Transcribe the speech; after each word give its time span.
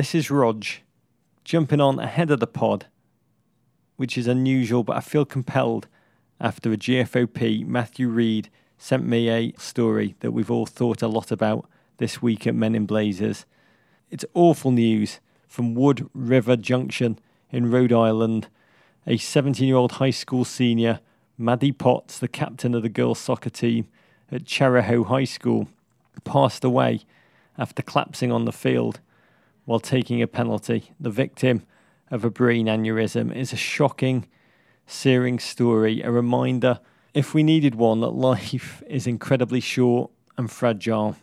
This 0.00 0.14
is 0.14 0.30
Rog 0.30 0.64
jumping 1.44 1.78
on 1.78 1.98
ahead 1.98 2.30
of 2.30 2.40
the 2.40 2.46
pod, 2.46 2.86
which 3.96 4.16
is 4.16 4.26
unusual, 4.26 4.82
but 4.82 4.96
I 4.96 5.00
feel 5.00 5.26
compelled 5.26 5.88
after 6.40 6.72
a 6.72 6.78
GFOP, 6.78 7.66
Matthew 7.66 8.08
Reed, 8.08 8.48
sent 8.78 9.04
me 9.04 9.28
a 9.28 9.52
story 9.58 10.14
that 10.20 10.30
we've 10.30 10.50
all 10.50 10.64
thought 10.64 11.02
a 11.02 11.06
lot 11.06 11.30
about 11.30 11.68
this 11.98 12.22
week 12.22 12.46
at 12.46 12.54
Men 12.54 12.74
in 12.74 12.86
Blazers. 12.86 13.44
It's 14.10 14.24
awful 14.32 14.70
news 14.70 15.20
from 15.46 15.74
Wood 15.74 16.08
River 16.14 16.56
Junction 16.56 17.18
in 17.50 17.70
Rhode 17.70 17.92
Island. 17.92 18.48
A 19.06 19.18
17 19.18 19.68
year 19.68 19.76
old 19.76 19.92
high 19.92 20.08
school 20.08 20.46
senior, 20.46 21.00
Maddie 21.36 21.72
Potts, 21.72 22.18
the 22.18 22.26
captain 22.26 22.74
of 22.74 22.80
the 22.82 22.88
girls' 22.88 23.18
soccer 23.18 23.50
team 23.50 23.86
at 24.32 24.44
Chariho 24.44 25.04
High 25.04 25.24
School, 25.24 25.68
passed 26.24 26.64
away 26.64 27.02
after 27.58 27.82
collapsing 27.82 28.32
on 28.32 28.46
the 28.46 28.50
field 28.50 29.00
while 29.70 29.78
taking 29.78 30.20
a 30.20 30.26
penalty. 30.26 30.90
The 30.98 31.10
victim 31.10 31.62
of 32.10 32.24
a 32.24 32.28
brain 32.30 32.66
aneurysm 32.66 33.32
is 33.32 33.52
a 33.52 33.56
shocking, 33.56 34.26
searing 34.84 35.38
story, 35.38 36.02
a 36.02 36.10
reminder, 36.10 36.80
if 37.14 37.34
we 37.34 37.44
needed 37.44 37.76
one, 37.76 38.00
that 38.00 38.10
life 38.10 38.82
is 38.88 39.06
incredibly 39.06 39.60
short 39.60 40.10
and 40.36 40.50
fragile. 40.50 41.14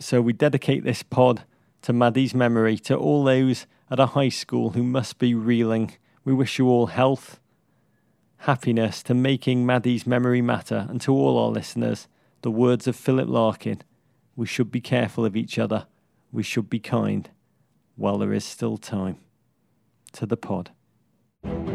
So 0.00 0.20
we 0.20 0.32
dedicate 0.32 0.82
this 0.82 1.04
pod 1.04 1.44
to 1.82 1.92
Maddie's 1.92 2.34
memory, 2.34 2.76
to 2.78 2.96
all 2.96 3.22
those 3.22 3.68
at 3.88 4.00
a 4.00 4.06
high 4.06 4.30
school 4.30 4.70
who 4.70 4.82
must 4.82 5.20
be 5.20 5.32
reeling. 5.32 5.92
We 6.24 6.34
wish 6.34 6.58
you 6.58 6.66
all 6.66 6.86
health, 6.86 7.38
happiness, 8.38 9.00
to 9.04 9.14
making 9.14 9.64
Maddie's 9.64 10.08
memory 10.08 10.42
matter, 10.42 10.88
and 10.90 11.00
to 11.02 11.12
all 11.12 11.38
our 11.38 11.50
listeners, 11.52 12.08
the 12.42 12.50
words 12.50 12.88
of 12.88 12.96
Philip 12.96 13.28
Larkin 13.28 13.84
we 14.34 14.46
should 14.46 14.72
be 14.72 14.80
careful 14.80 15.24
of 15.24 15.36
each 15.36 15.56
other, 15.56 15.86
we 16.32 16.42
should 16.42 16.68
be 16.68 16.80
kind 16.80 17.30
while 18.00 18.16
there 18.16 18.32
is 18.32 18.44
still 18.44 18.78
time. 18.78 19.18
To 20.14 20.26
the 20.26 20.36
pod. 20.36 20.70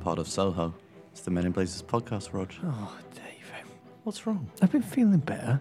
part 0.00 0.18
of 0.18 0.28
Soho, 0.28 0.74
it's 1.10 1.22
the 1.22 1.30
Men 1.30 1.46
in 1.46 1.52
Blazers 1.52 1.82
podcast, 1.82 2.34
Rog. 2.34 2.52
Oh, 2.62 2.96
Dave, 3.14 3.50
What's 4.04 4.26
wrong? 4.26 4.50
I've 4.62 4.72
been 4.72 4.82
feeling 4.82 5.20
better. 5.20 5.60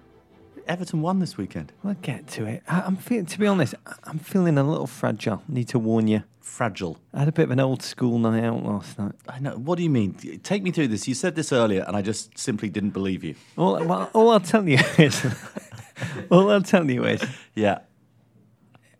Everton 0.67 1.01
won 1.01 1.19
this 1.19 1.37
weekend. 1.37 1.71
I'll 1.83 1.93
get 1.95 2.27
to 2.29 2.45
it. 2.45 2.63
I- 2.67 2.81
I'm 2.81 2.95
feeling, 2.97 3.25
to 3.27 3.39
be 3.39 3.47
honest, 3.47 3.75
I'm 4.03 4.19
feeling 4.19 4.57
a 4.57 4.63
little 4.63 4.87
fragile. 4.87 5.41
Need 5.47 5.67
to 5.69 5.79
warn 5.79 6.07
you. 6.07 6.23
Fragile. 6.41 6.97
I 7.13 7.19
had 7.19 7.27
a 7.27 7.31
bit 7.31 7.43
of 7.43 7.51
an 7.51 7.59
old 7.59 7.81
school 7.81 8.17
night 8.19 8.43
out 8.43 8.63
last 8.63 8.97
night. 8.97 9.13
I 9.27 9.39
know. 9.39 9.55
What 9.57 9.77
do 9.77 9.83
you 9.83 9.89
mean? 9.89 10.13
Take 10.43 10.63
me 10.63 10.71
through 10.71 10.87
this. 10.89 11.07
You 11.07 11.13
said 11.13 11.35
this 11.35 11.51
earlier, 11.51 11.83
and 11.87 11.95
I 11.95 12.01
just 12.01 12.37
simply 12.37 12.69
didn't 12.69 12.91
believe 12.91 13.23
you. 13.23 13.35
All, 13.57 13.83
well, 13.85 14.09
all 14.13 14.29
I'll 14.31 14.39
tell 14.39 14.67
you 14.67 14.77
is, 14.97 15.25
all 16.31 16.49
I'll 16.51 16.61
tell 16.61 16.89
you 16.89 17.03
is, 17.05 17.23
Yeah. 17.55 17.79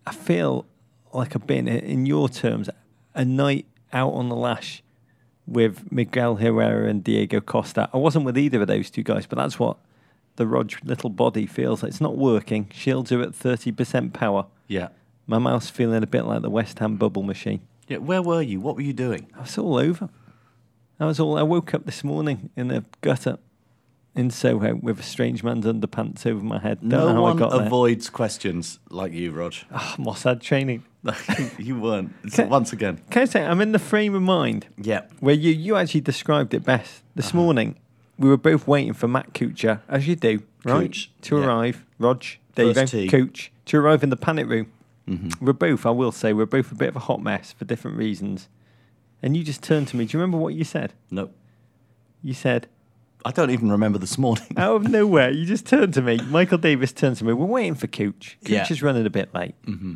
I 0.05 0.11
feel 0.13 0.65
like 1.13 1.35
I've 1.35 1.47
been, 1.47 1.67
in 1.67 2.05
your 2.05 2.29
terms, 2.29 2.69
a 3.15 3.25
night 3.25 3.65
out 3.93 4.11
on 4.13 4.29
the 4.29 4.35
lash 4.35 4.83
with 5.45 5.89
Miguel 5.91 6.35
Herrera 6.35 6.89
and 6.89 7.03
Diego 7.03 7.39
Costa. 7.39 7.89
I 7.93 7.97
wasn't 7.97 8.25
with 8.25 8.37
either 8.37 8.61
of 8.61 8.67
those 8.67 8.89
two 8.89 9.03
guys, 9.03 9.25
but 9.25 9.37
that's 9.37 9.57
what 9.57 9.77
the 10.37 10.47
Rog 10.47 10.71
little 10.83 11.09
body 11.09 11.45
feels. 11.45 11.83
It's 11.83 12.01
not 12.01 12.17
working. 12.17 12.69
Shields 12.73 13.11
are 13.11 13.21
at 13.21 13.31
30% 13.33 14.13
power. 14.13 14.45
Yeah. 14.67 14.87
My 15.27 15.37
mouth's 15.39 15.69
feeling 15.69 16.01
a 16.03 16.07
bit 16.07 16.23
like 16.25 16.41
the 16.41 16.49
West 16.49 16.79
Ham 16.79 16.95
bubble 16.95 17.23
machine. 17.23 17.59
Yeah. 17.87 17.97
Where 17.97 18.21
were 18.21 18.41
you? 18.41 18.59
What 18.61 18.75
were 18.75 18.81
you 18.81 18.93
doing? 18.93 19.27
I 19.35 19.41
was 19.41 19.57
all 19.57 19.75
over. 19.77 20.09
I 20.99 21.05
was 21.05 21.19
all. 21.19 21.37
I 21.37 21.43
woke 21.43 21.73
up 21.73 21.85
this 21.85 22.03
morning 22.03 22.49
in 22.55 22.71
a 22.71 22.83
gutter 23.01 23.37
in 24.15 24.31
Soho 24.31 24.73
with 24.75 24.99
a 24.99 25.03
strange 25.03 25.43
man's 25.43 25.65
underpants 25.65 26.25
over 26.25 26.43
my 26.43 26.57
head. 26.59 26.79
Don't 26.81 26.89
know 26.89 27.07
no 27.09 27.13
how 27.13 27.21
one 27.21 27.35
I 27.35 27.39
got 27.39 27.51
there. 27.51 27.67
avoids 27.67 28.09
questions 28.09 28.79
like 28.89 29.11
you, 29.13 29.31
Rog. 29.31 29.53
Ah, 29.71 29.95
Mossad 29.99 30.41
training. 30.41 30.83
you 31.59 31.79
weren't. 31.79 32.13
Can- 32.31 32.49
Once 32.49 32.73
again. 32.73 32.99
Can 33.11 33.21
I 33.21 33.25
say 33.25 33.45
I'm 33.45 33.61
in 33.61 33.73
the 33.73 33.79
frame 33.79 34.15
of 34.15 34.21
mind 34.23 34.65
Yeah. 34.81 35.01
where 35.19 35.35
you 35.35 35.51
you 35.51 35.75
actually 35.75 36.01
described 36.01 36.53
it 36.53 36.63
best 36.63 37.03
this 37.15 37.33
morning. 37.33 37.77
We 38.19 38.29
were 38.29 38.37
both 38.37 38.67
waiting 38.67 38.93
for 38.93 39.07
Matt 39.07 39.33
Kuchar, 39.33 39.81
as 39.87 40.07
you 40.07 40.15
do, 40.15 40.41
right, 40.63 40.91
Cooch, 40.91 41.11
to 41.21 41.37
yeah. 41.39 41.45
arrive. 41.45 41.85
Rog, 41.99 42.23
Dave. 42.55 42.75
Cooch, 43.09 43.51
to 43.65 43.77
arrive 43.77 44.03
in 44.03 44.09
the 44.09 44.17
panic 44.17 44.47
room. 44.47 44.71
Mm-hmm. 45.07 45.45
We're 45.45 45.53
both, 45.53 45.85
I 45.85 45.91
will 45.91 46.11
say, 46.11 46.33
we're 46.33 46.45
both 46.45 46.71
a 46.71 46.75
bit 46.75 46.89
of 46.89 46.95
a 46.95 46.99
hot 46.99 47.21
mess 47.21 47.53
for 47.53 47.65
different 47.65 47.97
reasons. 47.97 48.49
And 49.21 49.37
you 49.37 49.43
just 49.43 49.63
turned 49.63 49.87
to 49.89 49.97
me. 49.97 50.05
Do 50.05 50.17
you 50.17 50.21
remember 50.21 50.37
what 50.37 50.53
you 50.53 50.63
said? 50.63 50.93
No. 51.11 51.29
You 52.23 52.33
said, 52.33 52.67
I 53.23 53.31
don't 53.31 53.51
even 53.51 53.71
remember 53.71 53.99
this 53.99 54.17
morning. 54.17 54.47
out 54.57 54.75
of 54.75 54.89
nowhere, 54.89 55.29
you 55.31 55.45
just 55.45 55.65
turned 55.65 55.93
to 55.95 56.01
me. 56.01 56.19
Michael 56.29 56.57
Davies 56.57 56.91
turned 56.91 57.17
to 57.17 57.25
me. 57.25 57.33
We're 57.33 57.45
waiting 57.45 57.75
for 57.75 57.87
Cooch. 57.87 58.37
Cooch 58.43 58.49
Yeah. 58.51 58.67
is 58.69 58.81
running 58.83 59.05
a 59.05 59.09
bit 59.09 59.33
late. 59.33 59.55
Mm-hmm. 59.65 59.93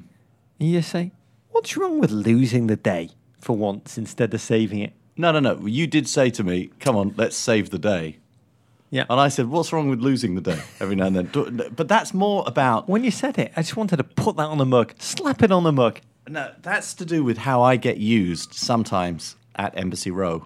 And 0.59 0.69
you 0.69 0.79
just 0.79 0.91
say, 0.91 1.11
What's 1.49 1.75
wrong 1.75 1.99
with 1.99 2.11
losing 2.11 2.67
the 2.67 2.77
day 2.77 3.09
for 3.39 3.57
once 3.57 3.97
instead 3.97 4.33
of 4.33 4.39
saving 4.41 4.79
it? 4.79 4.93
No, 5.17 5.31
no, 5.31 5.39
no. 5.39 5.66
You 5.66 5.88
did 5.88 6.07
say 6.07 6.29
to 6.31 6.44
me, 6.44 6.72
"Come 6.79 6.95
on, 6.95 7.13
let's 7.17 7.35
save 7.35 7.69
the 7.69 7.79
day." 7.79 8.17
Yeah. 8.89 9.05
And 9.09 9.19
I 9.19 9.29
said, 9.29 9.47
"What's 9.47 9.72
wrong 9.72 9.89
with 9.89 9.99
losing 9.99 10.35
the 10.35 10.41
day 10.41 10.59
every 10.79 10.95
now 10.95 11.07
and 11.07 11.16
then?" 11.16 11.69
But 11.75 11.88
that's 11.88 12.13
more 12.13 12.44
about 12.47 12.89
When 12.89 13.03
you 13.03 13.11
said 13.11 13.38
it, 13.38 13.51
I 13.55 13.61
just 13.61 13.77
wanted 13.77 13.97
to 13.97 14.03
put 14.03 14.35
that 14.38 14.47
on 14.47 14.57
the 14.57 14.66
mug, 14.66 14.94
slap 14.99 15.44
it 15.44 15.51
on 15.51 15.63
the 15.63 15.72
mug. 15.72 15.99
no. 16.27 16.51
That's 16.61 16.94
to 16.95 17.05
do 17.05 17.23
with 17.23 17.38
how 17.39 17.61
I 17.61 17.75
get 17.77 17.97
used 17.97 18.53
sometimes 18.53 19.35
at 19.55 19.77
Embassy 19.77 20.11
Row 20.11 20.45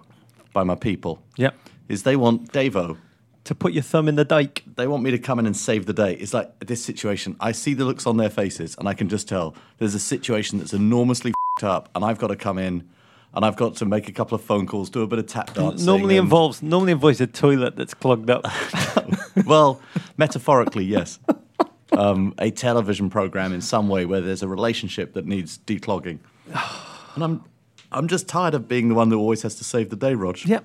by 0.52 0.64
my 0.64 0.74
people. 0.74 1.22
Yep. 1.36 1.54
Is 1.88 2.02
they 2.02 2.16
want 2.16 2.52
Davo. 2.52 2.98
To 3.44 3.54
put 3.54 3.72
your 3.72 3.84
thumb 3.84 4.08
in 4.08 4.16
the 4.16 4.24
dike. 4.24 4.64
They 4.74 4.88
want 4.88 5.04
me 5.04 5.12
to 5.12 5.18
come 5.20 5.38
in 5.38 5.46
and 5.46 5.56
save 5.56 5.86
the 5.86 5.92
day. 5.92 6.14
It's 6.14 6.34
like 6.34 6.58
this 6.58 6.84
situation. 6.84 7.36
I 7.38 7.52
see 7.52 7.74
the 7.74 7.84
looks 7.84 8.04
on 8.04 8.16
their 8.16 8.28
faces, 8.30 8.74
and 8.76 8.88
I 8.88 8.94
can 8.94 9.08
just 9.08 9.28
tell 9.28 9.54
there's 9.78 9.94
a 9.94 10.00
situation 10.00 10.58
that's 10.58 10.72
enormously 10.72 11.32
fed 11.60 11.68
up, 11.68 11.88
and 11.94 12.04
I've 12.04 12.18
got 12.18 12.28
to 12.28 12.36
come 12.36 12.58
in, 12.58 12.88
and 13.36 13.44
I've 13.44 13.54
got 13.56 13.76
to 13.76 13.84
make 13.84 14.08
a 14.08 14.12
couple 14.12 14.34
of 14.34 14.42
phone 14.42 14.66
calls, 14.66 14.90
do 14.90 15.02
a 15.02 15.06
bit 15.06 15.18
of 15.20 15.26
tap 15.26 15.54
dancing. 15.54 15.86
normally 15.86 16.16
and- 16.16 16.24
involves 16.24 16.62
normally 16.62 16.92
involves 16.92 17.20
a 17.20 17.26
toilet 17.28 17.76
that's 17.76 17.94
clogged 17.94 18.30
up. 18.30 18.44
well, 19.46 19.80
metaphorically, 20.16 20.84
yes. 20.84 21.18
Um, 21.92 22.34
a 22.38 22.50
television 22.50 23.10
program 23.10 23.52
in 23.52 23.60
some 23.60 23.88
way 23.88 24.04
where 24.06 24.20
there's 24.20 24.42
a 24.42 24.48
relationship 24.48 25.12
that 25.14 25.24
needs 25.26 25.58
declogging. 25.58 26.18
And 27.14 27.22
I'm, 27.24 27.44
I'm 27.92 28.08
just 28.08 28.26
tired 28.28 28.54
of 28.54 28.66
being 28.68 28.88
the 28.88 28.94
one 28.94 29.08
that 29.10 29.16
always 29.16 29.42
has 29.42 29.54
to 29.56 29.64
save 29.64 29.90
the 29.90 29.96
day, 29.96 30.14
Rog. 30.14 30.38
yep. 30.44 30.64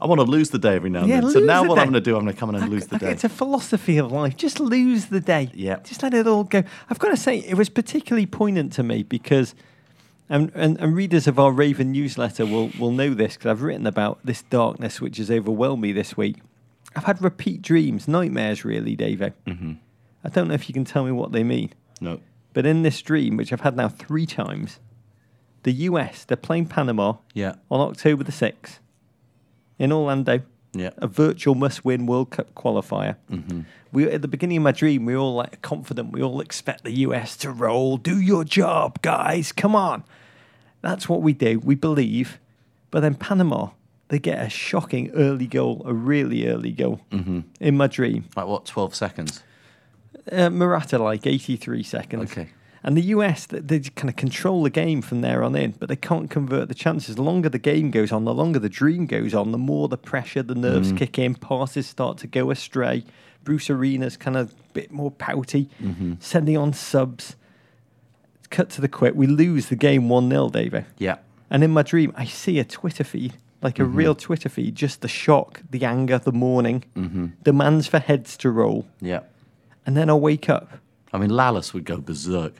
I 0.00 0.06
want 0.06 0.20
to 0.20 0.24
lose 0.26 0.50
the 0.50 0.58
day 0.58 0.74
every 0.74 0.90
now 0.90 1.00
and 1.00 1.08
Yeah, 1.08 1.20
then. 1.20 1.30
So 1.30 1.38
now 1.40 1.62
the 1.62 1.68
what 1.68 1.74
day. 1.76 1.82
I'm 1.82 1.86
going 1.88 1.94
to 1.94 2.00
do, 2.00 2.16
I'm 2.16 2.22
going 2.24 2.34
to 2.34 2.38
come 2.40 2.48
in 2.50 2.56
and 2.56 2.68
lose 2.70 2.86
the 2.88 2.96
Okay, 2.96 3.06
day. 3.06 3.12
It's 3.12 3.24
a 3.24 3.28
philosophy 3.28 3.96
of 3.98 4.10
life. 4.10 4.36
Just 4.36 4.58
lose 4.60 5.06
the 5.06 5.20
day. 5.20 5.50
Yeah. 5.54 5.76
Just 5.84 6.02
let 6.02 6.12
it 6.14 6.26
all 6.26 6.44
go. 6.44 6.62
I've 6.90 6.98
got 6.98 7.08
to 7.10 7.16
say, 7.16 7.38
it 7.38 7.54
was 7.54 7.68
particularly 7.68 8.26
poignant 8.26 8.72
to 8.74 8.82
me 8.82 9.02
because, 9.04 9.54
and, 10.28 10.50
and, 10.54 10.78
and 10.80 10.94
readers 10.96 11.26
of 11.26 11.38
our 11.38 11.52
Raven 11.52 11.92
newsletter 11.92 12.46
will, 12.46 12.70
will 12.78 12.90
know 12.92 13.12
this 13.14 13.34
because 13.34 13.50
I've 13.50 13.62
written 13.62 13.86
about 13.86 14.18
this 14.24 14.42
darkness 14.42 15.00
which 15.00 15.18
has 15.18 15.30
overwhelmed 15.30 15.82
me 15.82 15.92
this 15.92 16.16
week. 16.16 16.36
I've 16.96 17.04
had 17.04 17.20
repeat 17.22 17.60
dreams, 17.62 18.06
nightmares, 18.08 18.64
really, 18.64 18.96
Davo. 18.96 19.32
Mm-hmm. 19.46 19.72
I 20.24 20.28
don't 20.28 20.48
know 20.48 20.54
if 20.54 20.68
you 20.68 20.72
can 20.72 20.84
tell 20.84 21.04
me 21.04 21.12
what 21.12 21.32
they 21.32 21.42
mean. 21.44 21.72
No. 22.00 22.20
But 22.52 22.66
in 22.66 22.82
this 22.82 23.02
dream, 23.02 23.36
which 23.36 23.52
I've 23.52 23.62
had 23.62 23.76
now 23.76 23.88
three 23.88 24.26
times, 24.26 24.78
the 25.64 25.72
US, 25.72 26.24
they're 26.24 26.36
playing 26.36 26.66
Panama 26.66 27.14
Yeah. 27.34 27.56
on 27.70 27.80
October 27.80 28.22
the 28.24 28.32
6th 28.32 28.78
in 29.78 29.92
Orlando 29.92 30.40
Yeah. 30.74 30.90
a 30.98 31.06
virtual 31.06 31.54
must-win 31.54 32.06
World 32.06 32.30
Cup 32.30 32.54
qualifier. 32.54 33.16
Mm-hmm. 33.30 33.60
We 33.92 34.10
at 34.10 34.22
the 34.22 34.28
beginning 34.28 34.56
of 34.58 34.62
my 34.64 34.72
dream, 34.72 35.04
we 35.06 35.14
were 35.14 35.20
all 35.20 35.34
like 35.34 35.62
confident. 35.62 36.12
We 36.12 36.20
all 36.22 36.40
expect 36.40 36.82
the 36.84 36.90
US 37.06 37.36
to 37.38 37.50
roll. 37.50 37.96
Do 37.96 38.20
your 38.20 38.42
job, 38.44 39.00
guys. 39.02 39.52
Come 39.52 39.76
on. 39.76 40.02
That's 40.82 41.08
what 41.08 41.22
we 41.22 41.32
do. 41.32 41.60
We 41.60 41.74
believe. 41.76 42.38
But 42.90 43.00
then 43.00 43.14
Panama, 43.14 43.70
they 44.08 44.18
get 44.18 44.44
a 44.44 44.48
shocking 44.50 45.10
early 45.14 45.46
goal, 45.46 45.82
a 45.86 45.94
really 45.94 46.46
early 46.48 46.72
goal 46.72 47.00
Mm-hmm. 47.10 47.40
in 47.60 47.76
my 47.76 47.86
dream. 47.86 48.24
Like 48.36 48.46
what, 48.46 48.66
12 48.66 48.94
seconds? 48.94 49.42
Uh, 50.30 50.50
Murata 50.50 50.98
like 50.98 51.26
83 51.26 51.82
seconds. 51.82 52.32
Okay. 52.32 52.48
And 52.84 52.98
the 52.98 53.02
US, 53.02 53.46
they, 53.46 53.60
they 53.60 53.80
kind 53.80 54.10
of 54.10 54.16
control 54.16 54.62
the 54.62 54.70
game 54.70 55.00
from 55.00 55.22
there 55.22 55.42
on 55.42 55.56
in, 55.56 55.72
but 55.72 55.88
they 55.88 55.96
can't 55.96 56.30
convert 56.30 56.68
the 56.68 56.74
chances. 56.74 57.16
The 57.16 57.22
longer 57.22 57.48
the 57.48 57.58
game 57.58 57.90
goes 57.90 58.12
on, 58.12 58.24
the 58.24 58.34
longer 58.34 58.58
the 58.58 58.68
dream 58.68 59.06
goes 59.06 59.34
on, 59.34 59.52
the 59.52 59.58
more 59.58 59.88
the 59.88 59.96
pressure, 59.96 60.42
the 60.42 60.54
nerves 60.54 60.92
mm. 60.92 60.98
kick 60.98 61.18
in, 61.18 61.34
passes 61.34 61.86
start 61.86 62.18
to 62.18 62.26
go 62.26 62.50
astray. 62.50 63.04
Bruce 63.42 63.70
Arena's 63.70 64.18
kind 64.18 64.36
of 64.36 64.52
a 64.52 64.72
bit 64.74 64.92
more 64.92 65.10
pouty, 65.10 65.70
mm-hmm. 65.82 66.14
sending 66.20 66.58
on 66.58 66.74
subs. 66.74 67.36
Cut 68.50 68.68
to 68.70 68.80
the 68.82 68.88
quick. 68.88 69.14
We 69.14 69.26
lose 69.26 69.68
the 69.68 69.76
game 69.76 70.08
1 70.08 70.28
0, 70.28 70.50
David. 70.50 70.84
Yeah. 70.98 71.16
And 71.50 71.64
in 71.64 71.70
my 71.70 71.82
dream, 71.82 72.12
I 72.16 72.26
see 72.26 72.58
a 72.58 72.64
Twitter 72.64 73.04
feed, 73.04 73.34
like 73.62 73.78
a 73.78 73.82
mm-hmm. 73.82 73.96
real 73.96 74.14
Twitter 74.14 74.48
feed, 74.48 74.76
just 74.76 75.00
the 75.00 75.08
shock, 75.08 75.62
the 75.70 75.84
anger, 75.84 76.18
the 76.18 76.32
mourning, 76.32 76.84
mm-hmm. 76.94 77.26
demands 77.42 77.86
for 77.86 77.98
heads 77.98 78.36
to 78.38 78.50
roll. 78.50 78.86
Yeah. 79.00 79.20
And 79.86 79.96
then 79.96 80.08
I 80.08 80.14
wake 80.14 80.48
up 80.48 80.70
I 81.14 81.18
mean, 81.18 81.30
Lalas 81.30 81.72
would 81.72 81.84
go 81.84 81.98
berserk. 81.98 82.54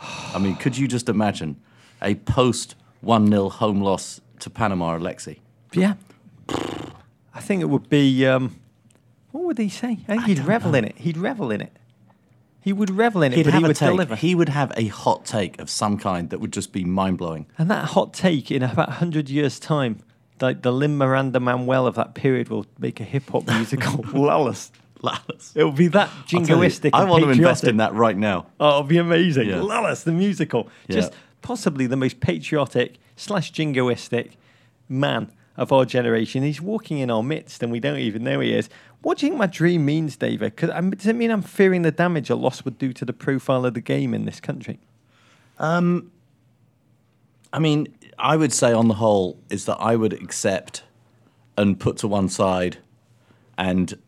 I 0.00 0.38
mean, 0.38 0.56
could 0.56 0.76
you 0.78 0.88
just 0.88 1.08
imagine 1.08 1.60
a 2.02 2.14
post 2.14 2.74
1 3.00 3.28
0 3.28 3.48
home 3.48 3.80
loss 3.80 4.20
to 4.40 4.50
Panama 4.50 4.98
Alexi? 4.98 5.38
Yeah. 5.72 5.94
I 6.48 7.40
think 7.40 7.62
it 7.62 7.66
would 7.66 7.88
be. 7.88 8.26
Um, 8.26 8.58
what 9.30 9.44
would 9.44 9.58
he 9.58 9.68
say? 9.68 9.98
I 10.08 10.12
think 10.12 10.24
he'd 10.24 10.38
revel 10.40 10.72
know. 10.72 10.78
in 10.78 10.84
it. 10.86 10.98
He'd 10.98 11.16
revel 11.16 11.50
in 11.50 11.60
it. 11.60 11.76
He 12.62 12.72
would 12.74 12.90
revel 12.90 13.22
in 13.22 13.32
it, 13.32 13.36
He'd 13.36 13.44
but 13.44 13.54
have 13.54 13.60
he 13.62 13.64
a 13.64 13.68
would 13.68 13.76
take. 13.76 13.88
deliver. 13.90 14.16
He 14.16 14.34
would 14.34 14.50
have 14.50 14.72
a 14.76 14.88
hot 14.88 15.24
take 15.24 15.58
of 15.60 15.70
some 15.70 15.96
kind 15.96 16.28
that 16.30 16.40
would 16.40 16.52
just 16.52 16.72
be 16.72 16.84
mind 16.84 17.16
blowing. 17.16 17.46
And 17.56 17.70
that 17.70 17.86
hot 17.86 18.12
take 18.12 18.50
in 18.50 18.62
about 18.62 18.88
100 18.88 19.30
years' 19.30 19.58
time, 19.58 20.00
like 20.40 20.60
the 20.62 20.72
Lin 20.72 20.98
Miranda 20.98 21.40
Manuel 21.40 21.86
of 21.86 21.94
that 21.94 22.14
period 22.14 22.50
will 22.50 22.66
make 22.78 23.00
a 23.00 23.04
hip 23.04 23.30
hop 23.30 23.46
musical. 23.46 24.04
Lalas. 25.02 25.20
Lalas. 25.40 25.56
It'll 25.56 25.72
be 25.72 25.88
that 25.88 26.08
I'll 26.08 26.40
you, 26.40 26.46
jingoistic. 26.46 26.90
I 26.92 27.04
want 27.04 27.24
to 27.24 27.30
invest 27.30 27.64
in 27.64 27.78
that 27.78 27.94
right 27.94 28.16
now. 28.16 28.46
Oh, 28.58 28.68
it'll 28.68 28.82
be 28.84 28.98
amazing. 28.98 29.48
Yeah. 29.48 29.56
Lalas, 29.56 30.04
the 30.04 30.12
musical. 30.12 30.68
Just 30.88 31.12
possibly 31.42 31.86
the 31.86 31.96
most 31.96 32.20
patriotic 32.20 32.96
slash 33.16 33.52
jingoistic 33.52 34.32
man 34.88 35.32
of 35.56 35.72
our 35.72 35.84
generation. 35.84 36.42
He's 36.42 36.60
walking 36.60 36.98
in 36.98 37.10
our 37.10 37.22
midst 37.22 37.62
and 37.62 37.72
we 37.72 37.80
don't 37.80 37.98
even 37.98 38.24
know 38.24 38.40
he 38.40 38.54
is. 38.54 38.68
What 39.02 39.18
do 39.18 39.26
you 39.26 39.32
think 39.32 39.38
my 39.38 39.46
dream 39.46 39.84
means, 39.84 40.16
David? 40.16 40.54
Because 40.56 40.70
does 40.70 41.06
it 41.06 41.16
mean 41.16 41.30
I'm 41.30 41.42
fearing 41.42 41.82
the 41.82 41.90
damage 41.90 42.28
a 42.30 42.36
loss 42.36 42.64
would 42.64 42.78
do 42.78 42.92
to 42.92 43.04
the 43.04 43.12
profile 43.12 43.64
of 43.64 43.74
the 43.74 43.80
game 43.80 44.12
in 44.14 44.26
this 44.26 44.40
country? 44.40 44.78
Um, 45.58 46.10
I 47.52 47.58
mean, 47.58 47.88
I 48.18 48.36
would 48.36 48.52
say 48.52 48.72
on 48.72 48.88
the 48.88 48.94
whole 48.94 49.38
is 49.48 49.64
that 49.64 49.76
I 49.76 49.96
would 49.96 50.12
accept 50.12 50.82
and 51.56 51.78
put 51.78 51.96
to 51.98 52.08
one 52.08 52.28
side 52.28 52.78
and 53.56 53.98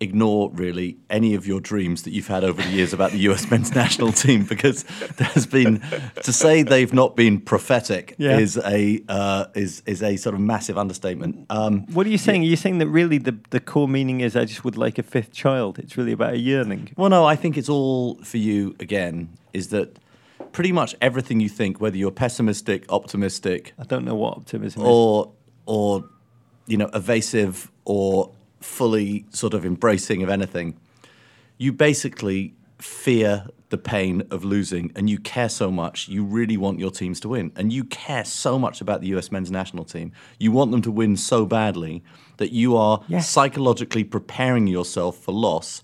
ignore 0.00 0.48
really 0.52 0.96
any 1.10 1.34
of 1.34 1.44
your 1.46 1.60
dreams 1.60 2.04
that 2.04 2.12
you've 2.12 2.28
had 2.28 2.44
over 2.44 2.62
the 2.62 2.68
years 2.68 2.92
about 2.92 3.10
the 3.10 3.18
US 3.30 3.50
men's 3.50 3.74
national 3.74 4.12
team 4.12 4.44
because 4.44 4.84
there's 5.16 5.46
been 5.46 5.80
to 6.22 6.32
say 6.32 6.62
they've 6.62 6.92
not 6.92 7.16
been 7.16 7.40
prophetic 7.40 8.14
Yeah. 8.16 8.38
is 8.38 8.56
a 8.58 9.02
uh, 9.08 9.46
is 9.56 9.82
is 9.86 10.02
a 10.02 10.16
sort 10.16 10.34
of 10.34 10.40
massive 10.40 10.78
understatement. 10.78 11.46
Um, 11.50 11.84
What 11.92 12.06
are 12.06 12.10
you 12.10 12.18
saying? 12.18 12.42
Are 12.42 12.46
you 12.46 12.56
saying 12.56 12.78
that 12.78 12.86
really 12.88 13.18
the, 13.18 13.36
the 13.50 13.60
core 13.60 13.88
meaning 13.88 14.20
is 14.20 14.36
I 14.36 14.44
just 14.44 14.64
would 14.64 14.76
like 14.76 14.98
a 14.98 15.02
fifth 15.02 15.32
child? 15.32 15.78
It's 15.78 15.96
really 15.96 16.12
about 16.12 16.34
a 16.34 16.38
yearning. 16.38 16.92
Well, 16.96 17.10
no, 17.10 17.24
I 17.24 17.34
think 17.36 17.56
it's 17.58 17.68
all 17.68 18.14
for 18.22 18.36
you 18.38 18.76
again. 18.78 19.30
Is 19.52 19.68
that 19.70 19.98
pretty 20.52 20.70
much 20.72 20.94
everything 21.00 21.40
you 21.40 21.48
think, 21.48 21.80
whether 21.80 21.96
you're 21.96 22.12
pessimistic, 22.12 22.84
optimistic, 22.88 23.72
I 23.78 23.84
don't 23.84 24.04
know 24.04 24.14
what 24.14 24.36
optimism 24.36 24.82
is. 24.82 24.88
or 24.88 25.32
or 25.66 26.04
you 26.68 26.76
know 26.76 26.88
evasive 26.94 27.70
or 27.84 28.30
fully 28.60 29.24
sort 29.30 29.54
of 29.54 29.64
embracing 29.64 30.22
of 30.22 30.28
anything 30.28 30.76
you 31.58 31.72
basically 31.72 32.54
fear 32.78 33.46
the 33.70 33.78
pain 33.78 34.22
of 34.30 34.44
losing 34.44 34.90
and 34.96 35.10
you 35.10 35.18
care 35.18 35.48
so 35.48 35.70
much 35.70 36.08
you 36.08 36.24
really 36.24 36.56
want 36.56 36.78
your 36.78 36.90
teams 36.90 37.20
to 37.20 37.28
win 37.28 37.50
and 37.56 37.72
you 37.72 37.84
care 37.84 38.24
so 38.24 38.58
much 38.58 38.80
about 38.80 39.00
the 39.00 39.08
US 39.08 39.30
men's 39.30 39.50
national 39.50 39.84
team 39.84 40.10
you 40.38 40.50
want 40.52 40.70
them 40.70 40.80
to 40.82 40.90
win 40.90 41.16
so 41.16 41.44
badly 41.44 42.02
that 42.38 42.52
you 42.52 42.76
are 42.76 43.02
Yes. 43.08 43.28
psychologically 43.28 44.04
preparing 44.04 44.66
yourself 44.66 45.18
for 45.18 45.32
loss 45.32 45.82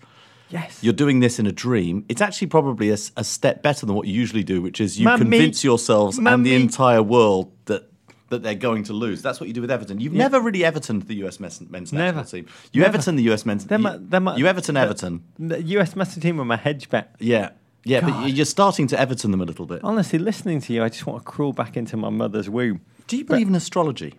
Yes. 0.51 0.79
you're 0.83 0.93
doing 0.93 1.19
this 1.21 1.39
in 1.41 1.47
a 1.47 1.53
dream. 1.53 2.05
It's 2.09 2.21
actually 2.21 2.47
probably 2.47 2.91
a 2.91 2.97
step 3.25 3.63
better 3.63 3.87
than 3.87 3.97
what 3.97 4.07
you 4.07 4.13
usually 4.15 4.45
do, 4.45 4.63
which 4.63 4.81
is 4.81 5.01
you 5.01 5.05
Mummy. 5.05 5.23
convince 5.23 5.65
yourselves 5.65 6.19
and 6.19 6.47
the 6.47 6.55
entire 6.55 7.03
world 7.03 7.51
that 7.65 7.91
that 8.35 8.43
they're 8.43 8.55
going 8.55 8.83
to 8.85 8.93
lose. 8.93 9.23
That's 9.23 9.41
what 9.41 9.47
you 9.49 9.53
do 9.55 9.61
with 9.61 9.71
Everton. 9.71 9.99
You've 10.01 10.13
never 10.13 10.41
really 10.41 10.65
Evertoned 10.65 11.03
the 11.07 11.15
US 11.25 11.41
men's, 11.41 11.61
men's 11.63 11.93
Never. 11.93 12.19
national 12.19 12.25
team. 12.43 12.47
You 12.73 12.83
Never. 12.83 12.95
Everton 12.97 13.17
the 13.17 13.23
US 13.33 13.47
men's. 13.47 13.67
Them 13.67 13.83
you, 13.83 13.99
them 13.99 14.29
are- 14.29 14.39
you 14.39 14.47
Everton 14.47 14.77
Everton. 14.77 15.25
The 15.39 15.63
US 15.79 15.97
master 15.97 16.21
team 16.21 16.37
were 16.37 16.45
my 16.45 16.57
hedge 16.57 16.89
bet. 16.91 17.15
Yeah, 17.19 17.51
yeah, 17.85 18.01
God. 18.01 18.23
but 18.25 18.33
you're 18.33 18.45
starting 18.47 18.87
to 18.89 19.01
Everton 19.01 19.31
them 19.31 19.41
a 19.41 19.45
little 19.45 19.67
bit. 19.67 19.81
Honestly, 19.83 20.19
listening 20.19 20.61
to 20.63 20.73
you, 20.73 20.83
I 20.85 20.89
just 20.89 21.07
want 21.07 21.25
to 21.25 21.31
crawl 21.31 21.53
back 21.53 21.77
into 21.77 21.97
my 21.97 22.11
mother's 22.11 22.49
womb. 22.51 22.81
Do 23.07 23.17
you 23.17 23.25
believe 23.25 23.49
in 23.49 23.55
astrology? 23.55 24.15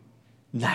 No. 0.54 0.74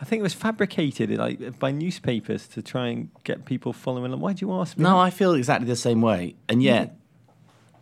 I 0.00 0.04
think 0.04 0.20
it 0.20 0.22
was 0.22 0.34
fabricated 0.34 1.10
like 1.16 1.58
by 1.58 1.70
newspapers 1.70 2.46
to 2.48 2.60
try 2.62 2.88
and 2.88 3.08
get 3.24 3.44
people 3.46 3.72
following 3.72 4.10
them. 4.10 4.20
Why 4.20 4.34
do 4.34 4.44
you 4.46 4.52
ask 4.52 4.76
me? 4.76 4.82
No. 4.84 4.98
I 4.98 5.10
feel 5.10 5.32
exactly 5.34 5.66
the 5.66 5.74
same 5.74 6.00
way. 6.02 6.36
And 6.48 6.62
yet, 6.62 6.96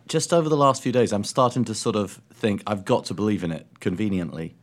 just 0.07 0.31
over 0.33 0.47
the 0.49 0.57
last 0.57 0.81
few 0.83 0.91
days, 0.91 1.11
I'm 1.11 1.23
starting 1.23 1.65
to 1.65 1.75
sort 1.75 1.95
of 1.95 2.21
think 2.33 2.63
I've 2.67 2.85
got 2.85 3.05
to 3.05 3.13
believe 3.13 3.43
in 3.43 3.51
it 3.51 3.67
conveniently. 3.79 4.55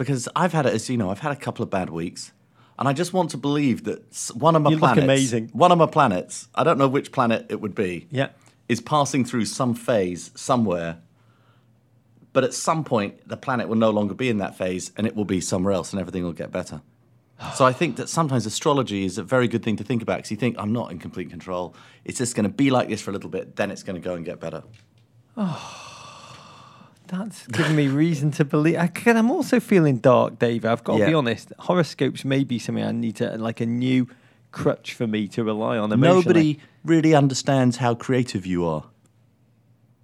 Because 0.00 0.30
I've 0.34 0.54
had 0.54 0.64
it, 0.64 0.72
as 0.72 0.88
you 0.88 0.96
know, 0.96 1.10
I've 1.10 1.18
had 1.18 1.30
a 1.30 1.36
couple 1.36 1.62
of 1.62 1.68
bad 1.68 1.90
weeks. 1.90 2.32
And 2.78 2.88
I 2.88 2.94
just 2.94 3.12
want 3.12 3.28
to 3.32 3.36
believe 3.36 3.84
that 3.84 4.30
one 4.32 4.56
of 4.56 4.62
my 4.62 4.70
You 4.70 4.78
planets, 4.78 5.04
amazing. 5.04 5.50
one 5.52 5.72
of 5.72 5.76
my 5.76 5.84
planets, 5.84 6.48
I 6.54 6.64
don't 6.64 6.78
know 6.78 6.88
which 6.88 7.12
planet 7.12 7.44
it 7.50 7.60
would 7.60 7.74
be, 7.74 8.06
Yeah. 8.10 8.28
is 8.66 8.80
passing 8.80 9.26
through 9.26 9.44
some 9.44 9.74
phase 9.74 10.30
somewhere. 10.34 10.96
But 12.32 12.44
at 12.44 12.54
some 12.54 12.82
point, 12.82 13.28
the 13.28 13.36
planet 13.36 13.68
will 13.68 13.76
no 13.76 13.90
longer 13.90 14.14
be 14.14 14.30
in 14.30 14.38
that 14.38 14.56
phase 14.56 14.90
and 14.96 15.06
it 15.06 15.14
will 15.14 15.26
be 15.26 15.38
somewhere 15.38 15.74
else 15.74 15.92
and 15.92 16.00
everything 16.00 16.24
will 16.24 16.32
get 16.32 16.50
better. 16.50 16.80
So 17.54 17.66
I 17.66 17.74
think 17.74 17.96
that 17.96 18.08
sometimes 18.08 18.46
astrology 18.46 19.04
is 19.04 19.18
a 19.18 19.22
very 19.22 19.48
good 19.48 19.62
thing 19.62 19.76
to 19.76 19.84
think 19.84 20.00
about 20.00 20.16
because 20.20 20.30
you 20.30 20.38
think, 20.38 20.56
I'm 20.58 20.72
not 20.72 20.90
in 20.92 20.98
complete 20.98 21.28
control. 21.28 21.74
It's 22.06 22.16
just 22.16 22.34
going 22.34 22.44
to 22.44 22.50
be 22.64 22.70
like 22.70 22.88
this 22.88 23.02
for 23.02 23.10
a 23.10 23.12
little 23.12 23.28
bit, 23.30 23.56
then 23.56 23.70
it's 23.70 23.82
going 23.82 24.00
to 24.00 24.08
go 24.08 24.14
and 24.14 24.24
get 24.24 24.40
better. 24.40 24.62
Oh. 25.36 25.86
That's 27.10 27.46
giving 27.48 27.74
me 27.76 27.88
reason 27.88 28.30
to 28.32 28.44
believe. 28.44 28.76
I, 28.76 28.86
can- 28.86 29.16
I'm 29.16 29.30
also 29.30 29.58
feeling 29.60 29.98
dark, 29.98 30.38
Dave. 30.38 30.64
I've 30.64 30.84
got 30.84 30.98
to 30.98 31.06
be 31.06 31.14
honest. 31.14 31.52
Horoscopes 31.58 32.24
may 32.24 32.44
be 32.44 32.58
something 32.58 32.84
I 32.84 32.92
need 32.92 33.16
to, 33.16 33.36
like 33.36 33.60
a 33.60 33.66
new 33.66 34.06
crutch 34.52 34.94
for 34.94 35.06
me 35.06 35.26
to 35.28 35.42
rely 35.44 35.76
on. 35.78 35.90
Nobody 35.98 36.58
really 36.84 37.14
understands 37.14 37.78
how 37.78 37.94
creative 37.94 38.46
you 38.46 38.64
are. 38.64 38.84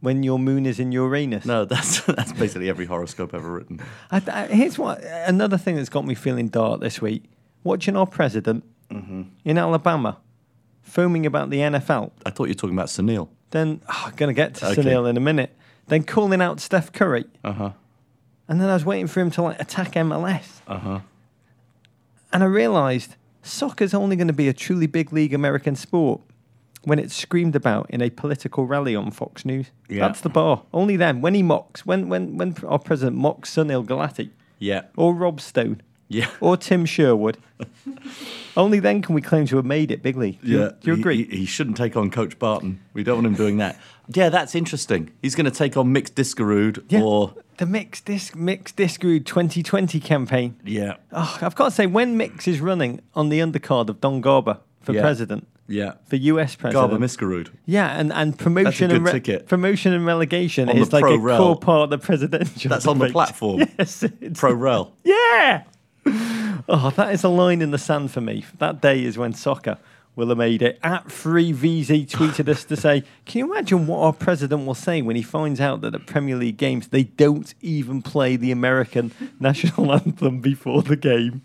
When 0.01 0.23
your 0.23 0.39
moon 0.39 0.67
is 0.67 0.79
in 0.79 0.93
Uranus. 0.93 1.47
No, 1.47 1.65
that's, 1.65 2.01
that's 2.07 2.33
basically 2.33 2.69
every 2.69 2.85
horoscope 2.87 3.33
ever 3.35 3.51
written. 3.51 3.81
I, 4.11 4.23
I, 4.31 4.47
here's 4.49 4.79
what 4.79 5.03
another 5.05 5.57
thing 5.59 5.77
that's 5.77 5.89
got 5.89 6.05
me 6.05 6.15
feeling 6.15 6.49
dark 6.49 6.81
this 6.81 7.01
week. 7.01 7.25
Watching 7.65 7.97
our 7.97 8.07
president 8.07 8.65
Mm-hmm. 8.89 9.23
in 9.45 9.59
Alabama 9.59 10.19
foaming 10.83 11.27
about 11.27 11.51
the 11.51 11.57
NFL. 11.59 12.13
I 12.25 12.31
thought 12.31 12.45
you 12.45 12.51
were 12.51 12.55
talking 12.55 12.77
about 12.77 12.87
Sunil. 12.87 13.29
Then 13.51 13.81
oh, 13.89 14.03
I'm 14.07 14.15
going 14.15 14.29
to 14.29 14.33
get 14.33 14.55
to 14.57 14.69
Okay. 14.69 14.81
Sunil 14.83 15.11
in 15.11 15.17
a 15.17 15.21
minute. 15.21 15.57
Then 15.89 16.03
calling 16.03 16.41
out 16.41 16.61
Steph 16.61 16.93
Curry. 16.93 17.25
Uh 17.45 17.53
huh. 17.53 17.71
And 18.49 18.61
then 18.61 18.69
I 18.69 18.75
was 18.75 18.85
waiting 18.85 19.07
for 19.07 19.21
him 19.21 19.31
to 19.33 19.43
like 19.43 19.61
attack 19.61 19.93
MLS. 19.93 20.61
Uh 20.67 20.79
huh. 20.79 21.01
And 22.33 22.43
I 22.43 22.47
realised 22.47 23.17
soccer's 23.43 23.95
only 23.95 24.17
going 24.17 24.27
to 24.27 24.33
be 24.33 24.49
a 24.49 24.53
truly 24.53 24.87
big 24.87 25.13
league 25.13 25.33
American 25.33 25.77
sport 25.77 26.21
when 26.85 26.99
it's 26.99 27.15
screamed 27.15 27.57
about 27.57 27.89
in 27.91 28.01
a 28.03 28.11
political 28.11 28.67
rally 28.67 28.95
on 28.95 29.11
Fox 29.11 29.45
News. 29.45 29.71
Yeah. 29.89 30.07
That's 30.07 30.21
the 30.21 30.29
bar. 30.29 30.63
Only 30.73 30.97
then, 30.97 31.21
when 31.21 31.35
he 31.35 31.43
mocks, 31.43 31.85
when 31.87 32.09
when 32.09 32.37
when 32.37 32.57
our 32.67 32.79
president 32.79 33.17
mocks 33.17 33.55
Sunil 33.55 33.85
Gulati 33.87 34.31
Yeah. 34.59 34.83
or 34.97 35.15
Rob 35.15 35.41
Stone 35.41 35.83
Yeah. 36.09 36.29
or 36.41 36.57
Tim 36.57 36.85
Sherwood, 36.87 37.37
only 38.57 38.81
then 38.81 39.03
can 39.03 39.15
we 39.15 39.21
claim 39.23 39.47
to 39.47 39.57
have 39.57 39.65
made 39.65 39.91
it 39.91 40.03
big 40.03 40.17
league. 40.17 40.41
Do 40.43 40.49
you, 40.51 40.61
Yeah, 40.61 40.71
do 40.81 40.91
you 40.93 40.97
agree? 40.99 41.25
He, 41.25 41.39
he 41.39 41.47
shouldn't 41.47 41.77
take 41.77 41.97
on 41.97 42.11
Coach 42.11 42.39
Barton. 42.39 42.81
We 42.95 43.03
don't 43.03 43.17
want 43.17 43.27
him 43.27 43.35
doing 43.35 43.57
that. 43.59 43.79
Yeah, 44.09 44.29
that's 44.29 44.55
interesting. 44.55 45.11
He's 45.23 45.35
going 45.35 45.47
to 45.47 45.51
take 45.51 45.77
on 45.77 45.93
Mix 45.93 46.11
Diskerud 46.11 46.85
Yeah. 46.89 47.03
or 47.03 47.35
the 47.59 47.67
Mix 47.67 48.01
Disc 48.01 48.37
Mix 48.37 48.73
Diskerud 48.73 49.25
2020 49.27 49.99
campaign. 50.01 50.57
yeah, 50.65 50.97
Oh, 51.13 51.39
I've 51.43 51.55
got 51.55 51.67
to 51.67 51.71
say, 51.71 51.87
when 51.87 52.17
Mix 52.17 52.47
is 52.47 52.61
running 52.61 53.01
on 53.15 53.29
the 53.31 53.41
undercard 53.41 53.89
of 53.89 54.01
Don 54.01 54.21
Garber 54.21 54.59
for 54.83 54.93
Yeah. 54.93 55.01
president, 55.01 55.49
yeah. 55.67 55.95
for 56.05 56.17
US 56.17 56.55
president, 56.55 56.91
Garber 56.91 57.05
Miscarude. 57.05 57.49
Yeah, 57.65 57.99
and, 57.99 58.13
and 58.13 58.39
promotion 58.39 58.91
and 58.93 59.05
re- 59.05 59.39
promotion 59.41 59.93
and 59.93 60.07
relegation 60.07 60.69
On 60.69 60.77
is 60.77 60.93
like 60.93 61.03
a 61.03 61.07
pro-rel. 61.09 61.39
core 61.39 61.59
part 61.59 61.83
of 61.85 61.91
the 61.91 61.99
presidential. 61.99 62.69
That's 62.69 62.87
on 62.87 62.99
the 63.01 63.09
platform. 63.11 63.65
Yes, 63.79 64.05
Pro 64.35 64.53
Rel. 64.53 64.93
yeah. 65.03 65.65
Oh, 66.69 66.91
that 66.91 67.15
is 67.15 67.23
a 67.23 67.29
line 67.29 67.63
in 67.63 67.71
the 67.71 67.79
sand 67.79 68.11
for 68.11 68.21
me. 68.21 68.45
That 68.59 68.81
day 68.81 69.05
is 69.05 69.17
when 69.17 69.35
soccer 69.35 69.79
will 70.17 70.31
have 70.31 70.39
made 70.39 70.63
it. 70.63 70.81
At 70.83 71.13
Free 71.13 71.53
VZ 71.53 72.09
tweeted 72.09 72.49
us 72.49 72.65
to 72.65 72.77
say, 72.87 73.05
"Can 73.25 73.39
you 73.39 73.53
imagine 73.53 73.87
what 73.87 74.01
our 74.01 74.13
president 74.13 74.67
will 74.67 74.75
say 74.75 75.01
when 75.01 75.15
he 75.15 75.23
finds 75.23 75.61
out 75.61 75.83
that 75.83 75.95
at 75.95 76.07
Premier 76.07 76.35
League 76.35 76.57
games 76.57 76.89
they 76.89 77.05
don't 77.05 77.55
even 77.61 78.03
play 78.03 78.35
the 78.35 78.51
American 78.51 79.13
national 79.41 79.93
anthem 79.93 80.41
before 80.41 80.83
the 80.83 80.97
game?" 80.97 81.43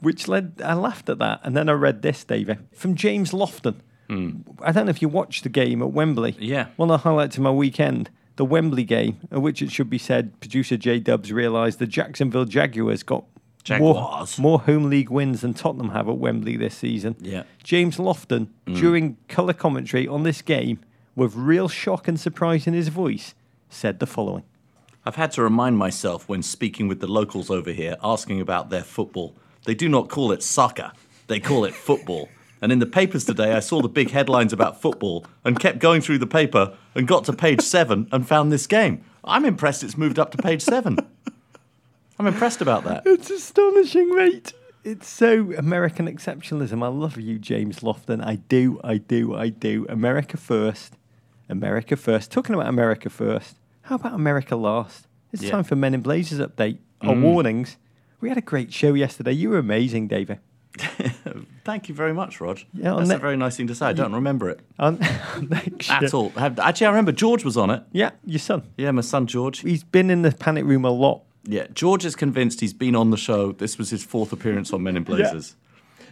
Which 0.00 0.28
led, 0.28 0.60
I 0.64 0.74
laughed 0.74 1.08
at 1.08 1.18
that, 1.18 1.40
and 1.42 1.56
then 1.56 1.68
I 1.68 1.72
read 1.72 2.02
this, 2.02 2.24
David, 2.24 2.58
from 2.72 2.94
James 2.94 3.32
Lofton. 3.32 3.76
Hmm. 4.08 4.40
I 4.60 4.70
don't 4.72 4.86
know 4.86 4.90
if 4.90 5.00
you 5.00 5.08
watched 5.08 5.44
the 5.44 5.48
game 5.48 5.80
at 5.82 5.92
Wembley. 5.92 6.36
Yeah. 6.38 6.68
One 6.76 6.90
of 6.90 7.00
the 7.00 7.08
highlights 7.08 7.36
of 7.36 7.42
my 7.42 7.50
weekend, 7.50 8.10
the 8.36 8.44
Wembley 8.44 8.84
game, 8.84 9.18
at 9.30 9.40
which 9.40 9.62
it 9.62 9.72
should 9.72 9.88
be 9.88 9.96
said, 9.96 10.38
producer 10.40 10.76
J 10.76 11.00
Dubs 11.00 11.32
realised 11.32 11.78
the 11.78 11.86
Jacksonville 11.86 12.44
Jaguars 12.44 13.02
got 13.02 13.24
Jaguars. 13.64 14.38
more, 14.38 14.50
more 14.52 14.60
home 14.60 14.90
league 14.90 15.10
wins 15.10 15.40
than 15.40 15.54
Tottenham 15.54 15.88
have 15.90 16.08
at 16.08 16.18
Wembley 16.18 16.56
this 16.56 16.76
season. 16.76 17.16
Yeah. 17.20 17.44
James 17.62 17.96
Lofton, 17.96 18.48
mm. 18.66 18.76
during 18.76 19.16
colour 19.28 19.54
commentary 19.54 20.06
on 20.06 20.22
this 20.22 20.42
game, 20.42 20.80
with 21.16 21.34
real 21.34 21.68
shock 21.68 22.06
and 22.06 22.20
surprise 22.20 22.66
in 22.66 22.74
his 22.74 22.88
voice, 22.88 23.34
said 23.70 23.98
the 23.98 24.06
following. 24.06 24.44
I've 25.06 25.16
had 25.16 25.32
to 25.32 25.42
remind 25.42 25.78
myself 25.78 26.28
when 26.28 26.42
speaking 26.42 26.88
with 26.88 27.00
the 27.00 27.06
locals 27.06 27.50
over 27.50 27.72
here, 27.72 27.96
asking 28.02 28.40
about 28.40 28.70
their 28.70 28.84
football. 28.84 29.34
They 29.64 29.74
do 29.74 29.88
not 29.88 30.08
call 30.08 30.32
it 30.32 30.42
soccer, 30.42 30.92
they 31.26 31.40
call 31.40 31.64
it 31.64 31.74
football. 31.74 32.28
And 32.60 32.72
in 32.72 32.78
the 32.78 32.86
papers 32.86 33.24
today, 33.24 33.52
I 33.52 33.60
saw 33.60 33.82
the 33.82 33.88
big 33.88 34.10
headlines 34.10 34.52
about 34.52 34.80
football 34.80 35.26
and 35.44 35.60
kept 35.60 35.80
going 35.80 36.00
through 36.00 36.18
the 36.18 36.26
paper 36.26 36.74
and 36.94 37.06
got 37.06 37.24
to 37.24 37.32
page 37.34 37.60
seven 37.60 38.08
and 38.10 38.26
found 38.26 38.50
this 38.50 38.66
game. 38.66 39.04
I'm 39.22 39.44
impressed 39.44 39.82
it's 39.82 39.98
moved 39.98 40.18
up 40.18 40.30
to 40.30 40.38
page 40.38 40.62
seven. 40.62 40.98
I'm 42.18 42.26
impressed 42.26 42.60
about 42.60 42.84
that. 42.84 43.02
It's 43.06 43.30
astonishing, 43.30 44.14
mate. 44.14 44.52
It's 44.84 45.08
so 45.08 45.52
American 45.56 46.06
exceptionalism. 46.06 46.82
I 46.84 46.88
love 46.88 47.16
you, 47.18 47.38
James 47.38 47.80
Lofton. 47.80 48.24
I 48.24 48.36
do, 48.36 48.80
I 48.84 48.98
do, 48.98 49.34
I 49.34 49.48
do. 49.48 49.86
America 49.88 50.36
first. 50.36 50.94
America 51.48 51.96
first. 51.96 52.30
Talking 52.30 52.54
about 52.54 52.68
America 52.68 53.08
first. 53.08 53.56
How 53.82 53.96
about 53.96 54.14
America 54.14 54.56
last? 54.56 55.06
It's 55.32 55.42
Yeah. 55.42 55.50
time 55.52 55.64
for 55.64 55.76
Men 55.76 55.94
in 55.94 56.02
Blazers 56.02 56.38
update. 56.38 56.78
Our 57.00 57.14
mm. 57.14 57.22
warnings. 57.22 57.76
We 58.20 58.28
had 58.28 58.38
a 58.38 58.42
great 58.42 58.72
show 58.72 58.94
yesterday. 58.94 59.32
You 59.32 59.50
were 59.50 59.58
amazing, 59.58 60.08
David. 60.08 60.38
Thank 61.64 61.88
you 61.88 61.94
very 61.94 62.12
much, 62.12 62.40
Rod. 62.40 62.62
Yeah, 62.72 62.94
That's 62.96 63.08
ne- 63.08 63.14
a 63.14 63.18
very 63.18 63.36
nice 63.36 63.56
thing 63.56 63.66
to 63.68 63.74
say. 63.74 63.86
I 63.86 63.92
don't 63.92 64.12
remember 64.12 64.50
it 64.50 64.60
at 64.78 66.14
all. 66.14 66.32
Actually, 66.36 66.86
I 66.86 66.90
remember 66.90 67.12
George 67.12 67.44
was 67.44 67.56
on 67.56 67.70
it. 67.70 67.82
Yeah, 67.92 68.10
your 68.24 68.38
son. 68.38 68.62
Yeah, 68.76 68.90
my 68.90 69.02
son 69.02 69.26
George. 69.26 69.60
He's 69.60 69.84
been 69.84 70.10
in 70.10 70.22
the 70.22 70.32
panic 70.32 70.64
room 70.64 70.84
a 70.84 70.90
lot. 70.90 71.22
Yeah, 71.46 71.66
George 71.74 72.04
is 72.04 72.16
convinced 72.16 72.60
he's 72.60 72.72
been 72.72 72.96
on 72.96 73.10
the 73.10 73.16
show. 73.16 73.52
This 73.52 73.76
was 73.78 73.90
his 73.90 74.02
fourth 74.04 74.32
appearance 74.32 74.72
on 74.72 74.82
Men 74.82 74.96
in 74.96 75.04
Blazers. 75.04 75.56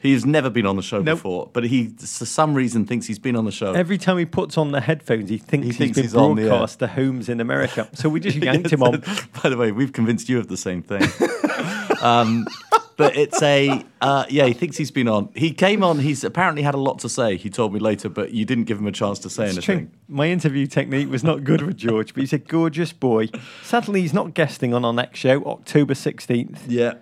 He's 0.03 0.27
never 0.27 0.51
been 0.51 0.67
on 0.67 0.75
the 0.75 0.83
show 0.83 1.01
Nope. 1.01 1.19
before, 1.19 1.51
but 1.53 1.63
he, 1.63 1.87
for 1.91 2.25
some 2.27 2.55
reason, 2.55 2.85
thinks 2.87 3.07
he's 3.07 3.21
been 3.21 3.37
on 3.37 3.45
the 3.45 3.53
show. 3.53 3.73
Every 3.73 3.99
time 3.99 4.19
he 4.19 4.27
puts 4.27 4.59
on 4.59 4.73
the 4.73 4.81
headphones, 4.81 5.31
he 5.31 5.39
thinks, 5.39 5.63
He 5.65 5.69
he's 5.71 5.79
thinks 5.79 5.95
been 5.95 6.03
he's 6.05 6.15
on 6.17 6.35
the 6.35 6.43
air. 6.43 6.49
broadcast 6.49 6.81
to 6.81 6.89
homes 6.89 7.29
in 7.29 7.41
America. 7.41 7.89
So 7.95 8.09
we 8.09 8.19
just 8.19 8.37
yanked 8.43 8.73
him 8.73 8.83
on. 8.83 9.01
By 9.45 9.49
the 9.49 9.57
way, 9.57 9.71
we've 9.71 9.93
convinced 9.93 10.29
you 10.29 10.41
of 10.41 10.49
the 10.49 10.57
same 10.57 10.83
thing. 10.83 11.03
um, 12.03 12.47
but 12.97 13.17
it's 13.17 13.41
a 13.43 13.85
uh, 14.01 14.25
yeah. 14.29 14.47
He 14.47 14.53
thinks 14.53 14.77
he's 14.77 14.91
been 14.91 15.09
on. 15.09 15.31
He 15.35 15.53
came 15.53 15.83
on. 15.83 15.99
He's 15.99 16.25
apparently 16.25 16.63
had 16.63 16.75
a 16.75 16.79
lot 16.79 16.99
to 17.01 17.09
say. 17.09 17.37
He 17.37 17.49
told 17.51 17.73
me 17.73 17.81
later, 17.81 18.09
but 18.09 18.33
you 18.33 18.45
didn't 18.45 18.65
give 18.65 18.79
him 18.79 18.87
a 18.87 18.93
chance 18.93 19.19
to 19.21 19.31
say 19.31 19.47
It's 19.47 19.57
anything. 19.57 19.89
true. 19.89 19.99
My 20.09 20.29
interview 20.29 20.67
technique 20.67 21.09
was 21.11 21.25
not 21.25 21.45
good 21.45 21.63
with 21.63 21.77
George, 21.77 22.13
but 22.15 22.21
he's 22.21 22.33
a 22.33 22.39
gorgeous 22.39 22.93
boy. 22.93 23.29
Sadly, 23.63 24.03
he's 24.03 24.13
not 24.15 24.35
guesting 24.35 24.75
on 24.75 24.85
our 24.85 24.93
next 24.93 25.19
show, 25.19 25.43
October 25.45 25.95
16th. 25.95 26.59
Yeah. 26.69 26.95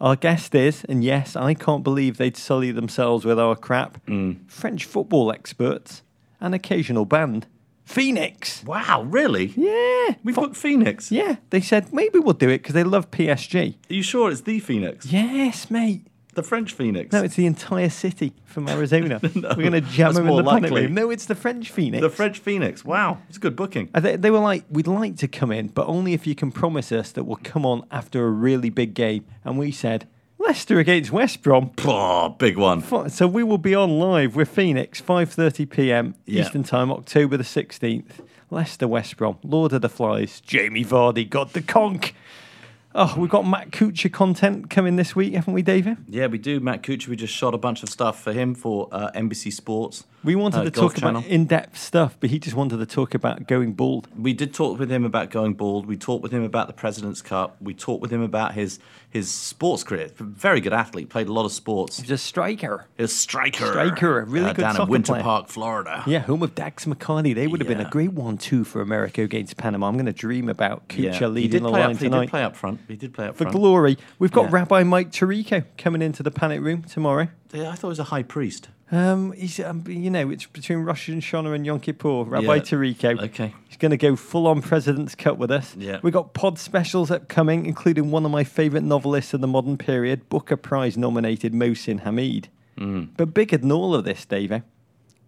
Our 0.00 0.16
guest 0.16 0.54
is, 0.54 0.84
and 0.88 1.04
yes, 1.04 1.36
I 1.36 1.54
can't 1.54 1.84
believe 1.84 2.16
they'd 2.16 2.36
sully 2.36 2.72
themselves 2.72 3.24
with 3.24 3.38
our 3.38 3.54
crap, 3.54 4.04
Mm. 4.06 4.50
French 4.50 4.84
football 4.84 5.30
experts, 5.30 6.02
an 6.40 6.54
occasional 6.54 7.04
band, 7.04 7.46
Phoenix. 7.84 8.64
Wow. 8.64 9.02
Really? 9.08 9.46
Yeah. 9.56 10.14
We've 10.24 10.34
booked 10.34 10.56
Phoenix. 10.56 11.10
Yeah, 11.12 11.36
they 11.50 11.60
said 11.60 11.92
maybe 11.92 12.18
we'll 12.18 12.32
do 12.34 12.48
it 12.48 12.58
because 12.58 12.74
they 12.74 12.84
love 12.84 13.10
PSG. 13.10 13.74
Are 13.90 13.94
you 13.94 14.02
sure 14.02 14.30
it's 14.30 14.42
the 14.42 14.60
Phoenix? 14.60 15.06
Yes, 15.06 15.70
mate. 15.70 16.06
The 16.34 16.42
French 16.42 16.72
Phoenix. 16.72 17.12
No, 17.12 17.22
it's 17.22 17.34
the 17.36 17.44
entire 17.44 17.90
city 17.90 18.32
from 18.46 18.66
Arizona. 18.66 19.20
We're 19.34 19.40
going 19.70 19.72
to 19.72 19.82
jam 19.82 20.14
them 20.14 20.26
in 20.26 20.34
the 20.34 20.42
likely. 20.42 20.84
room. 20.84 20.94
No, 20.94 21.10
it's 21.10 21.26
the 21.26 21.34
French 21.34 21.70
Phoenix. 21.70 22.00
the 22.00 22.08
French 22.08 22.38
Phoenix. 22.38 22.86
Wow. 22.86 23.18
It's 23.28 23.36
a 23.36 23.40
good 23.40 23.54
booking. 23.54 23.90
Uh, 23.94 24.00
They, 24.00 24.16
they 24.16 24.30
were 24.30 24.38
like, 24.38 24.64
we'd 24.70 24.86
like 24.86 25.16
to 25.18 25.28
come 25.28 25.52
in, 25.52 25.66
but 25.68 25.86
only 25.88 26.14
if 26.14 26.26
you 26.26 26.34
can 26.34 26.50
promise 26.50 26.90
us 26.90 27.12
that 27.12 27.24
we'll 27.24 27.38
come 27.44 27.66
on 27.66 27.84
after 27.90 28.24
a 28.26 28.30
really 28.30 28.70
big 28.70 28.94
game. 28.94 29.26
And 29.44 29.58
we 29.58 29.72
said, 29.72 30.08
Leicester 30.42 30.78
against 30.78 31.12
West 31.12 31.42
Brom. 31.42 31.70
Oh, 31.84 32.30
big 32.30 32.58
one. 32.58 32.82
So 33.08 33.26
we 33.26 33.42
will 33.42 33.58
be 33.58 33.74
on 33.74 33.98
live 33.98 34.34
with 34.34 34.48
Phoenix, 34.48 35.00
5.30 35.00 35.70
p.m. 35.70 36.14
Yeah. 36.26 36.42
Eastern 36.42 36.64
Time, 36.64 36.90
October 36.90 37.36
the 37.36 37.44
16th. 37.44 38.26
Leicester, 38.50 38.86
West 38.86 39.16
Brom, 39.16 39.38
Lord 39.42 39.72
of 39.72 39.80
the 39.80 39.88
Flies, 39.88 40.40
Jamie 40.42 40.84
Vardy 40.84 41.28
got 41.28 41.54
the 41.54 41.62
conk. 41.62 42.14
Oh, 42.94 43.14
we've 43.16 43.30
got 43.30 43.46
Matt 43.46 43.70
Kuchar 43.70 44.12
content 44.12 44.68
coming 44.68 44.96
this 44.96 45.16
week, 45.16 45.32
haven't 45.32 45.54
we, 45.54 45.62
David? 45.62 45.96
Yeah, 46.06 46.26
we 46.26 46.36
do. 46.36 46.60
Matt 46.60 46.82
Kuchar, 46.82 47.08
we 47.08 47.16
just 47.16 47.32
shot 47.32 47.54
a 47.54 47.58
bunch 47.58 47.82
of 47.82 47.88
stuff 47.88 48.22
for 48.22 48.32
him 48.34 48.54
for 48.54 48.88
uh, 48.92 49.10
NBC 49.12 49.52
Sports. 49.52 50.04
We 50.24 50.34
wanted 50.34 50.60
uh, 50.60 50.64
to 50.64 50.70
talk 50.70 50.96
Channel. 50.96 51.20
about 51.20 51.30
in-depth 51.30 51.76
stuff, 51.76 52.16
but 52.20 52.30
he 52.30 52.38
just 52.38 52.56
wanted 52.56 52.78
to 52.78 52.86
talk 52.86 53.14
about 53.14 53.46
going 53.46 53.72
bald. 53.72 54.08
We 54.16 54.32
did 54.32 54.54
talk 54.54 54.78
with 54.78 54.90
him 54.90 55.04
about 55.04 55.30
going 55.30 55.54
bald. 55.54 55.86
We 55.86 55.96
talked 55.96 56.22
with 56.22 56.32
him 56.32 56.44
about 56.44 56.68
the 56.68 56.72
President's 56.72 57.22
Cup. 57.22 57.56
We 57.60 57.74
talked 57.74 58.00
with 58.02 58.12
him 58.12 58.22
about 58.22 58.54
his 58.54 58.78
his 59.10 59.30
sports 59.30 59.84
career. 59.84 60.08
Very 60.16 60.60
good 60.60 60.72
athlete, 60.72 61.10
played 61.10 61.28
a 61.28 61.32
lot 61.32 61.44
of 61.44 61.52
sports. 61.52 62.00
He's 62.00 62.10
a 62.10 62.16
striker. 62.16 62.86
He 62.96 63.02
was 63.02 63.12
a 63.12 63.14
striker. 63.14 63.66
Striker, 63.66 64.20
a 64.20 64.24
really 64.24 64.46
uh, 64.46 64.52
good 64.54 64.62
down 64.62 64.80
in 64.80 64.88
Winter 64.88 65.12
player. 65.12 65.22
Park, 65.22 65.48
Florida. 65.48 66.02
Yeah, 66.06 66.20
home 66.20 66.42
of 66.42 66.54
Dax 66.54 66.86
McCarty. 66.86 67.34
They 67.34 67.46
would 67.46 67.60
have 67.60 67.68
been 67.68 67.80
a 67.80 67.90
great 67.90 68.12
one-two 68.12 68.64
for 68.64 68.80
America 68.80 69.20
against 69.22 69.56
Panama. 69.58 69.88
I'm 69.88 69.94
going 69.94 70.06
to 70.06 70.12
dream 70.12 70.48
about 70.48 70.88
Kuchar 70.88 71.18
he 71.18 71.26
leading 71.26 71.62
the 71.62 71.68
line 71.68 71.90
up, 71.90 71.96
He 71.98 72.08
did 72.08 72.28
play 72.30 72.42
up 72.42 72.56
front. 72.56 72.80
He 72.88 72.96
did 72.96 73.12
play 73.12 73.26
up 73.26 73.36
front. 73.36 73.38
for 73.38 73.44
front. 73.44 73.56
glory. 73.56 73.98
We've 74.18 74.32
got 74.32 74.44
Yeah. 74.44 74.50
Rabbi 74.52 74.82
Mike 74.84 75.10
Tarico 75.10 75.64
coming 75.76 76.00
into 76.00 76.22
the 76.22 76.30
panic 76.30 76.62
room 76.62 76.82
tomorrow. 76.82 77.28
Yeah, 77.52 77.68
I 77.70 77.74
thought 77.74 77.88
he 77.88 77.90
was 77.90 77.98
a 77.98 78.04
high 78.04 78.22
priest. 78.22 78.68
Um, 78.90 79.32
he's, 79.32 79.60
um, 79.60 79.84
you 79.86 80.10
know, 80.10 80.30
it's 80.30 80.46
between 80.46 80.78
Rosh 80.80 81.08
Hashanah 81.10 81.54
and 81.54 81.64
Yom 81.66 81.80
Kippur. 81.80 82.24
Rabbi 82.24 82.56
Yeah. 82.56 82.60
Tarico. 82.60 83.22
Okay. 83.24 83.54
He's 83.68 83.76
going 83.76 83.90
to 83.90 83.96
go 83.96 84.16
full 84.16 84.46
on 84.46 84.62
President's 84.62 85.14
Cup 85.14 85.38
with 85.38 85.50
us. 85.50 85.74
Yeah. 85.76 86.00
We've 86.02 86.12
got 86.12 86.34
pod 86.34 86.58
specials 86.58 87.10
upcoming, 87.10 87.66
including 87.66 88.10
one 88.10 88.24
of 88.24 88.30
my 88.30 88.44
favourite 88.44 88.84
novelists 88.84 89.34
of 89.34 89.40
the 89.40 89.46
modern 89.46 89.76
period, 89.78 90.28
Booker 90.28 90.56
Prize 90.56 90.96
nominated 90.96 91.52
Mohsin 91.52 92.00
Hamid. 92.00 92.48
Mm. 92.78 93.10
But 93.16 93.34
bigger 93.34 93.58
than 93.58 93.70
all 93.72 93.94
of 93.94 94.04
this, 94.04 94.24
Davo, 94.26 94.62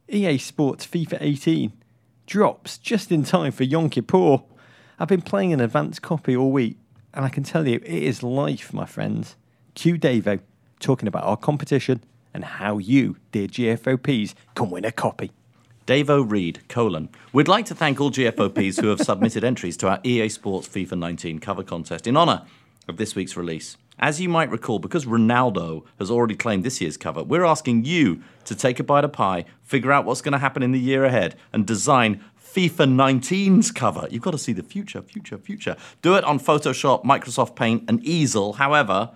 EA 0.09 0.39
Sports 0.39 0.87
FIFA 0.87 1.19
18 1.21 1.73
drops 2.27 2.79
just 2.79 3.13
in 3.13 3.23
time 3.23 3.53
for 3.53 3.65
Yom 3.65 3.91
Kippur. 3.91 4.39
I've 4.99 5.09
been 5.09 5.23
playing 5.23 5.53
an 5.53 5.61
advanced 5.61 6.01
copy 6.03 6.35
all 6.37 6.53
week, 6.53 6.79
and 7.13 7.25
I 7.25 7.29
can 7.29 7.43
tell 7.43 7.67
you, 7.69 7.77
it 7.77 7.85
is 8.03 8.23
life, 8.23 8.73
my 8.73 8.87
friends. 8.87 9.37
Q 9.75 9.99
Davo 9.99 10.41
talking 10.81 11.09
about 11.09 11.25
our 11.25 11.37
competition 11.37 12.03
and 12.35 12.45
how 12.45 12.79
you, 12.79 13.17
dear 13.33 13.47
GFOPs, 13.47 14.35
can 14.55 14.69
win 14.69 14.85
a 14.85 14.93
copy. 14.93 15.31
Davo 15.87 16.29
Reed, 16.29 16.61
colon. 16.69 17.09
We'd 17.33 17.49
like 17.49 17.67
to 17.67 17.75
thank 17.75 18.01
all 18.01 18.11
GFOPs 18.11 18.81
who 18.81 18.89
have 18.89 19.01
submitted 19.01 19.45
entries 19.45 19.77
to 19.79 19.89
our 19.89 20.01
EA 20.03 20.29
Sports 20.29 20.67
FIFA 20.69 20.99
19 20.99 21.39
cover 21.39 21.63
contest 21.63 22.07
in 22.07 22.17
honour 22.17 22.43
of 22.89 22.97
this 22.97 23.15
week's 23.15 23.37
release. 23.37 23.77
As 23.99 24.21
you 24.21 24.29
might 24.29 24.51
recall, 24.51 24.79
because 24.79 25.05
Ronaldo 25.05 25.85
has 25.99 26.11
already 26.11 26.35
claimed 26.35 26.65
this 26.65 26.81
year's 26.81 26.97
cover, 26.97 27.23
we're 27.23 27.45
asking 27.45 27.85
you 27.85 28.23
to 28.45 28.55
take 28.55 28.81
a 28.81 28.83
bite 28.83 29.05
of 29.05 29.13
pie, 29.13 29.45
figure 29.63 29.93
out 29.93 30.05
what's 30.05 30.21
going 30.21 30.33
to 30.33 30.39
happen 30.39 30.63
in 30.63 30.73
the 30.73 30.81
year 30.81 31.05
ahead, 31.05 31.37
and 31.53 31.67
design 31.67 32.25
FIFA 32.43 32.89
19's 32.89 33.71
cover. 33.71 34.09
You've 34.11 34.23
got 34.23 34.33
to 34.33 34.39
see 34.39 34.53
the 34.53 34.63
future, 34.63 35.03
future, 35.03 35.39
future. 35.39 35.77
Do 36.03 36.15
it 36.15 36.25
on 36.25 36.41
Photoshop, 36.41 37.05
Microsoft 37.05 37.57
Paint, 37.57 37.85
and 37.89 38.03
Easel. 38.05 38.55
However, 38.55 39.11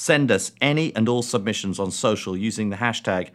send 0.00 0.30
us 0.30 0.52
any 0.62 0.96
and 0.96 1.10
all 1.10 1.20
submissions 1.20 1.78
on 1.78 1.90
social 1.90 2.34
using 2.34 2.70
the 2.70 2.76
hashtag 2.76 3.28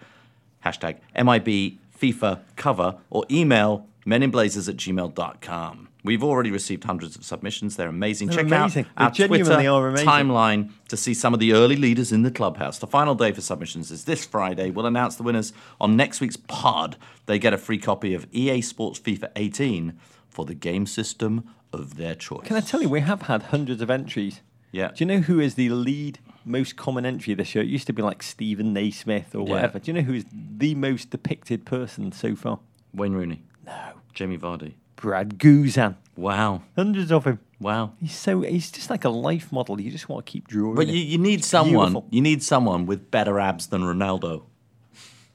hashtag 0.65 0.97
MIB 1.15 1.77
FIFA 1.95 2.39
cover 2.55 2.97
or 3.11 3.23
email 3.29 3.85
meninblazers 4.03 4.67
at 4.67 4.75
gmail.com. 4.75 5.89
We've 6.03 6.23
already 6.23 6.49
received 6.49 6.83
hundreds 6.83 7.15
of 7.15 7.23
submissions. 7.23 7.75
They're 7.75 7.89
amazing. 7.89 8.29
They're 8.29 8.37
Check 8.37 8.45
amazing. 8.47 8.85
out 8.97 9.19
our 9.19 9.27
They 9.27 9.27
Twitter 9.27 9.43
timeline 9.45 10.71
to 10.89 10.97
see 10.97 11.13
some 11.13 11.35
of 11.35 11.39
the 11.39 11.53
early 11.53 11.75
leaders 11.75 12.11
in 12.11 12.23
the 12.23 12.31
clubhouse. 12.31 12.79
The 12.79 12.87
final 12.87 13.13
day 13.13 13.31
for 13.31 13.41
submissions 13.41 13.91
is 13.91 14.05
this 14.05 14.25
Friday. 14.25 14.71
We'll 14.71 14.87
announce 14.87 15.15
the 15.15 15.23
winners 15.23 15.53
on 15.79 15.95
next 15.95 16.19
week's 16.19 16.37
pod. 16.37 16.97
They 17.27 17.37
get 17.37 17.53
a 17.53 17.59
free 17.59 17.77
copy 17.77 18.15
of 18.15 18.27
EA 18.31 18.61
Sports 18.61 18.99
FIFA 18.99 19.29
18 19.35 19.99
for 20.29 20.45
the 20.45 20.55
game 20.55 20.87
system 20.87 21.47
of 21.71 21.97
their 21.97 22.15
choice. 22.15 22.47
Can 22.47 22.57
I 22.57 22.61
tell 22.61 22.81
you, 22.81 22.89
we 22.89 23.01
have 23.01 23.23
had 23.23 23.43
hundreds 23.43 23.81
of 23.83 23.91
entries. 23.91 24.41
Yeah. 24.71 24.89
Do 24.89 25.03
you 25.03 25.05
know 25.05 25.19
who 25.19 25.39
is 25.39 25.55
the 25.55 25.69
lead 25.69 26.19
most 26.45 26.75
common 26.75 27.05
entry 27.05 27.33
this 27.33 27.53
year? 27.55 27.63
It 27.63 27.69
used 27.69 27.87
to 27.87 27.93
be 27.93 28.01
like 28.01 28.21
Steven 28.23 28.73
Naismith 28.73 29.33
or 29.35 29.45
Yeah. 29.47 29.53
whatever. 29.53 29.79
Do 29.79 29.91
you 29.91 29.95
know 29.97 30.03
who 30.05 30.13
is 30.13 30.25
the 30.31 30.75
most 30.75 31.09
depicted 31.09 31.65
person 31.65 32.11
so 32.11 32.35
far? 32.35 32.59
Wayne 32.93 33.13
Rooney, 33.13 33.43
No. 33.65 33.73
Jamie 34.13 34.37
Vardy. 34.37 34.73
Brad 34.95 35.37
Guzan. 35.37 35.95
Wow. 36.15 36.61
Hundreds 36.75 37.11
of 37.11 37.25
him. 37.25 37.39
Wow. 37.59 37.91
He's 37.99 38.15
so 38.15 38.41
he's 38.41 38.71
just 38.71 38.89
like 38.89 39.03
a 39.05 39.09
life 39.09 39.51
model. 39.51 39.79
You 39.81 39.91
just 39.91 40.07
want 40.07 40.25
to 40.25 40.31
keep 40.31 40.47
drawing. 40.47 40.75
But 40.75 40.87
you, 40.87 40.99
you 40.99 41.17
need 41.17 41.43
someone. 41.43 41.91
Beautiful. 41.93 42.07
You 42.11 42.21
need 42.21 42.41
someone 42.43 42.85
with 42.85 43.11
better 43.11 43.39
abs 43.39 43.67
than 43.67 43.81
Ronaldo. 43.81 44.43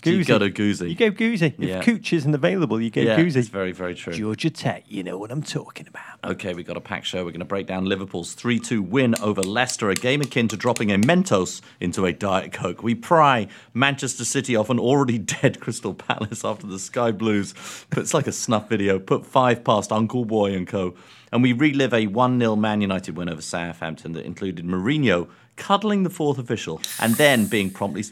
So 0.03 0.11
you 0.11 0.21
Goozy. 0.21 0.27
go 0.27 0.39
to 0.39 0.51
Goozy. 0.51 0.89
You 0.89 0.95
go 0.95 1.11
Goozy. 1.11 1.55
Yeah. 1.59 1.79
If 1.79 1.85
Cooch 1.85 2.13
isn't 2.13 2.35
available, 2.35 2.81
you 2.81 2.91
go 2.91 3.03
yeah, 3.03 3.19
Goozy. 3.19 3.37
it's 3.37 3.49
very, 3.49 3.73
very 3.73 3.95
true. 3.95 4.15
Georgia 4.15 4.49
Tech, 4.49 4.85
you 4.89 5.03
know 5.03 5.19
what 5.19 5.31
I'm 5.31 5.43
talking 5.43 5.87
about. 5.87 6.33
Okay, 6.33 6.55
we've 6.55 6.67
got 6.67 6.77
a 6.79 6.81
packed 6.81 7.07
show. 7.07 7.19
We're 7.19 7.33
going 7.33 7.41
to 7.41 7.45
break 7.45 7.67
down 7.67 7.85
Liverpool's 7.85 8.33
3 8.33 8.59
2 8.59 8.81
win 8.83 9.15
over 9.21 9.43
Leicester, 9.43 9.91
a 9.91 9.95
game 9.95 10.23
akin 10.23 10.49
to 10.49 10.57
dropping 10.57 10.91
a 10.91 10.97
Mentos 10.97 11.61
into 11.81 12.07
a 12.07 12.13
Diet 12.13 12.53
Coke. 12.53 12.83
We 12.83 12.95
pry 12.95 13.49
Manchester 13.75 14.25
City 14.25 14.57
off 14.57 14.71
an 14.71 14.79
already 14.79 15.19
dead 15.43 15.61
Crystal 15.61 15.93
Palace 15.93 16.45
after 16.45 16.67
the 16.67 16.79
Sky 16.79 17.11
Blues. 17.13 17.55
But 17.91 17.99
it's 17.99 18.15
like 18.15 18.27
a 18.27 18.33
snuff 18.33 18.69
video. 18.71 18.99
Put 18.99 19.27
five 19.27 19.65
past 19.65 19.93
Uncle 19.93 20.25
Boy 20.25 20.55
and 20.55 20.67
co. 20.67 20.95
And 21.33 21.43
we 21.43 21.53
relive 21.53 21.93
a 21.93 22.07
1 22.07 22.41
0 22.41 22.57
Man 22.57 22.81
United 22.81 23.17
win 23.17 23.29
over 23.29 23.43
Southampton 23.43 24.13
that 24.13 24.25
included 24.25 24.65
Mourinho 24.65 25.29
cuddling 25.57 26.05
the 26.05 26.11
fourth 26.11 26.39
official 26.39 26.81
and 26.99 27.17
then 27.17 27.45
being 27.47 27.71
promptly 27.71 28.05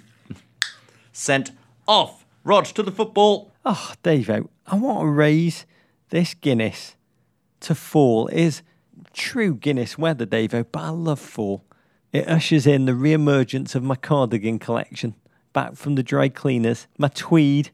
sent 1.13 1.51
off. 1.89 2.27
Rog, 2.45 2.67
to 2.67 2.83
the 2.83 2.93
football. 2.93 3.51
Ah, 3.65 3.91
oh, 3.91 3.95
Davo, 4.05 4.49
I 4.67 4.77
want 4.77 5.01
to 5.01 5.07
raise 5.07 5.67
this 6.11 6.35
Guinness 6.35 6.95
to 7.61 7.75
fall. 7.75 8.29
It 8.29 8.39
is 8.39 8.63
true 9.13 9.55
Guinness 9.55 9.99
weather, 9.99 10.27
Davo, 10.27 10.65
but 10.71 10.81
I 10.81 10.91
love 10.91 11.19
fall. 11.19 11.65
It 12.13 12.29
ushers 12.29 12.67
in 12.67 12.85
the 12.85 12.95
re-emergence 12.95 13.75
of 13.75 13.83
my 13.83 13.97
cardigan 13.97 14.59
collection. 14.59 15.15
back 15.53 15.75
from 15.75 15.97
the 15.97 16.03
dry 16.03 16.29
cleaners. 16.29 16.87
My 16.99 17.09
tweed 17.09 17.71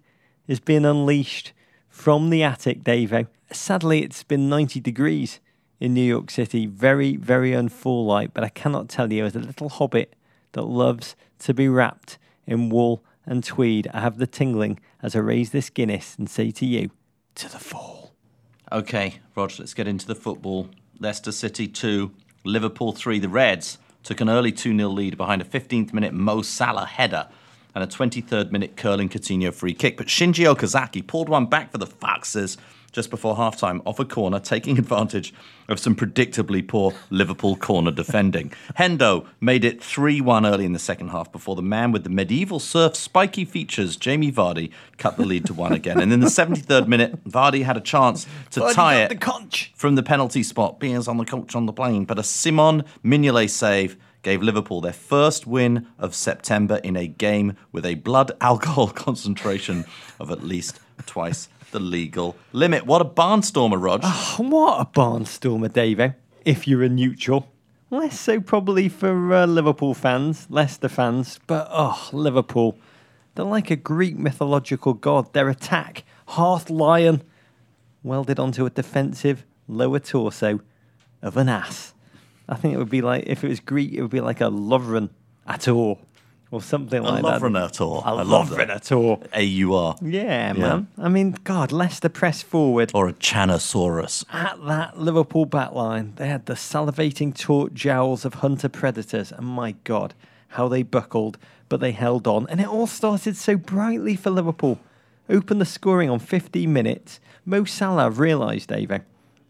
is 0.48 0.60
being 0.60 0.84
unleashed 0.86 1.52
from 1.88 2.30
the 2.30 2.42
attic, 2.42 2.82
Davo. 2.82 3.26
Sadly, 3.52 4.02
it's 4.02 4.22
been 4.22 4.48
90 4.48 4.80
degrees 4.80 5.40
in 5.80 5.92
New 5.92 6.02
York 6.02 6.30
City. 6.30 6.66
Very, 6.66 7.16
very 7.16 7.52
unfall-like, 7.52 8.32
but 8.32 8.42
I 8.42 8.48
cannot 8.48 8.88
tell 8.88 9.12
you, 9.12 9.24
as 9.24 9.36
a 9.36 9.40
little 9.40 9.68
hobbit 9.68 10.14
that 10.52 10.62
loves 10.62 11.14
to 11.40 11.52
be 11.52 11.68
wrapped 11.68 12.18
in 12.46 12.70
wool 12.70 13.04
and 13.26 13.42
tweed, 13.42 13.88
I 13.92 14.00
have 14.00 14.18
the 14.18 14.26
tingling 14.26 14.80
as 15.02 15.16
I 15.16 15.20
raise 15.20 15.50
this 15.50 15.70
Guinness 15.70 16.16
and 16.18 16.28
say 16.28 16.50
to 16.52 16.66
you, 16.66 16.90
to 17.36 17.50
the 17.50 17.58
fall. 17.58 18.12
Okay, 18.70 19.16
Roger, 19.36 19.62
let's 19.62 19.74
get 19.74 19.88
into 19.88 20.06
the 20.06 20.14
football. 20.14 20.68
Leicester 20.98 21.32
City 21.32 21.66
2, 21.68 22.12
Liverpool 22.44 22.92
3. 22.92 23.18
The 23.18 23.28
Reds 23.28 23.78
took 24.02 24.20
an 24.20 24.28
early 24.28 24.52
2 24.52 24.76
0 24.76 24.88
lead 24.88 25.16
behind 25.16 25.42
a 25.42 25.44
15th 25.44 25.92
minute 25.92 26.12
Mo 26.12 26.42
Salah 26.42 26.86
header 26.86 27.28
and 27.74 27.82
a 27.82 27.86
23rd 27.86 28.52
minute 28.52 28.76
curling 28.76 29.08
Coutinho 29.08 29.52
free 29.52 29.74
kick. 29.74 29.96
But 29.96 30.06
Shinji 30.06 30.52
Okazaki 30.52 31.06
pulled 31.06 31.28
one 31.28 31.46
back 31.46 31.72
for 31.72 31.78
the 31.78 31.86
Foxes 31.86 32.56
just 32.94 33.10
before 33.10 33.36
halftime 33.36 33.82
off 33.84 33.98
a 33.98 34.04
corner, 34.04 34.38
taking 34.38 34.78
advantage 34.84 35.34
of 35.68 35.78
some 35.78 35.94
predictably 35.94 36.66
poor 36.66 36.94
Liverpool 37.10 37.56
corner 37.56 37.90
defending. 37.90 38.50
Hendo 38.78 39.26
made 39.40 39.64
it 39.64 39.82
3 39.82 40.20
1 40.22 40.46
early 40.46 40.64
in 40.64 40.72
the 40.72 40.78
second 40.78 41.08
half 41.08 41.30
before 41.30 41.56
the 41.56 41.62
man 41.62 41.92
with 41.92 42.04
the 42.04 42.10
medieval 42.10 42.60
surf 42.60 42.94
spiky 42.96 43.44
features, 43.44 43.96
Jamie 43.96 44.32
Vardy, 44.32 44.70
cut 44.96 45.16
the 45.16 45.26
lead 45.26 45.44
to 45.46 45.52
one 45.52 45.72
again. 45.72 46.00
And 46.00 46.12
in 46.12 46.20
the 46.20 46.28
73rd 46.28 46.86
minute, 46.86 47.24
Vardy 47.24 47.64
had 47.64 47.76
a 47.76 47.80
chance 47.80 48.26
to 48.52 48.60
Vardy 48.60 48.74
tie 48.74 49.02
it 49.02 49.08
the 49.20 49.70
from 49.74 49.96
the 49.96 50.02
penalty 50.02 50.42
spot. 50.42 50.78
Beers 50.78 51.08
on 51.08 51.16
the 51.16 51.24
coach 51.24 51.54
on 51.56 51.66
the 51.66 51.72
plane, 51.72 52.04
but 52.04 52.18
a 52.18 52.22
Simon 52.22 52.84
Mignolet 53.04 53.50
save 53.50 53.96
gave 54.22 54.42
Liverpool 54.42 54.80
their 54.80 54.92
first 54.92 55.46
win 55.46 55.86
of 55.98 56.14
September 56.14 56.76
in 56.76 56.96
a 56.96 57.06
game 57.06 57.56
with 57.72 57.84
a 57.84 57.94
blood 57.96 58.32
alcohol 58.40 58.88
concentration 58.88 59.84
of 60.18 60.30
at 60.30 60.42
least 60.42 60.80
twice 61.06 61.48
the 61.74 61.80
legal 61.80 62.36
limit. 62.52 62.86
What 62.86 63.02
a 63.02 63.04
barnstormer, 63.04 63.82
Rog. 63.82 64.04
What 64.38 64.80
a 64.80 64.84
barnstormer, 64.86 65.68
Davo, 65.68 66.14
if 66.44 66.68
you're 66.68 66.84
a 66.84 66.88
neutral. 66.88 67.50
Less 67.90 68.18
so 68.18 68.40
probably 68.40 68.88
for 68.88 69.34
uh, 69.34 69.44
Liverpool 69.46 69.92
fans, 69.92 70.46
Leicester 70.48 70.88
fans, 70.88 71.40
but 71.48 71.66
oh, 71.72 72.08
Liverpool. 72.12 72.78
They're 73.34 73.44
like 73.44 73.72
a 73.72 73.76
Greek 73.76 74.16
mythological 74.16 74.94
god. 74.94 75.32
Their 75.32 75.48
attack, 75.48 76.04
Hearth 76.28 76.70
Lion, 76.70 77.22
welded 78.04 78.38
onto 78.38 78.64
a 78.66 78.70
defensive 78.70 79.44
lower 79.66 79.98
torso 79.98 80.60
of 81.22 81.36
an 81.36 81.48
ass. 81.48 81.92
I 82.48 82.54
think 82.54 82.74
it 82.74 82.78
would 82.78 82.88
be 82.88 83.02
like, 83.02 83.24
if 83.26 83.42
it 83.42 83.48
was 83.48 83.58
Greek, 83.58 83.92
it 83.92 84.00
would 84.00 84.12
be 84.12 84.20
like 84.20 84.40
a 84.40 84.44
Lovren 84.44 85.10
Ator 85.48 85.98
or 86.54 86.62
something 86.62 87.02
like 87.02 87.22
that. 87.22 87.40
Lovrenator. 87.40 88.02
A 88.02 88.06
I 88.06 88.22
love 88.22 88.50
that. 88.50 89.26
A 89.32 89.42
U 89.42 89.74
R. 89.74 89.96
Yeah, 90.00 90.52
man. 90.54 90.88
I 90.96 91.08
mean, 91.08 91.36
God, 91.44 91.72
Leicester 91.72 92.08
press 92.08 92.42
forward 92.42 92.90
Or 92.94 93.08
a 93.08 93.12
Chanosaurus. 93.12 94.24
at 94.32 94.64
that 94.66 94.98
Liverpool 94.98 95.46
backline, 95.46 96.16
they 96.16 96.28
had 96.28 96.46
the 96.46 96.54
salivating 96.54 97.36
taut 97.36 97.74
jowls 97.74 98.24
of 98.24 98.34
hunter 98.34 98.68
predators, 98.68 99.32
and 99.32 99.46
my 99.46 99.72
God, 99.84 100.14
how 100.48 100.68
they 100.68 100.82
buckled, 100.82 101.36
but 101.68 101.80
they 101.80 101.92
held 101.92 102.26
on, 102.26 102.46
and 102.48 102.60
it 102.60 102.68
all 102.68 102.86
started 102.86 103.36
so 103.36 103.56
brightly 103.56 104.16
for 104.16 104.30
Liverpool. 104.30 104.78
Opened 105.28 105.60
the 105.60 105.64
scoring 105.66 106.10
on 106.10 106.18
15 106.18 106.70
minutes. 106.72 107.18
Mo 107.46 107.64
Salah 107.64 108.10
realised, 108.10 108.70
Avo, 108.70 109.02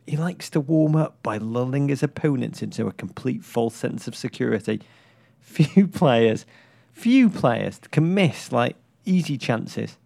he 0.07 0.17
likes 0.17 0.49
to 0.51 0.61
warm 0.61 0.95
up 0.95 1.21
by 1.23 1.37
lulling 1.39 1.89
his 1.89 2.03
opponents 2.03 2.63
into 2.63 2.87
a 2.87 2.93
complete 2.93 3.43
false 3.45 3.75
sense 3.75 4.07
of 4.07 4.15
security. 4.15 4.81
Few 5.41 5.87
players, 5.89 6.47
few 6.95 7.29
players 7.29 7.79
can 7.91 8.15
miss 8.15 8.51
like 8.53 8.77
easy 9.05 9.37
chances 9.37 9.99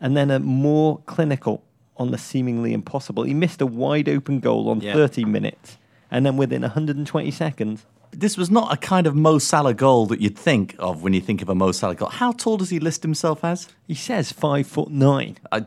and 0.00 0.16
then 0.16 0.30
are 0.32 0.40
more 0.40 0.98
clinical 1.06 1.62
on 1.96 2.10
the 2.10 2.18
seemingly 2.18 2.72
impossible. 2.72 3.22
He 3.22 3.34
missed 3.34 3.60
a 3.60 3.66
wide 3.66 4.08
open 4.08 4.40
goal 4.40 4.68
on 4.70 4.80
Yeah. 4.80 4.94
30 4.94 5.24
minutes, 5.26 5.78
and 6.10 6.26
then 6.26 6.36
within 6.36 6.62
120 6.62 7.30
seconds, 7.30 7.84
This 8.14 8.36
was 8.36 8.50
not 8.50 8.70
a 8.72 8.76
kind 8.76 9.06
of 9.06 9.14
Mo 9.14 9.38
Salah 9.38 9.72
goal 9.72 10.04
that 10.06 10.20
you'd 10.20 10.36
think 10.38 10.74
of 10.78 11.02
when 11.02 11.14
you 11.14 11.20
think 11.22 11.40
of 11.40 11.48
a 11.48 11.54
Mo 11.54 11.72
Salah 11.72 11.94
goal. 11.94 12.08
How 12.10 12.32
tall 12.32 12.56
does 12.58 12.68
he 12.70 12.78
list 12.78 13.02
himself 13.02 13.42
as? 13.44 13.68
he 13.86 13.94
says 13.94 14.32
five 14.32 14.66
foot 14.66 14.90
nine. 14.90 15.38
I, 15.50 15.64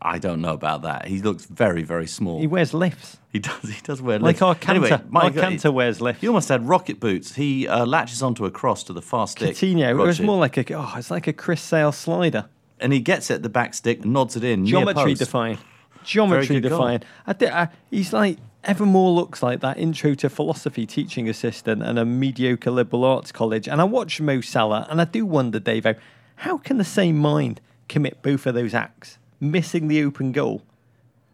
I 0.00 0.18
don't 0.18 0.40
know 0.40 0.52
about 0.54 0.82
that. 0.82 1.06
He 1.06 1.20
looks 1.20 1.44
very, 1.46 1.82
very 1.82 2.06
small. 2.06 2.38
He 2.40 2.46
wears 2.46 2.72
lifts. 2.72 3.18
He 3.32 3.40
does. 3.40 3.62
He 3.68 3.80
does 3.82 4.00
wear 4.00 4.18
Like 4.18 4.40
lifts. 4.40 4.64
Arcanta. 4.64 4.68
Anyway, 4.70 5.00
my 5.08 5.30
God, 5.30 5.52
Arcanta 5.52 5.72
wears 5.72 6.00
lifts. 6.00 6.20
He 6.20 6.28
almost 6.28 6.48
had 6.48 6.66
rocket 6.68 7.00
boots. 7.00 7.34
He 7.34 7.66
uh, 7.66 7.84
latches 7.84 8.22
onto 8.22 8.46
a 8.46 8.50
cross 8.50 8.84
to 8.84 8.92
the 8.92 9.02
far 9.02 9.26
stick. 9.26 9.56
Coutinho, 9.56 9.90
it 9.90 9.94
was 9.94 10.20
more 10.20 10.38
like 10.38 10.56
a 10.56 10.74
oh, 10.74 10.94
it's 10.96 11.10
like 11.10 11.26
a 11.26 11.32
Chris 11.32 11.60
Sale 11.60 11.92
slider. 11.92 12.46
and 12.80 12.92
he 12.92 13.00
gets 13.00 13.30
it 13.30 13.34
at 13.34 13.42
the 13.42 13.48
back 13.48 13.74
stick, 13.74 14.04
nods 14.04 14.36
it 14.36 14.44
in. 14.44 14.64
Geometry 14.66 15.14
defying. 15.14 15.58
Geometry 16.04 16.60
defying. 16.60 17.02
I 17.26 17.32
thi- 17.32 17.48
I- 17.48 17.68
he's 17.90 18.12
like 18.12 18.38
evermore 18.64 19.10
looks 19.12 19.42
like 19.42 19.60
that 19.60 19.78
intro 19.78 20.14
to 20.14 20.28
philosophy 20.28 20.84
teaching 20.86 21.28
assistant 21.28 21.82
and 21.82 21.98
a 21.98 22.04
mediocre 22.04 22.70
liberal 22.70 23.04
arts 23.04 23.30
college. 23.32 23.68
And 23.68 23.80
I 23.80 23.84
watch 23.84 24.20
Mo 24.20 24.40
Salah, 24.40 24.86
and 24.90 25.00
I 25.00 25.04
do 25.04 25.24
wonder, 25.24 25.58
Davo, 25.60 25.96
how 26.36 26.58
can 26.58 26.76
the 26.78 26.84
same 26.84 27.16
mind 27.18 27.60
commit 27.88 28.20
both 28.22 28.46
of 28.46 28.54
those 28.54 28.74
acts, 28.74 29.18
missing 29.40 29.88
the 29.88 30.02
open 30.02 30.32
goal, 30.32 30.62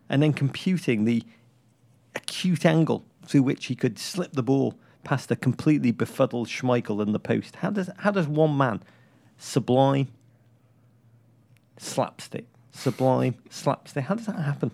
and 0.09 0.23
then 0.23 0.33
computing 0.33 1.05
the 1.05 1.23
acute 2.15 2.65
angle 2.65 3.05
through 3.27 3.43
which 3.43 3.67
he 3.67 3.75
could 3.75 3.99
slip 3.99 4.33
the 4.33 4.43
ball 4.43 4.75
past 5.03 5.31
a 5.31 5.37
completely 5.37 5.93
befuddled 5.93 6.49
Schmeichel 6.49 7.03
in 7.03 7.13
the 7.13 7.19
post? 7.19 7.57
How 7.57 7.71
does 7.71 7.91
how 7.99 8.11
does 8.11 8.27
one 8.27 8.57
man 8.57 8.83
sublime 9.39 10.09
slapstick, 11.77 12.47
sublime 12.73 13.37
slapstick? 13.51 14.05
How 14.05 14.15
does 14.15 14.27
that 14.27 14.39
happen? 14.39 14.71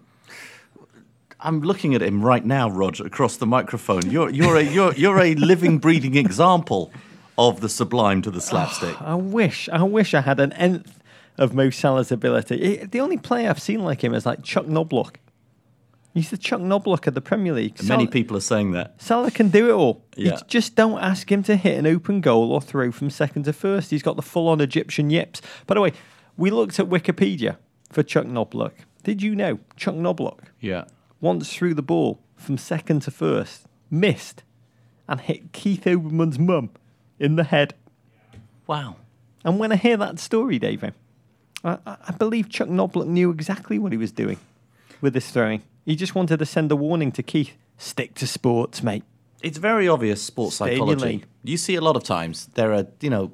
I'm 1.43 1.61
looking 1.61 1.95
at 1.95 2.03
him 2.03 2.23
right 2.23 2.45
now, 2.45 2.69
Roger, 2.69 3.07
across 3.07 3.37
the 3.37 3.47
microphone. 3.47 4.11
You're 4.11 4.31
you're 4.31 4.57
a 4.57 4.63
you're 4.63 4.95
you're 4.95 5.21
a 5.21 5.35
living, 5.35 5.79
breathing 5.79 6.17
example 6.17 6.93
of 7.39 7.61
the 7.61 7.69
sublime 7.69 8.21
to 8.23 8.31
the 8.31 8.41
slapstick. 8.41 9.01
I 9.03 9.15
wish, 9.15 9.69
I 9.71 9.83
wish 9.83 10.13
I 10.13 10.21
had 10.21 10.41
an 10.41 10.53
nth 10.53 11.00
of 11.41 11.55
Mo 11.55 11.71
Salah's 11.71 12.13
ability. 12.13 12.59
He- 12.79 12.85
the 12.87 13.01
only 13.01 13.17
player 13.19 13.51
I've 13.51 13.59
seen 13.61 13.81
like 13.83 14.05
him 14.05 14.15
is 14.15 14.25
like 14.25 14.43
Chuck 14.45 14.67
Knoblauch. 14.67 15.17
He's 16.15 16.31
the 16.31 16.37
Chuck 16.37 16.61
Knoblauch 16.61 17.07
of 17.07 17.15
the 17.15 17.21
Premier 17.21 17.53
League. 17.53 17.79
And 17.79 17.89
Many 17.89 18.05
Salah- 18.05 18.11
people 18.13 18.37
are 18.37 18.41
saying 18.41 18.73
that. 18.73 19.01
Salah 19.01 19.31
can 19.31 19.49
do 19.49 19.69
it 19.71 19.73
all. 19.73 20.05
You 20.17 20.31
Yeah. 20.31 20.39
just 20.49 20.75
don't 20.77 21.01
ask 21.01 21.31
him 21.31 21.43
to 21.45 21.57
hit 21.57 21.79
an 21.79 21.87
open 21.87 22.21
goal 22.21 22.53
or 22.53 22.61
throw 22.61 22.91
from 22.93 23.11
second 23.11 23.45
to 23.45 23.53
first. 23.53 23.91
He's 23.91 24.03
got 24.03 24.17
the 24.17 24.23
full-on 24.23 24.61
Egyptian 24.61 25.09
yips. 25.11 25.41
By 25.67 25.75
the 25.75 25.81
way, 25.81 25.93
we 26.37 26.51
looked 26.51 26.79
at 26.81 26.87
Wikipedia 26.89 27.57
for 27.91 28.03
Chuck 28.03 28.27
Knoblauch. 28.27 28.73
Did 29.05 29.23
you 29.23 29.35
know 29.37 29.61
Chuck 29.77 29.95
Knoblauch 29.95 30.41
Yeah. 30.61 30.85
once 31.21 31.53
threw 31.55 31.75
the 31.75 31.83
ball 31.83 32.21
from 32.37 32.59
second 32.59 33.03
to 33.03 33.11
first, 33.13 33.67
missed, 33.91 34.43
and 35.09 35.21
hit 35.21 35.53
Keith 35.53 35.85
Olbermann's 35.85 36.39
mum 36.39 36.71
in 37.21 37.37
the 37.37 37.45
head? 37.45 37.75
Wow. 38.67 38.97
And 39.45 39.59
when 39.59 39.73
I 39.73 39.77
hear 39.77 39.97
that 39.97 40.19
story, 40.19 40.59
Davo, 40.59 40.93
I, 41.65 41.79
I 41.87 42.13
believe 42.13 42.49
Chuck 42.49 42.69
Knoblauch 42.69 43.07
knew 43.07 43.31
exactly 43.31 43.79
what 43.79 43.93
he 43.93 43.99
was 43.99 44.13
doing 44.13 44.39
with 45.01 45.15
this 45.15 45.31
throwing. 45.31 45.63
He 45.85 45.97
just 45.97 46.15
wanted 46.15 46.39
to 46.39 46.47
send 46.47 46.71
a 46.73 46.77
warning 46.77 47.13
to 47.13 47.23
Keith 47.23 47.53
stick 47.79 48.15
to 48.15 48.27
sports, 48.27 48.83
mate. 48.83 49.03
It's 49.43 49.59
very 49.59 49.89
obvious 49.89 50.23
sports 50.23 50.57
Stay 50.57 50.77
psychology. 50.77 51.25
You 51.43 51.57
see 51.57 51.75
a 51.75 51.81
lot 51.81 51.97
of 51.97 52.05
times 52.05 52.47
there 52.55 52.73
are, 52.73 52.87
you 53.01 53.11
know, 53.11 53.33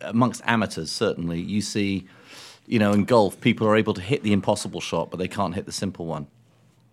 amongst 0.00 0.42
amateurs 0.44 0.90
certainly, 0.90 1.40
you 1.40 1.60
see, 1.60 2.06
you 2.66 2.78
know, 2.78 2.92
in 2.92 3.04
golf 3.04 3.40
people 3.40 3.66
are 3.66 3.76
able 3.76 3.94
to 3.94 4.00
hit 4.00 4.22
the 4.22 4.32
impossible 4.32 4.80
shot, 4.80 5.10
but 5.10 5.18
they 5.18 5.28
can't 5.28 5.54
hit 5.54 5.66
the 5.66 5.72
simple 5.72 6.06
one. 6.06 6.26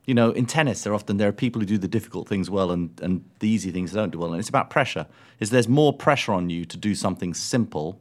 You 0.06 0.14
know, 0.14 0.32
in 0.32 0.46
tennis, 0.46 0.84
there 0.84 0.94
often 0.94 1.18
there 1.18 1.30
are 1.30 1.34
people 1.34 1.62
who 1.62 1.66
do 1.66 1.78
the 1.78 1.88
difficult 1.88 2.28
things 2.28 2.50
well 2.50 2.72
and, 2.72 2.92
and 3.02 3.24
the 3.40 3.48
easy 3.50 3.72
things 3.72 3.94
they 3.94 4.00
don't 4.00 4.12
do 4.12 4.20
well, 4.20 4.32
and 4.32 4.40
it's 4.40 4.50
about 4.50 4.70
pressure. 4.70 5.08
Is 5.40 5.50
there's 5.50 5.70
more 5.70 5.94
pressure 5.94 6.34
on 6.34 6.50
you 6.50 6.66
to 6.66 6.78
do 6.78 6.94
something 6.94 7.34
simple 7.34 8.00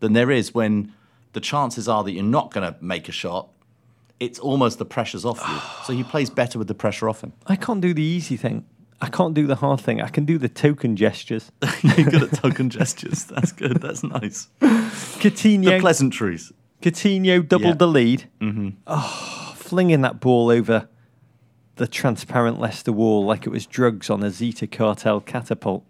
than 0.00 0.12
there 0.12 0.30
is 0.30 0.52
when 0.52 0.92
the 1.32 1.40
chances 1.40 1.88
are 1.88 2.02
that 2.04 2.12
you're 2.12 2.22
not 2.24 2.52
going 2.52 2.72
to 2.72 2.78
make 2.82 3.08
a 3.08 3.12
shot. 3.12 3.48
It's 4.18 4.38
almost 4.38 4.78
the 4.78 4.84
pressure's 4.86 5.24
off 5.24 5.40
you, 5.46 5.58
so 5.84 5.92
he 5.92 6.02
plays 6.02 6.30
better 6.30 6.58
with 6.58 6.68
the 6.68 6.74
pressure 6.74 7.08
off 7.08 7.20
him. 7.22 7.32
I 7.46 7.56
can't 7.56 7.80
do 7.80 7.92
the 7.92 8.02
easy 8.02 8.36
thing. 8.36 8.64
I 8.98 9.10
can't 9.10 9.34
do 9.34 9.46
the 9.46 9.56
hard 9.56 9.80
thing. 9.80 10.00
I 10.00 10.08
can 10.08 10.24
do 10.24 10.38
the 10.38 10.48
token 10.48 10.96
gestures. 10.96 11.52
You're 11.82 12.06
good 12.08 12.22
at 12.22 12.32
token 12.32 12.70
gestures. 12.70 13.24
That's 13.24 13.52
good. 13.52 13.82
That's 13.82 14.02
nice. 14.02 14.48
Coutinho, 14.60 15.64
The 15.66 15.80
pleasantries. 15.80 16.50
Coutinho 16.80 17.46
doubled 17.46 17.74
Yeah. 17.74 17.76
the 17.76 17.88
lead. 17.88 18.30
Mm-hmm. 18.40 18.68
Oh, 18.86 19.52
flinging 19.56 20.00
that 20.00 20.20
ball 20.20 20.50
over 20.50 20.88
the 21.74 21.86
transparent 21.86 22.58
Leicester 22.58 22.90
wall 22.92 23.22
like 23.26 23.44
it 23.44 23.50
was 23.50 23.66
drugs 23.66 24.08
on 24.08 24.22
a 24.22 24.30
Zeta 24.30 24.66
cartel 24.66 25.20
catapult. 25.20 25.84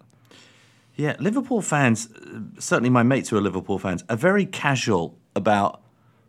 Yeah, 0.96 1.14
Liverpool 1.20 1.61
fans, 1.62 2.09
uh, 2.11 2.40
certainly 2.59 2.90
my 2.90 3.05
mates 3.05 3.29
who 3.29 3.37
are 3.37 3.40
Liverpool 3.40 3.79
fans, 3.79 4.03
are 4.09 4.16
very 4.16 4.46
casual 4.46 5.16
about 5.37 5.81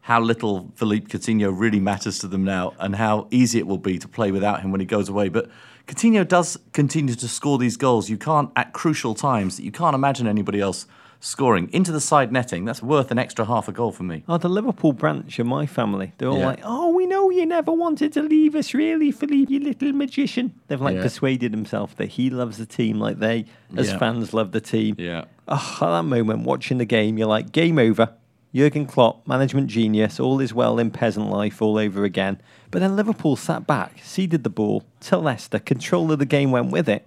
how 0.01 0.21
little 0.21 0.71
Philippe 0.75 1.07
Coutinho 1.07 1.51
really 1.57 1.79
matters 1.79 2.19
to 2.19 2.27
them 2.27 2.43
now 2.43 2.73
and 2.79 2.95
how 2.95 3.27
easy 3.31 3.57
it 3.59 3.67
will 3.67 3.77
be 3.77 3.97
to 3.99 4.07
play 4.07 4.31
without 4.31 4.61
him 4.61 4.71
when 4.71 4.79
he 4.79 4.85
goes 4.85 5.09
away. 5.09 5.27
But 5.29 5.49
Coutinho 5.87 6.25
does 6.27 6.57
continue 6.73 7.15
to 7.15 7.27
score 7.27 7.57
these 7.57 7.75
goals. 7.77 8.09
You 8.09 8.17
can't, 8.17 8.51
at 8.55 8.73
crucial 8.73 9.15
times, 9.15 9.57
that 9.57 9.63
you 9.63 9.71
can't 9.71 9.95
imagine 9.95 10.27
anybody 10.27 10.61
else 10.61 10.85
scoring 11.19 11.67
into 11.73 11.91
the 11.91 11.99
side 11.99 12.31
netting. 12.31 12.63
That's 12.63 12.81
worth 12.83 13.09
an 13.09 13.17
extra 13.17 13.43
half 13.43 13.67
a 13.67 13.71
goal 13.71 13.91
for 13.91 14.03
me. 14.03 14.23
Oh, 14.29 14.37
the 14.37 14.47
Liverpool 14.49 14.93
branch 14.93 15.39
of 15.39 15.47
my 15.47 15.65
family. 15.65 16.13
They're 16.19 16.29
all 16.29 16.37
Yeah. 16.39 16.45
like, 16.45 16.59
oh, 16.63 16.89
we 16.93 17.05
know 17.07 17.29
you 17.31 17.45
never 17.45 17.71
wanted 17.73 18.13
to 18.13 18.21
leave 18.21 18.55
us, 18.55 18.73
really, 18.73 19.11
Philippe, 19.11 19.51
you 19.51 19.59
little 19.59 19.93
magician. 19.93 20.53
They've 20.67 20.79
like 20.79 20.97
Yeah. 20.97 21.01
persuaded 21.01 21.51
himself 21.51 21.95
that 21.97 22.09
he 22.09 22.29
loves 22.29 22.57
the 22.59 22.67
team 22.67 22.99
like 22.99 23.17
they, 23.19 23.45
as 23.75 23.89
Yeah. 23.89 23.97
fans, 23.97 24.31
love 24.33 24.51
the 24.51 24.61
team. 24.61 24.95
Yeah. 24.99 25.25
Oh, 25.47 25.77
at 25.81 25.87
that 25.89 26.03
moment, 26.03 26.43
watching 26.45 26.77
the 26.77 26.85
game, 26.85 27.17
you're 27.17 27.27
like, 27.27 27.51
game 27.51 27.79
over. 27.79 28.09
Jurgen 28.53 28.85
Klopp, 28.85 29.27
management 29.27 29.67
genius, 29.67 30.19
all 30.19 30.39
is 30.39 30.53
well 30.53 30.79
in 30.79 30.89
peasant 30.89 31.29
life 31.29 31.61
all 31.61 31.77
over 31.77 32.03
again. 32.03 32.41
But 32.71 32.79
then 32.79 32.95
Liverpool 32.95 33.35
sat 33.35 33.67
back, 33.67 33.99
ceded 34.03 34.43
the 34.43 34.49
ball 34.49 34.83
to 35.01 35.17
Leicester, 35.17 35.59
control 35.59 36.11
of 36.11 36.19
the 36.19 36.25
game 36.25 36.51
went 36.51 36.71
with 36.71 36.89
it. 36.89 37.05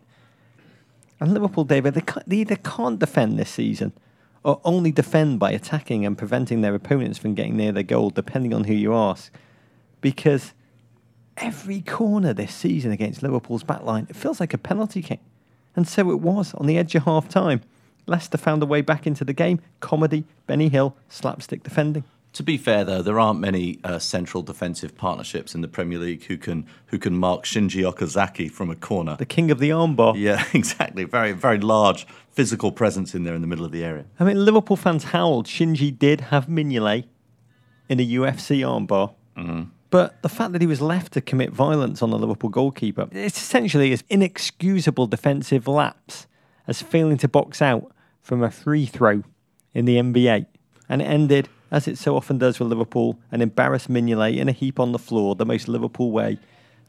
And 1.18 1.34
Liverpool, 1.34 1.64
David, 1.64 1.94
they, 1.94 2.00
can't, 2.00 2.28
they 2.28 2.36
either 2.36 2.56
can't 2.56 2.98
defend 2.98 3.38
this 3.38 3.50
season 3.50 3.92
or 4.42 4.60
only 4.64 4.90
defend 4.90 5.38
by 5.38 5.50
attacking 5.50 6.06
and 6.06 6.16
preventing 6.16 6.60
their 6.60 6.74
opponents 6.74 7.18
from 7.18 7.34
getting 7.34 7.56
near 7.56 7.72
their 7.72 7.82
goal, 7.82 8.10
depending 8.10 8.54
on 8.54 8.64
who 8.64 8.74
you 8.74 8.94
ask. 8.94 9.32
Because 10.00 10.54
every 11.36 11.80
corner 11.82 12.32
this 12.32 12.54
season 12.54 12.90
against 12.90 13.22
Liverpool's 13.22 13.64
backline, 13.64 14.08
it 14.08 14.16
feels 14.16 14.40
like 14.40 14.54
a 14.54 14.58
penalty 14.58 15.02
kick. 15.02 15.20
And 15.76 15.86
so 15.86 16.10
it 16.10 16.20
was 16.20 16.54
on 16.54 16.66
the 16.66 16.78
edge 16.78 16.94
of 16.94 17.04
half 17.04 17.28
time. 17.28 17.60
Leicester 18.10 18.36
found 18.36 18.62
a 18.62 18.66
way 18.66 18.82
back 18.82 19.06
into 19.06 19.24
the 19.24 19.32
game. 19.32 19.60
Comedy, 19.80 20.24
Benny 20.46 20.68
Hill, 20.68 20.96
slapstick 21.08 21.62
defending. 21.62 22.04
To 22.34 22.42
be 22.42 22.58
fair, 22.58 22.84
though, 22.84 23.02
there 23.02 23.18
aren't 23.18 23.40
many 23.40 23.80
uh, 23.82 23.98
central 23.98 24.42
defensive 24.42 24.96
partnerships 24.96 25.54
in 25.54 25.62
the 25.62 25.68
Premier 25.68 25.98
League 25.98 26.24
who 26.24 26.36
can 26.36 26.64
who 26.86 26.98
can 26.98 27.16
mark 27.16 27.44
Shinji 27.44 27.82
Okazaki 27.90 28.50
from 28.50 28.70
a 28.70 28.76
corner. 28.76 29.16
The 29.16 29.26
king 29.26 29.50
of 29.50 29.58
the 29.58 29.70
armbar. 29.70 30.14
yeah, 30.16 30.44
exactly. 30.52 31.04
Very 31.04 31.32
very 31.32 31.58
large 31.58 32.06
physical 32.30 32.70
presence 32.70 33.14
in 33.14 33.24
there 33.24 33.34
in 33.34 33.40
the 33.40 33.48
middle 33.48 33.64
of 33.64 33.72
the 33.72 33.84
area. 33.84 34.04
I 34.20 34.24
mean, 34.24 34.44
Liverpool 34.44 34.76
fans 34.76 35.04
howled. 35.04 35.46
Shinji 35.46 35.96
did 35.98 36.20
have 36.20 36.46
Mignolet 36.46 37.06
in 37.88 37.98
a 37.98 38.06
UFC 38.06 38.60
armbar. 38.60 39.14
But 39.90 40.22
the 40.22 40.28
fact 40.28 40.52
that 40.52 40.60
he 40.60 40.68
was 40.68 40.80
left 40.80 41.12
to 41.14 41.20
commit 41.20 41.50
violence 41.50 42.00
on 42.00 42.10
the 42.10 42.18
Liverpool 42.18 42.48
goalkeeper, 42.48 43.08
it's 43.10 43.38
essentially 43.42 43.92
as 43.92 44.04
inexcusable 44.08 45.08
defensive 45.08 45.66
lapse 45.66 46.28
as 46.68 46.80
failing 46.80 47.16
to 47.18 47.26
box 47.28 47.60
out 47.60 47.90
from 48.22 48.42
a 48.42 48.50
free 48.50 48.86
throw 48.86 49.22
in 49.74 49.84
the 49.84 49.96
NBA. 49.96 50.46
And 50.88 51.02
it 51.02 51.06
ended, 51.06 51.48
as 51.70 51.86
it 51.86 51.98
so 51.98 52.16
often 52.16 52.38
does 52.38 52.58
with 52.58 52.68
Liverpool, 52.68 53.18
an 53.30 53.40
embarrassed 53.42 53.88
Mignolet 53.88 54.36
in 54.36 54.48
a 54.48 54.52
heap 54.52 54.80
on 54.80 54.92
the 54.92 54.98
floor, 54.98 55.34
the 55.34 55.46
most 55.46 55.68
Liverpool 55.68 56.10
way 56.10 56.38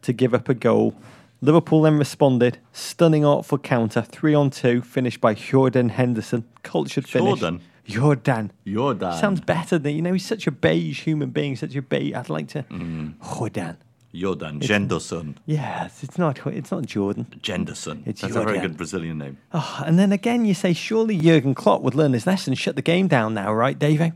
to 0.02 0.14
give 0.14 0.34
up 0.34 0.50
a 0.50 0.54
goal. 0.54 0.96
Liverpool 1.42 1.82
then 1.82 1.98
responded, 1.98 2.60
stunning 2.72 3.26
artful 3.26 3.58
counter, 3.58 4.02
three 4.02 4.34
on 4.34 4.50
two, 4.50 4.82
finished 4.82 5.22
by 5.22 5.34
Jordan 5.34 5.90
Henderson, 5.90 6.46
cultured 6.64 7.08
finish. 7.08 7.40
Jordan? 7.40 7.62
Jordan. 7.86 8.52
Jordan. 8.66 9.14
Sounds 9.14 9.42
better 9.42 9.80
than 9.80 9.96
you 9.96 10.02
know. 10.02 10.14
He's 10.14 10.26
such 10.26 10.46
a 10.48 10.52
beige 10.52 11.02
human 11.02 11.32
being, 11.32 11.56
such 11.56 11.76
a 11.76 11.82
beige. 11.82 12.14
I'd 12.14 12.30
like 12.30 12.48
to. 12.50 12.64
Mm. 12.64 13.16
Jordan. 13.38 13.78
Jordan 14.14 14.60
Genderson. 14.60 15.36
Yes, 15.46 16.04
it's 16.04 16.18
not. 16.18 16.46
It's 16.48 16.72
not 16.72 16.86
Jordan. 16.86 17.26
Genderson. 17.42 18.06
It's 18.06 18.22
That's 18.22 18.36
a 18.36 18.44
very 18.44 18.60
good 18.60 18.76
Brazilian 18.78 19.18
name. 19.18 19.38
Oh, 19.54 19.84
and 19.86 19.98
then 19.98 20.12
again, 20.12 20.46
you 20.46 20.54
say 20.54 20.74
surely 20.74 21.18
Jurgen 21.18 21.56
Klopp 21.56 21.82
would 21.82 21.96
learn 21.96 22.14
his 22.14 22.28
lesson, 22.28 22.54
shut 22.56 22.76
the 22.76 22.82
game 22.82 23.08
down 23.08 23.34
now, 23.34 23.54
right, 23.54 23.78
Dave? 23.80 24.12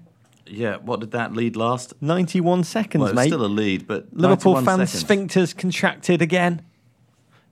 Yeah, 0.48 0.78
what 0.78 1.00
did 1.00 1.12
that 1.12 1.34
lead 1.34 1.56
last? 1.56 1.94
Ninety-one 2.02 2.64
seconds, 2.66 3.04
Well, 3.04 3.14
mate. 3.14 3.28
still 3.28 3.46
a 3.46 3.48
lead, 3.48 3.88
but 3.88 4.08
Liverpool 4.14 4.54
91 4.56 4.66
fans' 4.78 4.90
seconds. 4.92 5.34
sphincters 5.34 5.58
contracted 5.58 6.22
again. 6.22 6.62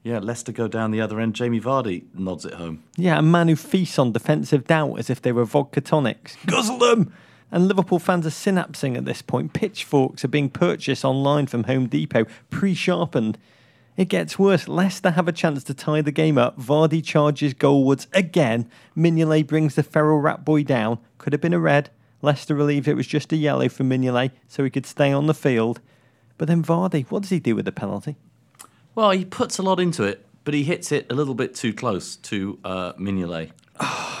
Yeah, 0.04 0.18
Leicester 0.18 0.52
go 0.52 0.68
down 0.68 0.90
the 0.90 1.00
other 1.00 1.18
end. 1.18 1.34
Jamie 1.34 1.60
Vardy 1.60 2.04
nods 2.14 2.44
it 2.44 2.52
home. 2.54 2.82
Yeah, 2.96 3.18
a 3.18 3.22
man 3.22 3.48
who 3.48 3.56
feasts 3.56 3.98
on 3.98 4.12
defensive 4.12 4.66
doubt 4.66 4.96
as 4.98 5.08
if 5.08 5.22
they 5.22 5.32
were 5.32 5.46
vodka 5.46 5.80
tonics. 5.80 6.36
Guzzle 6.46 6.76
them! 6.78 7.12
And 7.50 7.68
Liverpool 7.68 7.98
fans 7.98 8.26
are 8.26 8.30
synapsing 8.30 8.96
at 8.96 9.04
this 9.04 9.22
point. 9.22 9.52
Pitchforks 9.52 10.24
are 10.24 10.28
being 10.28 10.50
purchased 10.50 11.04
online 11.04 11.46
from 11.46 11.64
Home 11.64 11.86
Depot, 11.86 12.26
pre 12.50 12.74
sharpened. 12.74 13.38
It 13.96 14.08
gets 14.08 14.38
worse. 14.38 14.66
Leicester 14.66 15.12
have 15.12 15.28
a 15.28 15.32
chance 15.32 15.62
to 15.64 15.74
tie 15.74 16.00
the 16.00 16.10
game 16.10 16.36
up. 16.36 16.58
Vardy 16.58 17.04
charges 17.04 17.54
goalwards 17.54 18.08
again. 18.12 18.68
Mignolet 18.96 19.46
brings 19.46 19.76
the 19.76 19.84
feral 19.84 20.18
rat 20.18 20.44
boy 20.44 20.64
down. 20.64 20.98
Could 21.18 21.32
have 21.32 21.40
been 21.40 21.52
a 21.52 21.60
red. 21.60 21.90
Leicester 22.20 22.54
relieved 22.54 22.88
it 22.88 22.94
was 22.94 23.06
just 23.06 23.32
a 23.32 23.36
yellow 23.36 23.68
for 23.68 23.84
Mignolet 23.84 24.32
so 24.48 24.64
he 24.64 24.70
could 24.70 24.86
stay 24.86 25.12
on 25.12 25.26
the 25.26 25.34
field. 25.34 25.80
But 26.38 26.48
then 26.48 26.64
Vardy, 26.64 27.06
what 27.08 27.22
does 27.22 27.30
he 27.30 27.38
do 27.38 27.54
with 27.54 27.66
the 27.66 27.72
penalty? 27.72 28.16
Well, 28.96 29.10
he 29.10 29.24
puts 29.24 29.58
a 29.58 29.62
lot 29.62 29.78
into 29.78 30.02
it, 30.02 30.26
but 30.42 30.54
he 30.54 30.64
hits 30.64 30.90
it 30.90 31.06
a 31.10 31.14
little 31.14 31.34
bit 31.34 31.54
too 31.54 31.72
close 31.72 32.16
to 32.16 32.58
uh, 32.64 32.92
Mignolet. 32.94 33.50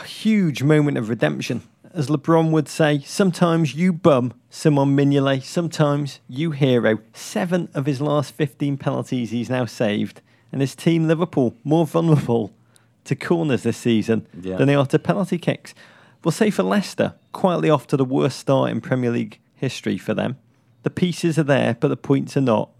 huge 0.06 0.62
moment 0.62 0.98
of 0.98 1.08
redemption. 1.08 1.62
As 1.94 2.08
LeBron 2.08 2.50
would 2.50 2.66
say, 2.68 2.98
sometimes 3.06 3.76
you 3.76 3.92
bum, 3.92 4.32
Simon 4.50 4.96
Mignolet, 4.96 5.44
sometimes 5.44 6.18
you 6.28 6.50
hero. 6.50 6.98
Seven 7.12 7.68
of 7.72 7.86
his 7.86 8.00
last 8.00 8.34
15 8.34 8.76
penalties 8.78 9.30
he's 9.30 9.48
now 9.48 9.64
saved, 9.64 10.20
and 10.50 10.60
his 10.60 10.74
team 10.74 11.06
Liverpool 11.06 11.54
more 11.62 11.86
vulnerable 11.86 12.52
to 13.04 13.14
corners 13.14 13.62
this 13.62 13.76
season 13.76 14.26
Yeah. 14.42 14.56
than 14.56 14.66
they 14.66 14.74
are 14.74 14.86
to 14.86 14.98
penalty 14.98 15.38
kicks. 15.38 15.72
We'll 16.24 16.32
say 16.32 16.50
for 16.50 16.64
Leicester, 16.64 17.14
quietly 17.30 17.70
off 17.70 17.86
to 17.88 17.96
the 17.96 18.04
worst 18.04 18.40
start 18.40 18.72
in 18.72 18.80
Premier 18.80 19.12
League 19.12 19.38
history 19.54 19.96
for 19.96 20.14
them. 20.14 20.36
The 20.82 20.90
pieces 20.90 21.38
are 21.38 21.44
there, 21.44 21.76
but 21.78 21.88
the 21.88 21.96
points 21.96 22.36
are 22.36 22.40
not. 22.40 22.70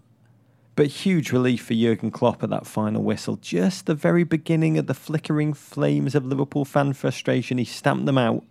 But 0.75 0.87
huge 0.87 1.31
relief 1.31 1.63
for 1.67 1.73
Jurgen 1.73 2.11
Klopp 2.11 2.43
at 2.43 2.49
that 2.49 2.67
final 2.67 3.01
whistle. 3.01 3.37
Just 3.37 3.85
the 3.85 3.95
very 3.95 4.25
beginning 4.25 4.77
of 4.77 4.87
the 4.87 4.93
flickering 4.93 5.53
flames 5.53 6.15
of 6.15 6.25
Liverpool 6.25 6.65
fan 6.65 6.91
frustration. 6.91 7.57
He 7.59 7.63
stamped 7.63 8.05
them 8.07 8.17
out 8.17 8.43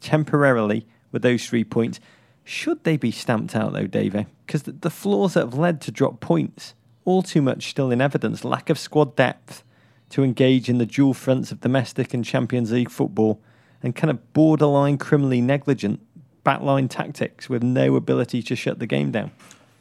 temporarily 0.00 0.86
with 1.12 1.22
those 1.22 1.46
three 1.46 1.64
points. 1.64 2.00
Should 2.44 2.84
they 2.84 2.96
be 2.96 3.10
stamped 3.10 3.54
out 3.54 3.72
though, 3.72 3.86
David? 3.86 4.26
Because 4.46 4.64
the, 4.64 4.72
the 4.72 4.90
flaws 4.90 5.34
that 5.34 5.40
have 5.40 5.54
led 5.54 5.80
to 5.82 5.90
drop 5.90 6.20
points, 6.20 6.74
all 7.04 7.22
too 7.22 7.42
much 7.42 7.70
still 7.70 7.90
in 7.90 8.00
evidence. 8.00 8.44
Lack 8.44 8.70
of 8.70 8.78
squad 8.78 9.16
depth 9.16 9.62
to 10.10 10.24
engage 10.24 10.68
in 10.68 10.78
the 10.78 10.86
dual 10.86 11.14
fronts 11.14 11.52
of 11.52 11.60
domestic 11.60 12.12
and 12.12 12.24
Champions 12.24 12.72
League 12.72 12.90
football, 12.90 13.40
and 13.82 13.94
kind 13.94 14.10
of 14.10 14.32
borderline 14.32 14.98
criminally 14.98 15.40
negligent 15.40 16.00
backline 16.44 16.88
tactics 16.88 17.48
with 17.48 17.62
no 17.62 17.96
ability 17.96 18.42
to 18.42 18.56
shut 18.56 18.78
the 18.78 18.86
game 18.86 19.10
down. 19.10 19.30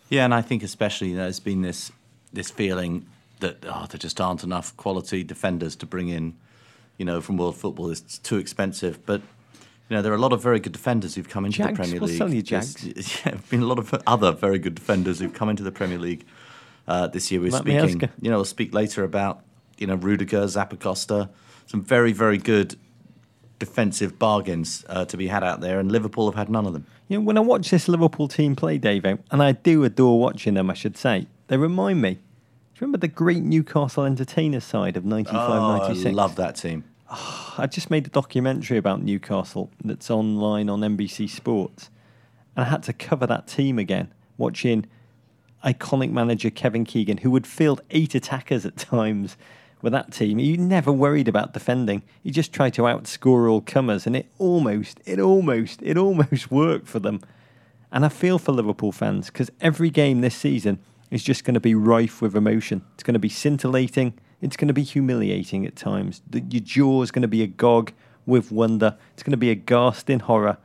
Yeah, 0.10 0.26
and 0.26 0.34
I 0.34 0.42
think 0.42 0.64
especially 0.64 1.14
there's 1.14 1.40
been 1.40 1.62
this 1.62 1.92
this 2.32 2.52
feeling 2.52 3.06
that 3.40 3.66
oh, 3.68 3.88
there 3.90 3.98
just 3.98 4.22
aren't 4.22 4.44
enough 4.44 4.76
quality 4.78 5.24
defenders 5.24 5.76
to 5.78 5.86
bring 5.86 6.10
in, 6.10 6.36
you 6.98 7.06
know, 7.06 7.22
from 7.22 7.38
world 7.38 7.58
football. 7.58 7.90
It's 7.90 8.18
too 8.20 8.38
expensive. 8.38 9.06
But 9.06 9.22
you 9.90 9.96
know, 9.96 10.02
there 10.02 10.12
are 10.12 10.16
a 10.16 10.20
lot 10.20 10.34
of 10.34 10.42
very 10.42 10.60
good 10.60 10.72
defenders 10.74 11.16
who've 11.16 11.28
come 11.28 11.46
into 11.46 11.58
Jags, 11.58 11.72
the 11.72 11.76
Premier 11.84 12.00
we'll 12.00 12.10
League. 12.10 12.18
sell 12.18 12.34
you 12.34 12.42
There's- 12.44 12.74
Jags. 12.76 13.22
Yeah, 13.26 13.36
been 13.50 13.62
a 13.64 13.66
lot 13.66 13.80
of 13.80 13.94
other 14.08 14.32
very 14.32 14.60
good 14.60 14.76
defenders 14.76 15.20
who've 15.20 15.34
come 15.34 15.50
into 15.50 15.64
the 15.64 15.72
Premier 15.72 15.98
League 15.98 16.26
uh, 16.88 17.08
this 17.08 17.32
year. 17.32 17.42
We're 17.42 17.52
Matt 17.52 17.62
speaking, 17.62 18.10
you 18.22 18.30
know, 18.30 18.38
we'll 18.38 18.46
speak 18.46 18.74
later 18.74 19.04
about 19.04 19.42
you 19.78 19.88
know 19.88 19.96
Rudiger, 19.96 20.42
Zappacosta, 20.44 21.30
some 21.66 21.82
very 21.84 22.12
very 22.14 22.38
good 22.38 22.76
defensive 23.58 24.18
bargains 24.18 24.86
uh, 24.88 25.06
to 25.06 25.18
be 25.18 25.28
had 25.28 25.44
out 25.44 25.60
there, 25.62 25.80
and 25.80 25.92
Liverpool 25.92 26.30
have 26.30 26.36
had 26.36 26.50
none 26.50 26.66
of 26.66 26.74
them. 26.74 26.86
You 27.08 27.18
know, 27.18 27.24
when 27.26 27.38
I 27.38 27.42
watch 27.42 27.70
this 27.72 27.88
Liverpool 27.88 28.28
team 28.28 28.56
play, 28.56 28.78
Dave, 28.78 29.04
and 29.06 29.44
I 29.44 29.52
do 29.54 29.84
adore 29.84 30.20
watching 30.20 30.54
them, 30.54 30.70
I 30.70 30.74
should 30.74 30.96
say, 30.98 31.28
they 31.48 31.58
remind 31.58 32.02
me. 32.02 32.14
Do 32.14 32.20
you 32.86 32.88
remember 32.88 33.00
the 33.00 33.08
great 33.10 33.44
Newcastle 33.44 34.06
entertainer 34.06 34.62
side 34.62 34.96
of 34.96 35.04
95 35.04 35.36
Oh, 35.36 35.54
I 35.54 35.78
96? 35.90 36.16
love 36.16 36.36
that 36.38 36.56
team. 36.56 36.86
Ah, 37.10 37.56
I 37.58 37.68
just 37.68 37.90
made 37.90 38.06
a 38.06 38.10
documentary 38.10 38.78
about 38.78 39.02
Newcastle 39.02 39.72
that's 39.84 40.12
online 40.12 40.70
on 40.70 40.82
NBC 40.82 41.30
Sports. 41.30 41.90
And 42.56 42.66
I 42.66 42.70
had 42.70 42.84
to 42.84 42.94
cover 42.94 43.26
that 43.26 43.48
team 43.48 43.80
again, 43.80 44.14
watching 44.38 44.86
iconic 45.66 46.12
manager 46.12 46.50
Kevin 46.50 46.86
Keegan, 46.86 47.18
who 47.18 47.32
would 47.32 47.48
field 47.48 47.82
eight 47.90 48.16
attackers 48.16 48.66
at 48.66 48.78
times 48.78 49.38
with 49.82 49.94
that 49.94 50.12
team. 50.12 50.38
He 50.38 50.58
never 50.58 50.92
worried 50.92 51.28
about 51.28 51.54
defending. 51.54 52.04
He 52.24 52.32
just 52.32 52.54
tried 52.54 52.74
to 52.76 52.84
outscore 52.84 53.50
all 53.50 53.62
comers, 53.62 54.06
and 54.06 54.16
it 54.16 54.28
almost, 54.38 55.00
it 55.06 55.20
almost, 55.20 55.82
it 55.82 55.98
almost 55.98 56.52
worked 56.52 56.88
for 56.88 57.00
them. 57.00 57.22
And 57.92 58.06
I 58.06 58.10
feel 58.10 58.38
for 58.38 58.52
Liverpool 58.52 58.92
fans 58.92 59.28
because 59.28 59.50
every 59.62 59.90
game 59.90 60.22
this 60.22 60.36
season 60.36 60.80
is 61.10 61.24
just 61.24 61.44
going 61.44 61.56
to 61.56 61.60
be 61.60 61.74
rife 61.74 62.22
with 62.22 62.36
emotion. 62.36 62.84
It's 62.94 63.04
going 63.04 63.14
to 63.14 63.20
be 63.20 63.30
scintillating. 63.30 64.14
It's 64.42 64.56
going 64.56 64.70
to 64.70 64.74
be 64.74 64.84
humiliating 64.84 65.66
at 65.66 65.76
times. 65.76 66.22
The, 66.30 66.42
your 66.42 66.62
jaw 66.62 67.02
is 67.02 67.12
going 67.12 67.24
to 67.24 67.28
be 67.28 67.44
agog 67.44 67.92
with 68.26 68.52
wonder. 68.52 68.98
It's 69.14 69.24
going 69.24 69.32
to 69.32 69.38
be 69.38 69.50
aghast 69.50 70.10
in 70.10 70.22
horror. 70.22 70.58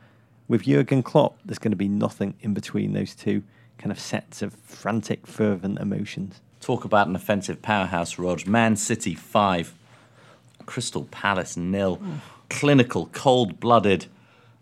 With 0.47 0.63
Jurgen 0.63 1.01
Klopp, 1.03 1.37
there's 1.43 1.59
going 1.59 1.71
to 1.71 1.77
be 1.77 1.87
nothing 1.87 2.35
in 2.41 2.53
between 2.53 2.93
those 2.93 3.15
two 3.15 3.43
kind 3.77 3.91
of 3.91 3.99
sets 3.99 4.41
of 4.41 4.53
frantic, 4.53 5.25
fervent 5.27 5.79
emotions. 5.79 6.41
Talk 6.61 6.85
about 6.85 7.07
an 7.07 7.15
offensive 7.15 7.61
powerhouse, 7.61 8.17
Rog. 8.17 8.47
Man 8.47 8.75
City 8.75 9.15
5, 9.15 9.73
Crystal 10.65 11.05
Palace 11.11 11.57
nil. 11.57 11.99
Clinical, 12.49 13.07
cold 13.07 13.59
blooded, 13.59 14.05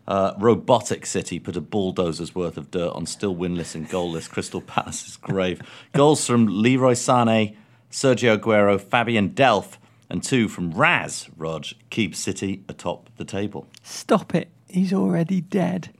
uh, 0.08 0.34
robotic 0.38 1.06
City 1.06 1.40
put 1.40 1.56
a 1.56 1.62
bulldozer's 1.62 2.36
worth 2.36 2.58
of 2.58 2.72
dirt 2.72 2.92
on 2.94 3.06
still 3.06 3.36
winless 3.36 3.76
and 3.76 3.90
goalless 3.90 4.30
Crystal 4.30 4.62
Palace's 4.68 5.18
grave. 5.18 5.62
Goals 5.94 6.26
from 6.26 6.48
Leroy 6.48 6.94
Sane, 6.94 7.56
Sergio 7.94 8.36
Aguero, 8.36 8.82
Fabian 8.82 9.30
Delph, 9.30 9.78
And 10.10 10.24
two 10.24 10.48
from 10.48 10.72
Raz, 10.72 11.30
Rog, 11.38 11.68
keep 11.92 12.16
City 12.16 12.64
atop 12.68 13.10
the 13.18 13.24
table. 13.24 13.68
Stop 13.84 14.34
it. 14.34 14.50
He's 14.68 14.92
already 14.92 15.42
dead. 15.42 15.94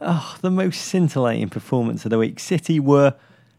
Oh, 0.00 0.36
the 0.42 0.50
most 0.50 0.82
scintillating 0.82 1.48
performance 1.48 2.04
of 2.04 2.10
the 2.10 2.18
week. 2.18 2.38
City 2.38 2.78
were 2.78 3.14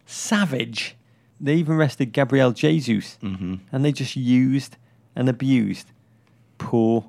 savage. 0.06 0.96
They 1.42 1.56
even 1.56 1.76
rested 1.76 2.14
Gabriel 2.14 2.52
Jesus. 2.52 3.18
Mm-hmm. 3.22 3.56
And 3.72 3.84
they 3.84 3.92
just 3.92 4.16
used 4.16 4.78
and 5.16 5.28
abused 5.28 5.92
poor, 6.60 7.06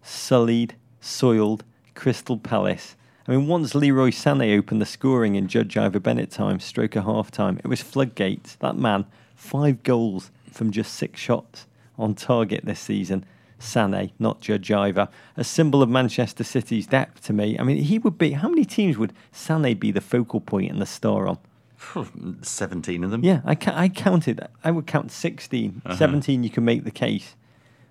sullied, 0.00 0.76
soiled 1.00 1.64
Crystal 1.94 2.38
Palace. 2.38 2.94
I 3.26 3.32
mean, 3.32 3.48
once 3.48 3.74
Leroy 3.74 4.10
Sané 4.10 4.56
opened 4.56 4.80
the 4.80 4.86
scoring 4.86 5.34
in 5.34 5.48
Judge 5.48 5.76
Ivor 5.76 6.00
Bennett 6.00 6.30
time, 6.30 6.60
stroke 6.60 6.94
of 6.96 7.04
half 7.04 7.30
time, 7.30 7.58
it 7.64 7.66
was 7.66 7.82
floodgates. 7.82 8.56
That 8.56 8.76
man, 8.76 9.06
five 9.42 9.82
goals 9.82 10.30
from 10.50 10.70
just 10.70 10.94
six 10.94 11.20
shots 11.20 11.66
on 11.98 12.14
target 12.14 12.64
this 12.64 12.80
season. 12.80 13.24
Sané, 13.58 14.12
not 14.18 14.40
Judge 14.40 14.72
Ivor, 14.72 15.08
a 15.36 15.44
symbol 15.44 15.82
of 15.82 15.88
Manchester 15.88 16.42
City's 16.42 16.86
depth 16.86 17.24
to 17.24 17.32
me. 17.32 17.56
I 17.58 17.62
mean, 17.62 17.76
he 17.76 17.98
would 17.98 18.18
be. 18.18 18.32
How 18.32 18.48
many 18.48 18.64
teams 18.64 18.98
would 18.98 19.12
Sané 19.32 19.78
be 19.78 19.90
the 19.90 20.00
focal 20.00 20.40
point 20.40 20.72
and 20.72 20.80
the 20.80 20.86
star 20.86 21.28
on? 21.28 21.38
Hmm, 21.76 22.42
17 22.42 23.04
of 23.04 23.10
them. 23.10 23.24
Yeah, 23.24 23.40
I, 23.44 23.54
ca- 23.54 23.74
I 23.74 23.88
counted. 23.88 24.40
I 24.64 24.70
would 24.70 24.86
count 24.86 25.12
16. 25.12 25.82
Uh-huh. 25.84 25.96
17, 25.96 26.42
you 26.42 26.50
can 26.50 26.64
make 26.64 26.84
the 26.84 26.90
case. 26.90 27.36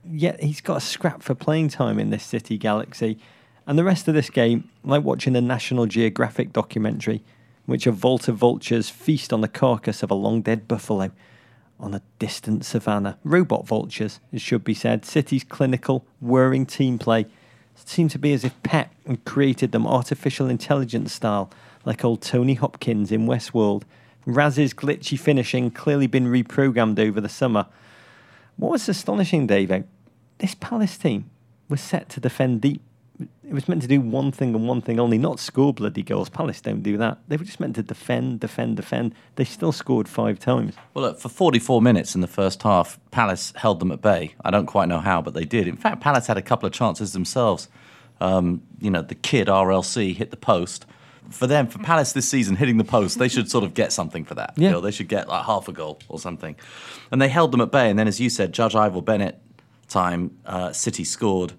Yet 0.09 0.41
he's 0.41 0.61
got 0.61 0.77
a 0.77 0.81
scrap 0.81 1.21
for 1.21 1.35
playing 1.35 1.69
time 1.69 1.99
in 1.99 2.09
this 2.09 2.23
City 2.23 2.57
Galaxy. 2.57 3.17
And 3.67 3.77
the 3.77 3.83
rest 3.83 4.07
of 4.07 4.13
this 4.13 4.29
game, 4.29 4.69
like 4.83 5.03
watching 5.03 5.35
a 5.35 5.41
National 5.41 5.85
Geographic 5.85 6.51
documentary, 6.51 7.15
in 7.15 7.23
which 7.65 7.87
a 7.87 7.91
vault 7.91 8.27
of 8.27 8.35
vultures 8.37 8.89
feast 8.89 9.31
on 9.31 9.41
the 9.41 9.47
carcass 9.47 10.03
of 10.03 10.11
a 10.11 10.15
long 10.15 10.41
dead 10.41 10.67
buffalo 10.67 11.11
on 11.81 11.93
a 11.93 12.01
distant 12.19 12.63
savannah. 12.63 13.17
Robot 13.23 13.67
vultures, 13.67 14.19
it 14.31 14.39
should 14.39 14.63
be 14.63 14.73
said. 14.73 15.03
City's 15.03 15.43
clinical, 15.43 16.05
whirring 16.21 16.65
team 16.65 16.97
play 16.99 17.25
seemed 17.75 18.11
to 18.11 18.19
be 18.19 18.33
as 18.33 18.43
if 18.43 18.61
Pep 18.63 18.93
had 19.07 19.25
created 19.25 19.71
them 19.71 19.87
artificial 19.87 20.47
intelligence 20.47 21.13
style, 21.13 21.51
like 21.83 22.05
old 22.05 22.21
Tony 22.21 22.53
Hopkins 22.53 23.11
in 23.11 23.25
Westworld. 23.25 23.83
Raz's 24.25 24.73
glitchy 24.73 25.19
finishing 25.19 25.71
clearly 25.71 26.07
been 26.07 26.27
reprogrammed 26.27 26.99
over 26.99 27.19
the 27.19 27.29
summer. 27.29 27.65
What 28.57 28.71
was 28.71 28.87
astonishing, 28.87 29.47
Davo, 29.47 29.71
eh, 29.71 29.81
this 30.37 30.55
Palace 30.55 30.97
team 30.97 31.29
was 31.69 31.81
set 31.81 32.09
to 32.09 32.19
defend 32.19 32.61
deep. 32.61 32.81
It 33.43 33.53
was 33.53 33.67
meant 33.67 33.81
to 33.81 33.87
do 33.87 33.99
one 33.99 34.31
thing 34.31 34.55
and 34.55 34.67
one 34.67 34.81
thing 34.81 34.99
only, 34.99 35.17
not 35.17 35.39
score 35.39 35.73
bloody 35.73 36.03
goals. 36.03 36.29
Palace 36.29 36.61
don't 36.61 36.81
do 36.81 36.97
that. 36.97 37.19
They 37.27 37.37
were 37.37 37.43
just 37.43 37.59
meant 37.59 37.75
to 37.75 37.83
defend, 37.83 38.39
defend, 38.39 38.77
defend. 38.77 39.13
They 39.35 39.43
still 39.43 39.71
scored 39.71 40.07
five 40.07 40.39
times. 40.39 40.75
Well, 40.93 41.05
look, 41.05 41.19
for 41.19 41.29
44 41.29 41.81
minutes 41.81 42.15
in 42.15 42.21
the 42.21 42.27
first 42.27 42.63
half, 42.63 42.99
Palace 43.11 43.53
held 43.55 43.79
them 43.79 43.91
at 43.91 44.01
bay. 44.01 44.35
I 44.43 44.51
don't 44.51 44.67
quite 44.67 44.87
know 44.87 44.99
how, 44.99 45.21
but 45.21 45.33
they 45.33 45.45
did. 45.45 45.67
In 45.67 45.77
fact, 45.77 46.01
Palace 46.01 46.27
had 46.27 46.37
a 46.37 46.41
couple 46.41 46.67
of 46.67 46.73
chances 46.73 47.13
themselves. 47.13 47.67
Um, 48.21 48.61
you 48.79 48.91
know, 48.91 49.01
the 49.01 49.15
kid 49.15 49.47
RLC 49.47 50.15
hit 50.15 50.31
the 50.31 50.37
post. 50.37 50.85
For 51.29 51.47
them, 51.47 51.67
for 51.67 51.79
Palace 51.79 52.13
this 52.13 52.27
season, 52.27 52.55
hitting 52.55 52.77
the 52.77 52.83
post, 52.83 53.17
they 53.17 53.27
should 53.27 53.49
sort 53.49 53.63
of 53.63 53.73
get 53.73 53.91
something 53.91 54.25
for 54.25 54.35
that. 54.35 54.53
Yeah. 54.55 54.67
You 54.67 54.71
know, 54.75 54.81
they 54.81 54.91
should 54.91 55.07
get 55.07 55.27
like 55.27 55.45
half 55.45 55.67
a 55.67 55.73
goal 55.73 55.99
or 56.09 56.19
something. 56.19 56.55
And 57.11 57.21
they 57.21 57.29
held 57.29 57.51
them 57.51 57.61
at 57.61 57.71
bay. 57.71 57.89
And 57.89 57.97
then, 57.97 58.07
as 58.07 58.19
you 58.19 58.29
said, 58.29 58.53
Judge 58.53 58.75
Ivor 58.75 59.01
Bennett 59.01 59.39
time, 59.87 60.37
uh, 60.45 60.71
City 60.71 61.03
scored. 61.03 61.53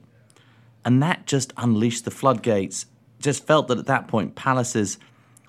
And 0.84 1.02
that 1.02 1.26
just 1.26 1.52
unleashed 1.56 2.04
the 2.04 2.10
floodgates. 2.10 2.86
Just 3.20 3.46
felt 3.46 3.68
that 3.68 3.78
at 3.78 3.86
that 3.86 4.08
point, 4.08 4.34
Palace's 4.34 4.98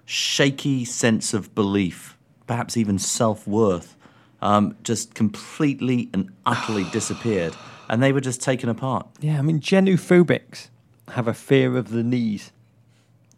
shaky 0.06 0.86
sense 0.86 1.34
of 1.34 1.56
belief, 1.56 2.18
perhaps 2.46 2.78
even 2.78 3.00
self 3.00 3.48
worth, 3.48 3.96
um, 4.42 4.76
just 4.84 5.16
completely 5.16 6.10
and 6.14 6.32
utterly 6.46 6.84
disappeared. 6.92 7.56
And 7.90 8.02
they 8.02 8.14
were 8.14 8.22
just 8.22 8.42
taken 8.42 8.70
apart. 8.70 9.08
Yeah, 9.20 9.40
I 9.40 9.42
mean, 9.42 9.60
genophobics 9.60 10.70
have 11.10 11.28
a 11.28 11.34
fear 11.34 11.78
of 11.78 11.90
the 11.90 12.04
knees. 12.04 12.52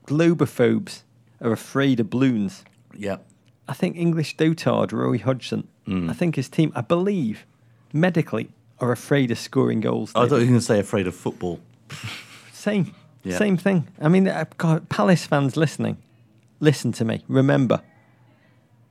Globophobes 0.05 1.01
are 1.41 1.51
afraid 1.51 1.99
of 1.99 2.09
balloons. 2.09 2.63
Yeah. 2.95 3.17
I 3.67 3.73
think 3.73 3.97
English 3.97 4.37
dotard 4.37 4.91
Roy 4.91 5.17
Hodgson, 5.17 5.67
I 5.87 6.13
think 6.13 6.35
his 6.35 6.49
team, 6.49 6.71
I 6.75 6.81
believe, 6.81 7.45
medically, 7.91 8.49
are 8.79 8.91
afraid 8.91 9.31
of 9.31 9.39
scoring 9.39 9.79
goals. 9.81 10.11
I 10.13 10.19
thought 10.19 10.23
you 10.23 10.29
David. 10.29 10.39
were 10.41 10.45
going 10.47 10.59
to 10.59 10.65
say 10.65 10.79
afraid 10.79 11.07
of 11.07 11.15
football. 11.15 11.59
Same, 12.65 12.95
Yeah. 13.23 13.37
same 13.37 13.57
thing. 13.57 13.87
I 14.01 14.07
mean, 14.07 14.27
uh, 14.27 14.45
God, 14.57 14.89
Palace 14.89 15.23
fans 15.27 15.55
listening, 15.55 15.97
listen 16.59 16.91
to 16.93 17.05
me. 17.05 17.23
Remember, 17.27 17.81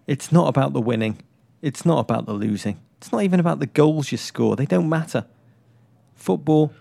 it's 0.06 0.30
not 0.30 0.46
about 0.46 0.72
the 0.74 0.80
winning. 0.80 1.18
It's 1.60 1.84
not 1.84 1.98
about 1.98 2.26
the 2.26 2.34
losing. 2.34 2.78
It's 2.98 3.10
not 3.10 3.24
even 3.24 3.40
about 3.40 3.58
the 3.58 3.66
goals 3.66 4.12
you 4.12 4.18
score. 4.18 4.54
They 4.54 4.64
don't 4.64 4.88
matter. 4.88 5.24
Football 6.14 6.72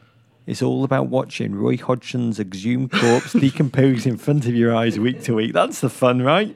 is 0.45 0.62
all 0.62 0.84
about 0.84 1.08
watching 1.08 1.56
Roy 1.56 1.77
Hodgson's 1.77 2.39
exhumed 2.39 2.91
corpse 2.91 3.34
decompose 3.43 4.06
in 4.06 4.17
front 4.17 4.45
of 4.45 4.53
your 4.53 4.75
eyes 4.75 4.99
week 4.99 5.23
to 5.23 5.34
week. 5.34 5.51
That's 5.53 5.79
the 5.82 5.89
fun, 5.89 6.21
right? 6.21 6.56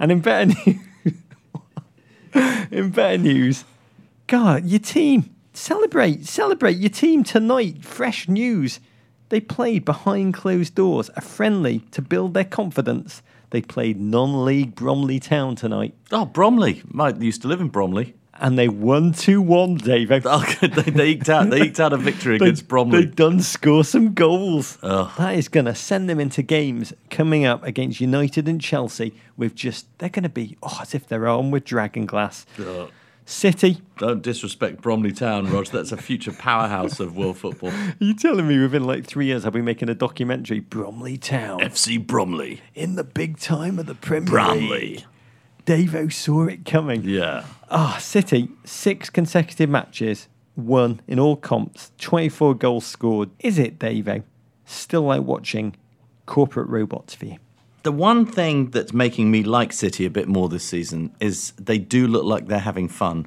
And 0.00 0.10
in 0.10 0.20
better 0.20 0.54
news, 0.64 0.80
in 2.70 2.90
better 2.92 3.18
news, 3.18 3.64
God, 4.26 4.64
your 4.64 4.80
team 4.80 5.34
celebrate, 5.52 6.24
celebrate 6.24 6.78
your 6.78 6.88
team 6.90 7.24
tonight. 7.24 7.84
Fresh 7.84 8.26
news. 8.26 8.80
They 9.30 9.40
played 9.40 9.84
behind 9.84 10.34
closed 10.34 10.74
doors, 10.74 11.10
a 11.16 11.20
friendly 11.20 11.80
to 11.92 12.02
build 12.02 12.34
their 12.34 12.44
confidence. 12.44 13.22
They 13.50 13.62
played 13.62 14.00
non-league 14.00 14.74
Bromley 14.74 15.20
Town 15.20 15.56
tonight, 15.56 15.94
Oh, 16.12 16.24
Bromley. 16.24 16.82
Mike 16.88 17.20
used 17.20 17.42
to 17.42 17.48
live 17.48 17.60
in 17.60 17.68
Bromley. 17.68 18.14
and 18.40 18.58
they 18.58 18.68
won 18.68 19.12
two 19.12 19.40
one. 19.40 19.76
Dave, 19.76 20.10
Oh, 20.24 20.44
they, 20.60 20.66
they, 20.68 21.06
eked 21.10 21.28
out, 21.28 21.50
they 21.50 21.62
eked 21.62 21.78
out 21.80 21.92
a 21.92 21.96
victory 21.96 22.36
they, 22.38 22.46
against 22.46 22.66
Bromley. 22.68 23.04
They've 23.04 23.14
done 23.16 23.40
score 23.40 23.84
some 23.84 24.12
goals. 24.12 24.76
Ugh. 24.82 25.10
That 25.18 25.36
is 25.36 25.48
going 25.48 25.66
to 25.66 25.74
send 25.74 26.10
them 26.10 26.18
into 26.18 26.42
games 26.42 26.92
coming 27.10 27.44
up 27.44 27.62
against 27.64 28.00
United 28.00 28.48
and 28.48 28.60
Chelsea 28.60 29.14
with 29.36 29.54
just 29.54 29.86
they're 29.98 30.08
going 30.08 30.24
to 30.24 30.28
be 30.28 30.56
oh 30.62 30.78
as 30.82 30.94
if 30.94 31.06
they're 31.06 31.28
on 31.28 31.50
with 31.52 31.64
dragon 31.64 32.06
glass. 32.06 32.44
Ugh. 32.58 32.90
City, 33.26 33.78
Don't 33.98 34.22
disrespect 34.22 34.82
Bromley 34.82 35.12
Town, 35.12 35.50
Rog. 35.50 35.66
That's 35.68 35.92
a 35.92 35.96
future 35.96 36.32
powerhouse 36.32 37.00
of 37.00 37.16
world 37.16 37.38
football. 37.38 37.70
are 37.70 37.94
you 37.98 38.14
telling 38.14 38.46
me 38.46 38.58
within 38.58 38.84
like 38.84 39.06
three 39.06 39.24
years 39.26 39.44
I'll 39.46 39.50
be 39.50 39.62
making 39.62 39.88
a 39.88 39.94
documentary 39.94 40.60
Bromley 40.60 41.16
Town 41.16 41.60
FC 41.60 42.04
Bromley. 42.06 42.60
in 42.74 42.96
the 42.96 43.04
big 43.04 43.38
time 43.38 43.78
of 43.78 43.86
the 43.86 43.94
Premier 43.94 44.28
Bromley. 44.30 44.68
League? 44.68 45.04
Davo 45.64 46.12
saw 46.12 46.44
it 46.44 46.66
coming. 46.66 47.02
Yeah. 47.04 47.44
Ah, 47.70 47.96
City, 47.98 48.50
six 48.64 49.08
consecutive 49.08 49.70
matches, 49.70 50.28
won 50.54 51.00
in 51.08 51.18
all 51.18 51.36
comps, 51.36 51.92
24 51.98 52.54
goals 52.56 52.84
scored. 52.84 53.30
Is 53.38 53.58
it, 53.58 53.78
Davo? 53.78 54.22
Still 54.66 55.02
like 55.02 55.22
watching 55.22 55.74
corporate 56.26 56.68
robots 56.68 57.14
for 57.14 57.24
you? 57.24 57.36
The 57.84 57.92
one 57.92 58.24
thing 58.24 58.70
that's 58.70 58.94
making 58.94 59.30
me 59.30 59.42
like 59.42 59.70
City 59.70 60.06
a 60.06 60.10
bit 60.10 60.26
more 60.26 60.48
this 60.48 60.64
season 60.64 61.14
is 61.20 61.52
they 61.58 61.76
do 61.76 62.06
look 62.06 62.24
like 62.24 62.46
they're 62.46 62.58
having 62.58 62.88
fun. 62.88 63.26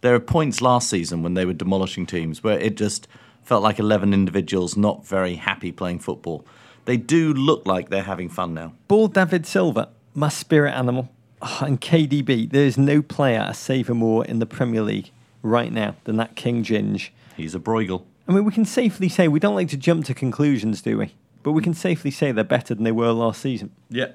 There 0.00 0.14
are 0.14 0.20
points 0.20 0.62
last 0.62 0.88
season 0.88 1.22
when 1.22 1.34
they 1.34 1.44
were 1.44 1.52
demolishing 1.52 2.06
teams 2.06 2.42
where 2.42 2.58
it 2.58 2.74
just 2.74 3.06
felt 3.42 3.62
like 3.62 3.78
11 3.78 4.14
individuals 4.14 4.78
not 4.78 5.06
very 5.06 5.34
happy 5.34 5.72
playing 5.72 5.98
football. 5.98 6.46
They 6.86 6.96
do 6.96 7.34
look 7.34 7.66
like 7.66 7.90
they're 7.90 8.02
having 8.02 8.30
fun 8.30 8.54
now. 8.54 8.72
Ball 8.88 9.08
David 9.08 9.46
Silva, 9.46 9.90
my 10.14 10.30
spirit 10.30 10.72
animal, 10.72 11.10
Ah, 11.42 11.66
and 11.66 11.78
KDB. 11.78 12.50
There 12.50 12.64
is 12.64 12.78
no 12.78 13.02
player 13.02 13.44
I 13.46 13.52
savour 13.52 13.94
more 13.94 14.24
in 14.24 14.38
the 14.38 14.46
Premier 14.46 14.80
League 14.80 15.10
right 15.42 15.70
now 15.70 15.96
than 16.04 16.16
that 16.16 16.34
King 16.34 16.64
Ginge. 16.64 17.10
He's 17.36 17.54
a 17.54 17.60
Bruegel. 17.60 18.04
I 18.26 18.32
mean, 18.32 18.44
we 18.46 18.52
can 18.52 18.64
safely 18.64 19.10
say 19.10 19.28
we 19.28 19.38
don't 19.38 19.54
like 19.54 19.68
to 19.68 19.76
jump 19.76 20.06
to 20.06 20.14
conclusions, 20.14 20.80
do 20.80 20.96
we? 20.96 21.12
But 21.42 21.52
we 21.52 21.62
can 21.62 21.74
safely 21.74 22.10
say 22.10 22.32
they're 22.32 22.44
better 22.44 22.74
than 22.74 22.84
they 22.84 22.92
were 22.92 23.12
last 23.12 23.40
season. 23.40 23.70
Yeah. 23.90 24.12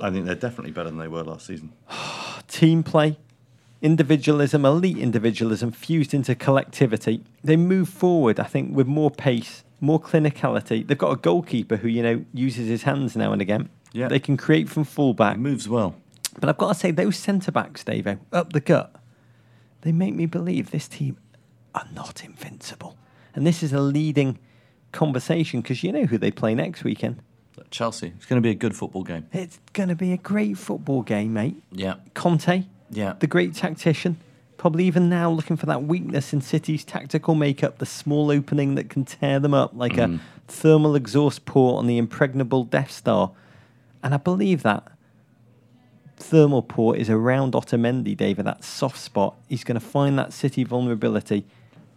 I 0.00 0.10
think 0.10 0.26
they're 0.26 0.34
definitely 0.34 0.72
better 0.72 0.90
than 0.90 0.98
they 0.98 1.08
were 1.08 1.22
last 1.22 1.46
season. 1.46 1.72
Team 2.48 2.82
play, 2.82 3.18
individualism, 3.80 4.64
elite 4.64 4.98
individualism 4.98 5.70
fused 5.70 6.14
into 6.14 6.34
collectivity. 6.34 7.22
They 7.42 7.56
move 7.56 7.88
forward, 7.88 8.40
I 8.40 8.44
think, 8.44 8.74
with 8.74 8.86
more 8.86 9.10
pace, 9.10 9.62
more 9.80 10.00
clinicality. 10.00 10.86
They've 10.86 10.98
got 10.98 11.12
a 11.12 11.16
goalkeeper 11.16 11.76
who, 11.76 11.88
you 11.88 12.02
know, 12.02 12.24
uses 12.32 12.68
his 12.68 12.82
hands 12.82 13.16
now 13.16 13.32
and 13.32 13.40
again. 13.40 13.68
Yeah. 13.92 14.08
They 14.08 14.18
can 14.18 14.36
create 14.36 14.68
from 14.68 14.84
fullback. 14.84 15.38
Moves 15.38 15.68
well. 15.68 15.94
But 16.40 16.48
I've 16.48 16.58
got 16.58 16.72
to 16.72 16.74
say, 16.74 16.90
those 16.90 17.16
centre 17.16 17.52
backs, 17.52 17.84
Davo, 17.84 18.18
up 18.32 18.52
the 18.52 18.60
gut, 18.60 18.96
they 19.82 19.92
make 19.92 20.14
me 20.14 20.26
believe 20.26 20.70
this 20.70 20.88
team 20.88 21.16
are 21.74 21.86
not 21.92 22.24
invincible. 22.24 22.96
And 23.34 23.46
this 23.46 23.62
is 23.62 23.72
a 23.72 23.80
leading 23.80 24.38
conversation 24.94 25.60
because 25.60 25.84
you 25.84 25.92
know 25.92 26.04
who 26.04 26.16
they 26.16 26.30
play 26.30 26.54
next 26.54 26.84
weekend. 26.84 27.20
Chelsea. 27.70 28.12
It's 28.16 28.26
going 28.26 28.40
to 28.40 28.46
be 28.46 28.50
a 28.50 28.54
good 28.54 28.74
football 28.76 29.02
game. 29.02 29.26
It's 29.32 29.58
going 29.72 29.88
to 29.88 29.94
be 29.94 30.12
a 30.12 30.16
great 30.16 30.56
football 30.56 31.02
game, 31.02 31.32
mate. 31.32 31.62
Yeah. 31.70 31.96
Conte, 32.14 32.64
Yeah. 32.90 33.14
the 33.18 33.26
great 33.26 33.54
tactician, 33.54 34.16
probably 34.56 34.84
even 34.84 35.08
now 35.08 35.30
looking 35.30 35.56
for 35.56 35.66
that 35.66 35.82
weakness 35.82 36.32
in 36.32 36.40
City's 36.40 36.84
tactical 36.84 37.34
makeup, 37.34 37.78
the 37.78 37.86
small 37.86 38.30
opening 38.30 38.76
that 38.76 38.88
can 38.88 39.04
tear 39.04 39.40
them 39.40 39.54
up 39.54 39.72
like 39.74 39.98
a 39.98 40.06
mm. 40.06 40.20
thermal 40.48 40.94
exhaust 40.94 41.44
port 41.44 41.78
on 41.78 41.86
the 41.86 41.98
impregnable 41.98 42.64
Death 42.64 42.90
Star. 42.90 43.32
And 44.02 44.14
I 44.14 44.18
believe 44.18 44.62
that 44.62 44.86
thermal 46.16 46.62
port 46.62 46.98
is 46.98 47.10
around 47.10 47.52
Otamendi, 47.54 48.16
David, 48.16 48.46
that 48.46 48.64
soft 48.64 48.98
spot. 48.98 49.34
He's 49.48 49.64
going 49.64 49.78
to 49.78 49.86
find 49.86 50.18
that 50.18 50.32
City 50.32 50.64
vulnerability 50.64 51.44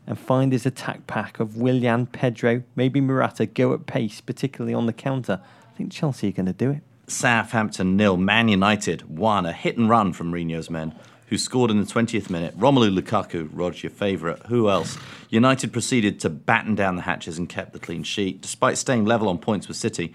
and 0.08 0.18
find 0.18 0.54
his 0.54 0.66
attack 0.66 1.06
pack 1.06 1.40
of 1.40 1.58
Willian, 1.58 2.08
Pedro, 2.08 2.64
maybe 2.76 3.02
Murata 3.02 3.46
go 3.46 3.74
at 3.74 3.86
pace, 3.86 4.22
particularly 4.22 4.74
on 4.74 4.86
the 4.86 4.94
counter. 4.94 5.42
I 5.70 5.78
think 5.78 5.92
Chelsea 5.92 6.30
are 6.30 6.32
going 6.32 6.46
to 6.46 6.54
do 6.54 6.72
it. 6.72 6.82
Southampton 7.08 7.96
nil, 7.98 8.18
Man 8.18 8.48
United 8.48 9.18
one. 9.18 9.46
A 9.46 9.54
hit 9.54 9.78
and 9.78 9.90
run 9.90 10.14
from 10.14 10.32
Mourinho's 10.32 10.70
men, 10.70 10.96
who 11.28 11.38
scored 11.38 11.70
in 11.70 11.80
the 11.80 11.86
20th 11.86 12.30
minute. 12.30 12.58
Romelu 12.58 12.98
Lukaku, 12.98 13.50
Rog, 13.52 13.84
your 13.84 13.90
favourite. 13.90 14.40
Who 14.48 14.70
else? 14.70 14.98
United 15.30 15.74
proceeded 15.74 16.20
to 16.22 16.30
batten 16.30 16.74
down 16.76 16.96
the 16.96 17.02
hatches 17.04 17.38
and 17.38 17.48
kept 17.48 17.74
the 17.74 17.80
clean 17.80 18.04
sheet, 18.04 18.42
despite 18.42 18.78
staying 18.78 19.06
level 19.06 19.28
on 19.28 19.38
points 19.38 19.68
with 19.68 19.78
City 19.78 20.14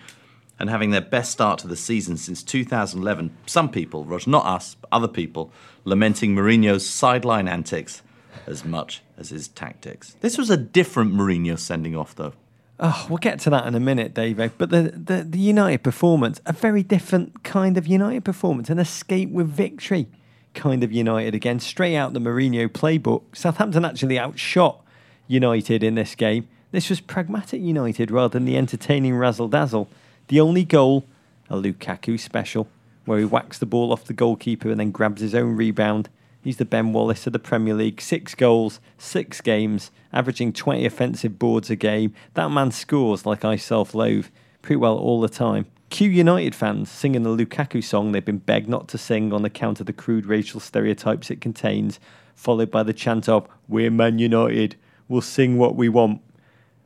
and 0.59 0.71
having 0.71 0.91
their 0.91 1.01
best 1.01 1.33
start 1.33 1.59
to 1.59 1.69
the 1.69 1.77
season 1.77 2.17
since 2.17 2.43
2011. 2.43 3.37
Some 3.47 3.71
people, 3.71 4.05
Rog, 4.05 4.27
not 4.27 4.47
us, 4.47 4.77
but 4.81 4.89
other 4.93 5.09
people, 5.09 5.53
lamenting 5.85 6.35
Mourinho's 6.35 6.89
sideline 6.89 7.49
antics 7.49 8.03
as 8.47 8.65
much 8.65 9.03
as 9.17 9.31
his 9.31 9.49
tactics. 9.49 10.17
This 10.21 10.39
was 10.39 10.51
a 10.51 10.57
different 10.57 11.15
Mourinho 11.15 11.59
sending 11.59 11.97
off, 11.97 12.15
though. 12.15 12.33
Oh, 12.81 13.07
we'll 13.09 13.19
get 13.19 13.39
to 13.41 13.51
that 13.51 13.67
in 13.67 13.75
a 13.75 13.81
minute, 13.81 14.13
Dave. 14.13 14.37
But 14.59 14.71
the, 14.71 14.83
the, 14.83 15.25
the 15.29 15.39
United 15.39 15.83
performance, 15.83 16.41
a 16.47 16.53
very 16.53 16.83
different 16.83 17.45
kind 17.45 17.77
of 17.77 17.87
United 17.87 18.25
performance, 18.25 18.71
an 18.71 18.79
escape 18.79 19.31
with 19.31 19.47
victory 19.49 20.09
kind 20.55 20.85
of 20.85 20.93
United 20.93 21.35
again, 21.35 21.61
straight 21.61 21.97
out 21.97 22.13
the 22.13 22.21
Mourinho 22.21 22.69
playbook. 22.69 23.23
Southampton 23.35 23.85
actually 23.85 24.19
outshot 24.19 24.85
United 25.27 25.83
in 25.83 25.95
this 25.95 26.15
game. 26.15 26.49
This 26.73 26.91
was 26.91 27.01
pragmatic 27.01 27.61
United 27.61 28.11
rather 28.11 28.33
than 28.33 28.45
the 28.45 28.57
entertaining 28.57 29.17
razzle 29.17 29.49
dazzle. 29.49 29.89
The 30.29 30.41
only 30.41 30.65
goal, 30.65 31.05
a 31.49 31.57
Lukaku 31.57 32.19
special, 32.19 32.69
where 33.05 33.19
he 33.19 33.25
whacks 33.25 33.59
the 33.59 33.67
ball 33.67 33.93
off 33.93 34.05
the 34.05 34.13
goalkeeper 34.13 34.71
and 34.71 34.81
then 34.81 34.91
grabs 34.91 35.21
his 35.21 35.35
own 35.35 35.57
rebound. 35.57 36.09
He's 36.43 36.57
the 36.57 36.65
Ben 36.65 36.93
Wallace 36.93 37.27
of 37.27 37.33
the 37.33 37.39
Premier 37.39 37.73
League. 37.73 38.01
Six 38.01 38.35
goals, 38.35 38.81
six 38.99 39.41
games, 39.41 39.93
averaging 40.13 40.53
20 40.53 40.85
offensive 40.85 41.39
boards 41.39 41.71
a 41.71 41.77
game. 41.77 42.13
That 42.35 42.51
man 42.51 42.73
scores 42.73 43.25
like 43.25 43.45
I 43.45 43.55
self 43.57 43.95
loathe 43.95 44.27
pretty 44.61 44.77
well 44.77 44.99
all 44.99 45.21
the 45.21 45.29
time. 45.29 45.67
Q 45.91 46.09
United 46.09 46.55
fans 46.55 46.91
singing 46.91 47.23
the 47.23 47.37
Lukaku 47.37 47.85
song 47.85 48.13
they've 48.13 48.25
been 48.25 48.39
begged 48.39 48.69
not 48.69 48.89
to 48.89 48.99
sing 48.99 49.33
on 49.33 49.45
account 49.45 49.79
of 49.79 49.87
the 49.87 49.93
crude 49.93 50.27
racial 50.27 50.59
stereotypes 50.59 51.31
it 51.31 51.41
contains, 51.41 52.01
followed 52.35 52.71
by 52.71 52.83
the 52.83 52.95
chant 52.95 53.29
of, 53.29 53.47
We're 53.69 53.91
Man 53.91 54.19
United, 54.19 54.77
we'll 55.07 55.21
sing 55.21 55.59
what 55.59 55.77
we 55.77 55.89
want. 55.89 56.23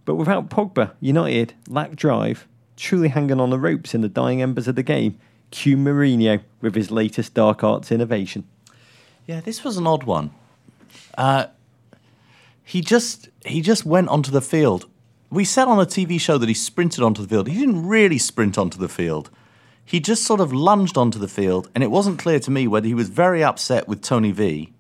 But 0.05 0.17
without 0.17 0.51
Pogba, 0.51 0.93
United 1.01 1.55
lack 1.69 1.95
drive, 1.95 2.47
truly 2.77 3.09
hanging 3.09 3.41
on 3.41 3.51
the 3.51 3.59
ropes 3.59 3.95
in 3.95 4.01
the 4.01 4.09
dying 4.09 4.43
embers 4.43 4.69
of 4.69 4.75
the 4.75 4.83
game. 4.83 5.19
Q 5.51 5.77
Mourinho 5.77 6.43
with 6.61 6.75
his 6.75 6.91
latest 6.91 7.33
dark 7.33 7.63
arts 7.63 7.93
innovation. 7.93 8.45
Yeah, 9.27 9.41
this 9.41 9.65
was 9.65 9.77
an 9.77 9.87
odd 9.87 10.05
one. 10.05 10.31
Uh, 11.19 11.47
he 12.63 12.81
just 12.81 13.29
he 13.45 13.61
just 13.61 13.85
went 13.85 14.09
onto 14.09 14.31
the 14.31 14.41
field. 14.41 14.89
We 15.31 15.45
said 15.45 15.67
on 15.67 15.79
a 15.81 15.87
TV 15.87 16.21
show 16.21 16.39
that 16.39 16.49
he 16.49 16.55
sprinted 16.55 17.03
onto 17.03 17.23
the 17.23 17.29
field. 17.29 17.49
He 17.49 17.59
didn't 17.59 17.87
really 17.87 18.19
sprint 18.19 18.57
onto 18.57 18.79
the 18.79 18.89
field. 18.89 19.31
He 19.85 20.01
just 20.01 20.25
sort 20.25 20.41
of 20.41 20.53
lunged 20.53 20.97
onto 20.97 21.19
the 21.19 21.29
field, 21.29 21.69
and 21.75 21.83
it 21.83 21.91
wasn't 21.91 22.19
clear 22.19 22.41
to 22.41 22.51
me 22.51 22.67
whether 22.67 22.87
he 22.87 22.95
was 22.95 23.09
very 23.09 23.43
upset 23.43 23.87
with 23.89 24.03
Tony 24.03 24.33
V 24.33 24.73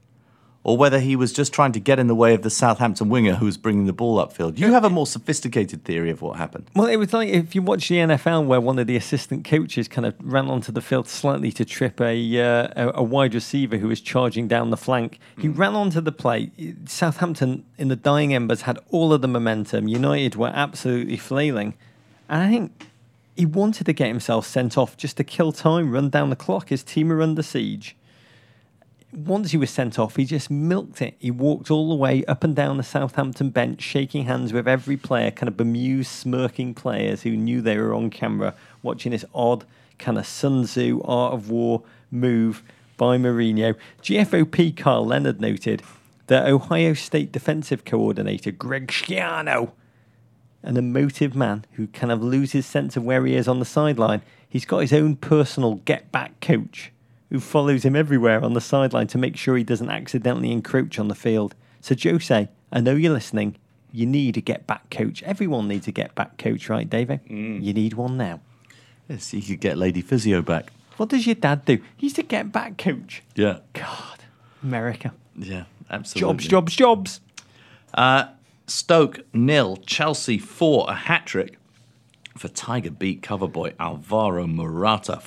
or 0.66 0.76
whether 0.76 0.98
he 0.98 1.14
was 1.14 1.32
just 1.32 1.52
trying 1.52 1.70
to 1.70 1.78
get 1.78 2.00
in 2.00 2.08
the 2.08 2.14
way 2.14 2.34
of 2.34 2.42
the 2.42 2.50
Southampton 2.50 3.08
winger 3.08 3.36
who 3.36 3.46
was 3.46 3.56
bringing 3.56 3.86
the 3.86 3.92
ball 3.92 4.18
upfield. 4.18 4.58
You 4.58 4.72
have 4.72 4.82
a 4.82 4.90
more 4.90 5.06
sophisticated 5.06 5.84
theory 5.84 6.10
of 6.10 6.22
what 6.22 6.38
happened. 6.38 6.68
Well, 6.74 6.88
it 6.88 6.96
was 6.96 7.12
like 7.12 7.28
if 7.28 7.54
you 7.54 7.62
watch 7.62 7.88
the 7.88 7.98
NFL 7.98 8.46
where 8.46 8.60
one 8.60 8.76
of 8.80 8.88
the 8.88 8.96
assistant 8.96 9.44
coaches 9.44 9.86
kind 9.86 10.04
of 10.04 10.16
ran 10.20 10.48
onto 10.48 10.72
the 10.72 10.80
field 10.80 11.06
slightly 11.06 11.52
to 11.52 11.64
trip 11.64 12.00
a 12.00 12.40
uh, 12.40 12.90
a, 12.96 13.02
wide 13.04 13.32
receiver 13.32 13.76
who 13.76 13.86
was 13.86 14.00
charging 14.00 14.48
down 14.48 14.70
the 14.70 14.76
flank. 14.76 15.20
He 15.38 15.46
mm. 15.46 15.56
ran 15.56 15.76
onto 15.76 16.00
the 16.00 16.10
play. 16.10 16.50
Southampton 16.86 17.64
in 17.78 17.86
the 17.86 17.94
dying 17.94 18.34
embers 18.34 18.62
had 18.62 18.80
all 18.90 19.12
of 19.12 19.22
the 19.22 19.28
momentum. 19.28 19.86
United 19.86 20.34
were 20.34 20.50
absolutely 20.52 21.16
flailing, 21.16 21.74
and 22.28 22.42
I 22.42 22.50
think 22.50 22.88
he 23.36 23.46
wanted 23.46 23.84
to 23.84 23.92
get 23.92 24.08
himself 24.08 24.44
sent 24.44 24.76
off 24.76 24.96
just 24.96 25.16
to 25.18 25.22
kill 25.22 25.52
time, 25.52 25.92
run 25.92 26.10
down 26.10 26.30
the 26.30 26.34
clock. 26.34 26.70
His 26.70 26.82
team 26.82 27.10
were 27.10 27.22
under 27.22 27.44
siege 27.44 27.94
once 29.16 29.52
he 29.52 29.56
was 29.56 29.70
sent 29.70 29.98
off, 29.98 30.16
he 30.16 30.26
just 30.26 30.50
milked 30.50 31.00
it. 31.00 31.14
He 31.18 31.30
walked 31.30 31.70
all 31.70 31.88
the 31.88 31.94
way 31.94 32.22
up 32.26 32.44
and 32.44 32.54
down 32.54 32.76
the 32.76 32.82
Southampton 32.82 33.48
bench, 33.48 33.80
shaking 33.80 34.26
hands 34.26 34.52
with 34.52 34.68
every 34.68 34.98
player, 34.98 35.30
kind 35.30 35.48
of 35.48 35.56
bemused, 35.56 36.10
smirking 36.10 36.74
players 36.74 37.22
who 37.22 37.30
knew 37.30 37.62
they 37.62 37.78
were 37.78 37.94
on 37.94 38.10
camera, 38.10 38.54
watching 38.82 39.12
this 39.12 39.24
odd 39.34 39.64
kind 39.98 40.18
of 40.18 40.26
Sun 40.26 40.64
Tzu 40.64 41.00
art 41.02 41.32
of 41.32 41.48
war 41.48 41.82
move 42.10 42.62
by 42.98 43.16
Mourinho. 43.16 43.74
GFOP 44.02 44.76
Carl 44.76 45.06
Leonard 45.06 45.40
noted 45.40 45.82
that 46.26 46.46
Ohio 46.46 46.92
State 46.92 47.32
defensive 47.32 47.86
coordinator 47.86 48.50
Greg 48.50 48.88
Schiano, 48.88 49.70
an 50.62 50.76
emotive 50.76 51.34
man 51.34 51.64
who 51.72 51.86
kind 51.86 52.12
of 52.12 52.22
loses 52.22 52.66
sense 52.66 52.98
of 52.98 53.04
where 53.04 53.24
he 53.24 53.34
is 53.34 53.48
on 53.48 53.60
the 53.60 53.64
sideline, 53.64 54.20
he's 54.46 54.66
got 54.66 54.80
his 54.80 54.92
own 54.92 55.16
personal 55.16 55.76
get 55.86 56.12
back 56.12 56.38
coach 56.42 56.92
who 57.30 57.40
follows 57.40 57.84
him 57.84 57.96
everywhere 57.96 58.42
on 58.42 58.54
the 58.54 58.60
sideline 58.60 59.06
to 59.08 59.18
make 59.18 59.36
sure 59.36 59.56
he 59.56 59.64
doesn't 59.64 59.90
accidentally 59.90 60.52
encroach 60.52 60.98
on 60.98 61.08
the 61.08 61.14
field. 61.14 61.54
So, 61.80 61.94
Jose, 62.00 62.48
I 62.72 62.80
know 62.80 62.94
you're 62.94 63.12
listening. 63.12 63.56
You 63.92 64.06
need 64.06 64.36
a 64.36 64.40
get 64.40 64.66
back 64.66 64.90
coach. 64.90 65.22
Everyone 65.22 65.68
needs 65.68 65.88
a 65.88 65.92
get 65.92 66.14
back 66.14 66.38
coach, 66.38 66.68
right, 66.68 66.88
David? 66.88 67.24
Mm. 67.26 67.62
You 67.62 67.72
need 67.72 67.94
one 67.94 68.16
now. 68.16 68.40
Yes, 69.08 69.32
you 69.32 69.42
could 69.42 69.60
get 69.60 69.78
Lady 69.78 70.02
Physio 70.02 70.42
back. 70.42 70.72
What 70.96 71.08
does 71.10 71.26
your 71.26 71.34
dad 71.34 71.64
do? 71.64 71.78
He's 71.96 72.14
the 72.14 72.22
get 72.22 72.52
back 72.52 72.78
coach. 72.78 73.22
Yeah. 73.34 73.58
God, 73.72 74.24
America. 74.62 75.12
Yeah, 75.36 75.64
absolutely. 75.90 76.32
Jobs, 76.32 76.48
jobs, 76.48 76.76
jobs. 76.76 77.20
Uh, 77.94 78.28
Stoke 78.66 79.20
nil, 79.32 79.76
Chelsea 79.86 80.38
four, 80.38 80.86
a 80.88 80.94
hat 80.94 81.24
trick 81.26 81.56
for 82.36 82.48
Tiger 82.48 82.90
beat 82.90 83.22
cover 83.22 83.48
boy 83.48 83.72
Alvaro 83.80 84.46
Morata. 84.46 85.20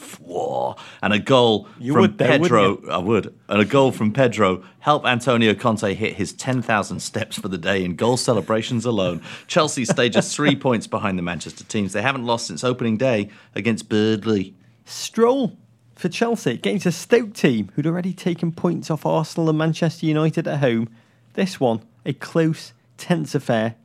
And 1.02 1.14
a 1.14 1.20
goal 1.20 1.68
you 1.80 1.94
from 1.94 2.02
would 2.02 2.18
Pedro. 2.18 2.82
I 2.90 2.98
would. 2.98 3.34
And 3.48 3.62
a 3.62 3.66
goal 3.66 3.92
from 3.92 4.14
Pedro 4.14 4.64
help 4.80 5.06
Antonio 5.06 5.54
Conte 5.54 5.94
hit 5.94 6.16
his 6.16 6.34
10,000 6.34 7.00
steps 7.00 7.38
for 7.38 7.48
the 7.48 7.58
day 7.58 7.84
in 7.84 7.96
goal 7.96 8.18
celebrations 8.18 8.86
alone. 8.86 9.22
Chelsea 9.48 9.86
stay 9.86 10.10
just 10.10 10.36
three 10.36 10.56
points 10.68 10.88
behind 10.88 11.18
the 11.18 11.24
Manchester 11.24 11.64
teams. 11.64 11.94
They 11.94 12.02
haven't 12.02 12.26
lost 12.26 12.48
since 12.48 12.64
opening 12.64 12.98
day 12.98 13.30
against 13.56 13.90
Burnley. 13.90 14.56
Stroll 14.86 15.58
for 15.96 16.10
Chelsea 16.10 16.52
against 16.52 16.86
a 16.86 16.92
Stoke 16.92 17.34
team 17.34 17.72
who'd 17.76 17.86
already 17.86 18.14
taken 18.14 18.52
points 18.52 18.90
off 18.90 19.06
Arsenal 19.06 19.50
and 19.50 19.58
Manchester 19.58 20.06
United 20.06 20.48
at 20.48 20.60
home. 20.60 20.90
This 21.34 21.60
one, 21.60 21.82
a 22.06 22.14
close, 22.14 22.74
tense 22.98 23.36
affair 23.36 23.76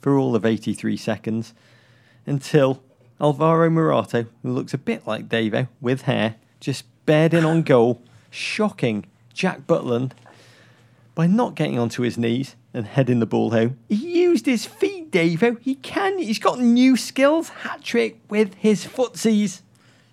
for 0.00 0.18
all 0.18 0.36
of 0.36 0.44
83 0.44 0.96
seconds 0.96 1.54
until 2.26 2.82
Alvaro 3.20 3.70
Morata, 3.70 4.26
who 4.42 4.52
looks 4.52 4.74
a 4.74 4.78
bit 4.78 5.06
like 5.06 5.28
Davo 5.28 5.68
with 5.80 6.02
hair, 6.02 6.36
just 6.60 6.84
bared 7.06 7.32
in 7.32 7.44
on 7.44 7.62
goal, 7.62 8.02
shocking 8.30 9.06
Jack 9.32 9.66
Butland 9.66 10.12
by 11.14 11.26
not 11.26 11.54
getting 11.54 11.78
onto 11.78 12.02
his 12.02 12.18
knees 12.18 12.56
and 12.74 12.86
heading 12.86 13.20
the 13.20 13.26
ball 13.26 13.50
home. 13.52 13.78
He 13.88 14.20
used 14.20 14.44
his 14.44 14.66
feet, 14.66 15.10
Davo. 15.10 15.58
He 15.60 15.76
can. 15.76 16.18
He's 16.18 16.38
got 16.38 16.60
new 16.60 16.96
skills. 16.96 17.48
Hat 17.48 17.82
trick 17.82 18.20
with 18.28 18.54
his 18.54 18.84
footsies. 18.84 19.62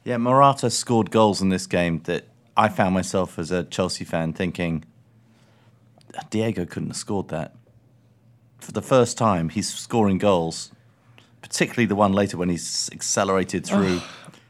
Yeah, 0.06 0.18
Morata 0.18 0.70
scored 0.70 1.12
goals 1.12 1.42
in 1.42 1.50
this 1.50 1.68
game 1.68 2.02
that 2.06 2.28
I 2.56 2.70
found 2.70 2.94
myself 2.94 3.40
as 3.40 3.52
a 3.52 3.64
Chelsea 3.64 4.06
fan 4.06 4.34
thinking 4.34 4.86
Diego 6.30 6.66
couldn't 6.66 6.90
have 6.90 6.98
scored 6.98 7.30
that. 7.30 7.56
For 8.60 8.72
the 8.72 8.82
first 8.82 9.18
time, 9.18 9.50
he's 9.50 9.74
scoring 9.74 10.18
goals 10.18 10.72
particularly 11.44 11.86
the 11.86 11.96
one 11.96 12.14
later 12.14 12.38
when 12.38 12.50
he's 12.50 12.90
accelerated 12.92 13.66
through 13.66 14.02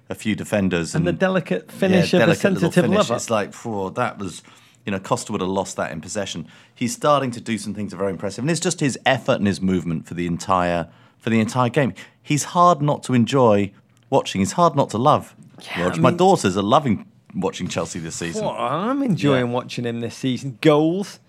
a 0.10 0.16
few 0.16 0.36
defenders 0.36 0.94
and, 0.94 1.06
and 1.06 1.18
the 1.18 1.20
delicate 1.20 1.72
finish 1.72 2.14
yeah, 2.14 2.20
of 2.20 2.28
delicate 2.28 2.38
a 2.38 2.42
sensitive 2.42 2.86
finish. 2.86 2.98
lover. 2.98 3.16
It's 3.16 3.30
like, 3.30 3.54
oh, 3.66 3.90
that 3.90 4.20
was, 4.20 4.44
you 4.86 4.92
know, 4.92 5.00
Costa 5.00 5.32
would 5.32 5.42
have 5.42 5.50
lost 5.50 5.76
that 5.76 5.92
in 5.92 6.02
possession. 6.02 6.48
He's 6.74 6.94
starting 6.94 7.32
to 7.32 7.42
do 7.42 7.58
some 7.58 7.74
things 7.74 7.92
that 7.92 7.98
are 7.98 8.00
very 8.00 8.12
impressive, 8.12 8.44
and 8.44 8.52
it's 8.52 8.60
just 8.60 8.80
his 8.80 8.98
effort 9.06 9.38
and 9.38 9.48
his 9.48 9.60
movement 9.60 10.08
for 10.08 10.14
the 10.14 10.28
entire 10.28 10.88
for 11.18 11.30
the 11.30 11.40
entire 11.40 11.70
game. 11.70 11.94
He's 12.22 12.44
hard 12.44 12.82
not 12.82 13.02
to 13.04 13.14
enjoy 13.14 13.72
watching. 14.10 14.42
He's 14.42 14.52
hard 14.54 14.76
not 14.76 14.92
to 14.92 14.98
love. 14.98 15.36
Yeah, 15.62 15.88
I 15.88 15.92
mean, 15.94 16.02
My 16.02 16.12
daughters 16.12 16.56
are 16.58 16.64
loving 16.64 17.08
watching 17.34 17.68
Chelsea 17.68 18.00
this 18.00 18.16
season. 18.16 18.46
Well, 18.46 18.56
I'm 18.56 19.02
enjoying 19.02 19.48
yeah. 19.48 19.52
watching 19.52 19.86
him 19.86 20.02
this 20.02 20.16
season. 20.16 20.60
Goals, 20.62 21.20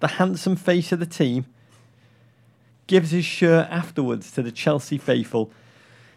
the 0.00 0.08
handsome 0.08 0.56
face 0.56 0.90
of 0.90 1.00
the 1.00 1.06
team 1.06 1.44
gives 2.92 3.10
his 3.10 3.24
shirt 3.24 3.66
afterwards 3.70 4.30
to 4.30 4.42
the 4.42 4.52
Chelsea 4.52 4.98
faithful, 4.98 5.50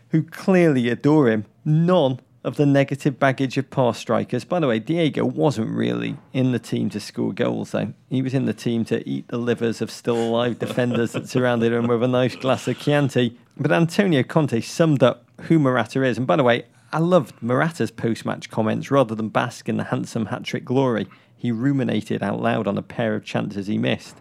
who 0.09 0.21
clearly 0.21 0.89
adore 0.89 1.30
him. 1.30 1.45
None 1.63 2.19
of 2.43 2.57
the 2.57 2.65
negative 2.65 3.17
baggage 3.17 3.57
of 3.57 3.69
past 3.69 4.01
strikers. 4.01 4.43
By 4.43 4.59
the 4.59 4.67
way, 4.67 4.80
Diego 4.80 5.23
wasn't 5.23 5.69
really 5.69 6.17
in 6.34 6.51
the 6.51 6.59
team 6.59 6.89
to 6.89 6.99
score 6.99 7.32
goals, 7.32 7.71
though. 7.71 7.93
He 8.09 8.21
was 8.21 8.34
in 8.34 8.43
the 8.43 8.53
team 8.53 8.84
to 8.86 9.07
eat 9.09 9.30
the 9.30 9.38
livers 9.38 9.82
of 9.82 9.89
still 9.89 10.17
alive 10.17 10.59
defenders 10.59 11.13
that 11.13 11.30
surrounded 11.30 11.71
him 11.71 11.88
with 11.88 12.03
a 12.03 12.09
nice 12.09 12.36
glass 12.36 12.67
of 12.67 12.78
Chianti. 12.78 13.39
But 13.55 13.71
Antonio 13.71 14.23
Conte 14.23 14.59
summed 14.59 15.01
up 15.01 15.23
who 15.43 15.59
Morata 15.59 16.03
is. 16.03 16.17
And 16.17 16.28
by 16.28 16.36
the 16.36 16.43
way, 16.43 16.65
I 16.91 16.99
loved 16.99 17.41
Morata's 17.41 17.89
post 17.89 18.26
match 18.26 18.49
comments 18.49 18.91
rather 18.91 19.15
than 19.15 19.30
bask 19.30 19.69
in 19.69 19.78
the 19.78 19.86
handsome 19.86 20.26
hat 20.26 20.43
trick 20.43 20.65
glory. 20.65 21.07
He 21.38 21.53
ruminated 21.53 22.21
out 22.21 22.41
loud 22.41 22.67
on 22.67 22.78
a 22.78 22.82
pair 22.82 23.15
of 23.15 23.23
chances 23.23 23.67
he 23.67 23.78
missed 23.78 24.17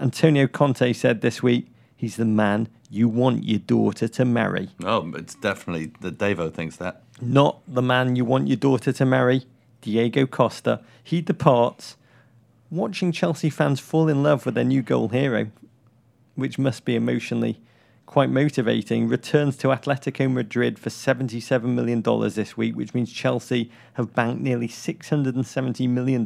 Antonio 0.00 0.46
Conte 0.46 0.92
said 0.92 1.20
this 1.20 1.42
week 1.42 1.68
he's 1.96 2.16
the 2.16 2.24
man 2.24 2.68
you 2.90 3.08
want 3.08 3.44
your 3.44 3.58
daughter 3.58 4.06
to 4.08 4.24
marry. 4.24 4.70
Oh, 4.84 5.12
it's 5.14 5.34
definitely 5.34 5.92
the 6.00 6.12
Davo 6.12 6.52
thinks 6.52 6.76
that. 6.76 7.02
Not 7.20 7.60
the 7.66 7.82
man 7.82 8.16
you 8.16 8.24
want 8.24 8.48
your 8.48 8.56
daughter 8.56 8.92
to 8.92 9.04
marry, 9.04 9.46
Diego 9.80 10.26
Costa. 10.26 10.82
He 11.02 11.20
departs. 11.20 11.96
Watching 12.70 13.12
Chelsea 13.12 13.48
fans 13.48 13.78
fall 13.80 14.08
in 14.08 14.22
love 14.22 14.44
with 14.44 14.56
their 14.56 14.64
new 14.64 14.82
goal 14.82 15.08
hero, 15.08 15.48
which 16.34 16.58
must 16.58 16.84
be 16.84 16.96
emotionally 16.96 17.60
quite 18.06 18.30
motivating, 18.30 19.08
returns 19.08 19.56
to 19.58 19.68
Atletico 19.68 20.32
Madrid 20.32 20.78
for 20.78 20.90
$77 20.90 21.62
million 21.64 22.02
this 22.30 22.56
week, 22.56 22.76
which 22.76 22.94
means 22.94 23.12
Chelsea 23.12 23.70
have 23.94 24.14
banked 24.14 24.40
nearly 24.40 24.68
$670 24.68 25.88
million 25.88 26.24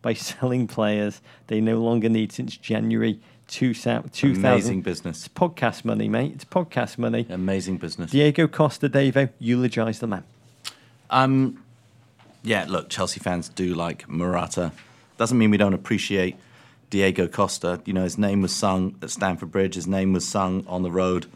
by 0.00 0.14
selling 0.14 0.66
players 0.66 1.20
they 1.48 1.60
no 1.60 1.78
longer 1.78 2.08
need 2.08 2.32
since 2.32 2.56
January 2.56 3.20
2000. 3.50 4.36
Amazing 4.36 4.82
business. 4.82 5.26
It's 5.26 5.28
podcast 5.28 5.84
money, 5.84 6.08
mate. 6.08 6.32
It's 6.34 6.44
podcast 6.44 6.96
money. 6.98 7.26
Amazing 7.28 7.78
business. 7.78 8.10
Diego 8.10 8.46
Costa, 8.46 8.88
Davo, 8.88 9.28
eulogise 9.38 9.98
the 9.98 10.06
man. 10.06 10.24
Um, 11.10 11.62
yeah, 12.42 12.64
look, 12.68 12.88
Chelsea 12.88 13.20
fans 13.20 13.48
do 13.48 13.74
like 13.74 14.08
Morata. 14.08 14.72
Doesn't 15.18 15.36
mean 15.36 15.50
we 15.50 15.56
don't 15.56 15.74
appreciate 15.74 16.36
Diego 16.88 17.26
Costa. 17.26 17.80
You 17.84 17.92
know, 17.92 18.04
his 18.04 18.16
name 18.16 18.40
was 18.40 18.54
sung 18.54 18.96
at 19.02 19.10
Stamford 19.10 19.50
Bridge. 19.50 19.74
His 19.74 19.86
name 19.86 20.12
was 20.12 20.26
sung 20.26 20.64
on 20.66 20.82
the 20.82 20.90
road. 20.90 21.26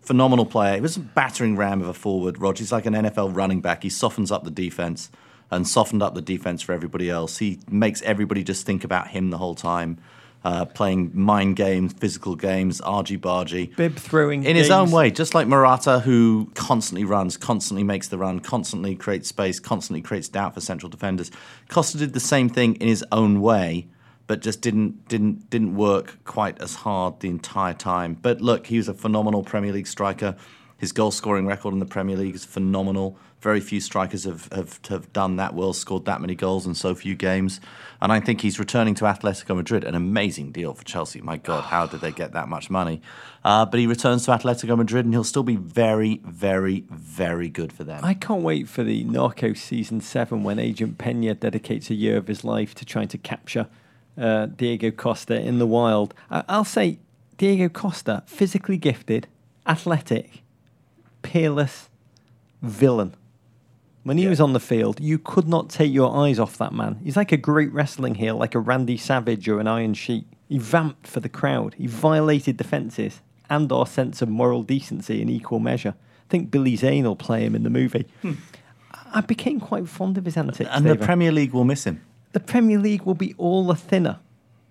Phenomenal 0.00 0.46
player. 0.46 0.76
He 0.76 0.80
was 0.80 0.96
a 0.96 1.00
battering 1.00 1.56
ram 1.56 1.82
of 1.82 1.88
a 1.88 1.94
forward. 1.94 2.40
Roger, 2.40 2.62
he's 2.62 2.72
like 2.72 2.86
an 2.86 2.94
NFL 2.94 3.34
running 3.34 3.60
back. 3.60 3.82
He 3.82 3.90
softens 3.90 4.30
up 4.30 4.44
the 4.44 4.50
defense 4.50 5.10
and 5.50 5.66
softened 5.66 6.02
up 6.02 6.14
the 6.14 6.22
defense 6.22 6.62
for 6.62 6.72
everybody 6.72 7.10
else. 7.10 7.38
He 7.38 7.58
makes 7.68 8.02
everybody 8.02 8.42
just 8.42 8.66
think 8.66 8.84
about 8.84 9.08
him 9.08 9.30
the 9.30 9.38
whole 9.38 9.54
time. 9.54 9.98
Uh, 10.44 10.64
playing 10.64 11.10
mind 11.12 11.56
games, 11.56 11.92
physical 11.94 12.36
games, 12.36 12.80
argy 12.82 13.18
bargy. 13.18 13.74
Bib 13.74 13.96
throwing 13.96 14.44
In 14.44 14.54
his 14.54 14.70
own 14.70 14.92
way, 14.92 15.10
just 15.10 15.34
like 15.34 15.48
Morata, 15.48 15.98
who 15.98 16.52
constantly 16.54 17.04
runs, 17.04 17.36
constantly 17.36 17.82
makes 17.82 18.06
the 18.06 18.16
run, 18.16 18.38
constantly 18.38 18.94
creates 18.94 19.28
space, 19.28 19.58
constantly 19.58 20.00
creates 20.00 20.28
doubt 20.28 20.54
for 20.54 20.60
central 20.60 20.88
defenders. 20.88 21.32
Costa 21.68 21.98
did 21.98 22.12
the 22.12 22.20
same 22.20 22.48
thing 22.48 22.76
in 22.76 22.86
his 22.86 23.04
own 23.10 23.40
way, 23.40 23.88
but 24.26 24.40
just 24.40 24.60
didn't 24.60 25.08
didn't 25.08 25.50
didn't 25.50 25.74
work 25.74 26.18
quite 26.24 26.60
as 26.60 26.76
hard 26.76 27.18
the 27.20 27.28
entire 27.28 27.74
time. 27.74 28.16
But 28.20 28.40
look, 28.40 28.68
he 28.68 28.76
was 28.76 28.88
a 28.88 28.94
phenomenal 28.94 29.42
Premier 29.42 29.72
League 29.72 29.88
striker. 29.88 30.36
His 30.78 30.92
goal 30.92 31.10
scoring 31.10 31.46
record 31.46 31.72
in 31.72 31.80
the 31.80 31.86
Premier 31.86 32.16
League 32.16 32.34
is 32.34 32.44
phenomenal. 32.44 33.16
Very 33.40 33.60
few 33.60 33.80
strikers 33.80 34.24
have, 34.24 34.48
have, 34.52 34.78
have 34.88 35.10
done 35.12 35.36
that 35.36 35.54
well, 35.54 35.72
scored 35.72 36.04
that 36.04 36.20
many 36.20 36.34
goals 36.34 36.66
in 36.66 36.74
so 36.74 36.94
few 36.94 37.14
games. 37.14 37.60
And 38.00 38.12
I 38.12 38.20
think 38.20 38.42
he's 38.42 38.58
returning 38.58 38.94
to 38.96 39.04
Atletico 39.04 39.56
Madrid, 39.56 39.82
an 39.84 39.94
amazing 39.94 40.52
deal 40.52 40.74
for 40.74 40.84
Chelsea. 40.84 41.20
My 41.22 41.38
God, 41.38 41.62
how 41.64 41.86
did 41.86 42.00
they 42.02 42.12
get 42.12 42.32
that 42.32 42.48
much 42.48 42.68
money? 42.68 43.00
Uh, 43.44 43.64
but 43.64 43.80
he 43.80 43.86
returns 43.86 44.24
to 44.26 44.32
Atletico 44.32 44.76
Madrid 44.76 45.04
and 45.06 45.14
he'll 45.14 45.24
still 45.24 45.42
be 45.42 45.56
very, 45.56 46.20
very, 46.24 46.84
very 46.90 47.48
good 47.48 47.72
for 47.72 47.84
them. 47.84 48.04
I 48.04 48.12
can't 48.14 48.42
wait 48.42 48.68
for 48.68 48.84
the 48.84 49.04
Narcos 49.04 49.56
season 49.58 50.00
seven 50.02 50.42
when 50.44 50.58
Agent 50.58 50.98
Pena 50.98 51.34
dedicates 51.34 51.88
a 51.88 51.94
year 51.94 52.16
of 52.18 52.26
his 52.26 52.44
life 52.44 52.74
to 52.76 52.84
trying 52.84 53.08
to 53.08 53.18
capture 53.18 53.66
uh, 54.18 54.46
Diego 54.46 54.90
Costa 54.90 55.40
in 55.40 55.58
the 55.58 55.66
wild. 55.66 56.12
I- 56.30 56.44
I'll 56.48 56.64
say 56.64 56.98
Diego 57.38 57.68
Costa, 57.68 58.22
physically 58.26 58.76
gifted, 58.76 59.26
athletic, 59.66 60.42
peerless, 61.22 61.88
villain. 62.62 63.14
When 64.06 64.18
he 64.18 64.24
Yeah. 64.24 64.30
was 64.30 64.40
on 64.40 64.52
the 64.52 64.60
field, 64.60 65.00
you 65.00 65.18
could 65.18 65.48
not 65.48 65.68
take 65.68 65.92
your 65.92 66.14
eyes 66.16 66.38
off 66.38 66.56
that 66.58 66.72
man. 66.72 66.98
He's 67.02 67.16
like 67.16 67.32
a 67.32 67.36
great 67.36 67.72
wrestling 67.72 68.14
heel, 68.14 68.36
like 68.36 68.54
a 68.54 68.60
Randy 68.60 68.96
Savage 68.96 69.48
or 69.48 69.58
an 69.58 69.66
Iron 69.66 69.94
Sheik. 69.94 70.24
He 70.48 70.58
vamped 70.58 71.08
for 71.08 71.18
the 71.20 71.28
crowd. 71.28 71.74
He 71.74 71.88
violated 71.88 72.56
defences 72.56 73.20
and 73.50 73.70
our 73.72 73.84
sense 73.86 74.22
of 74.22 74.28
moral 74.28 74.62
decency 74.62 75.20
in 75.20 75.28
equal 75.28 75.58
measure. 75.58 75.94
I 75.98 76.28
think 76.30 76.52
Billy 76.52 76.76
Zane 76.76 77.04
will 77.04 77.16
play 77.16 77.44
him 77.44 77.54
in 77.56 77.64
the 77.64 77.70
movie. 77.70 78.06
Hmm. 78.22 78.34
I 79.12 79.22
became 79.22 79.58
quite 79.60 79.88
fond 79.88 80.16
of 80.18 80.24
his 80.24 80.36
antics. 80.36 80.70
and 80.72 80.84
the 80.84 80.90
David. 80.94 81.04
Premier 81.04 81.32
League 81.32 81.52
will 81.52 81.64
miss 81.64 81.82
him. 81.84 82.00
the 82.32 82.40
Premier 82.40 82.78
League 82.78 83.02
will 83.02 83.14
be 83.14 83.34
all 83.38 83.66
the 83.66 83.74
thinner 83.74 84.18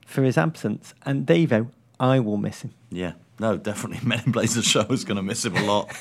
for 0.06 0.24
his 0.24 0.38
absence. 0.38 0.94
And 1.06 1.26
Davo, 1.26 1.68
I 2.00 2.20
will 2.20 2.38
miss 2.38 2.62
him. 2.62 2.72
Yeah. 2.90 3.14
No, 3.40 3.58
definitely. 3.58 4.00
Men 4.08 4.22
in 4.26 4.32
Blazers 4.32 4.66
show 4.66 4.82
is 4.90 5.04
going 5.04 5.18
to 5.18 5.24
miss 5.24 5.44
him 5.44 5.56
a 5.58 5.64
lot. 5.64 5.92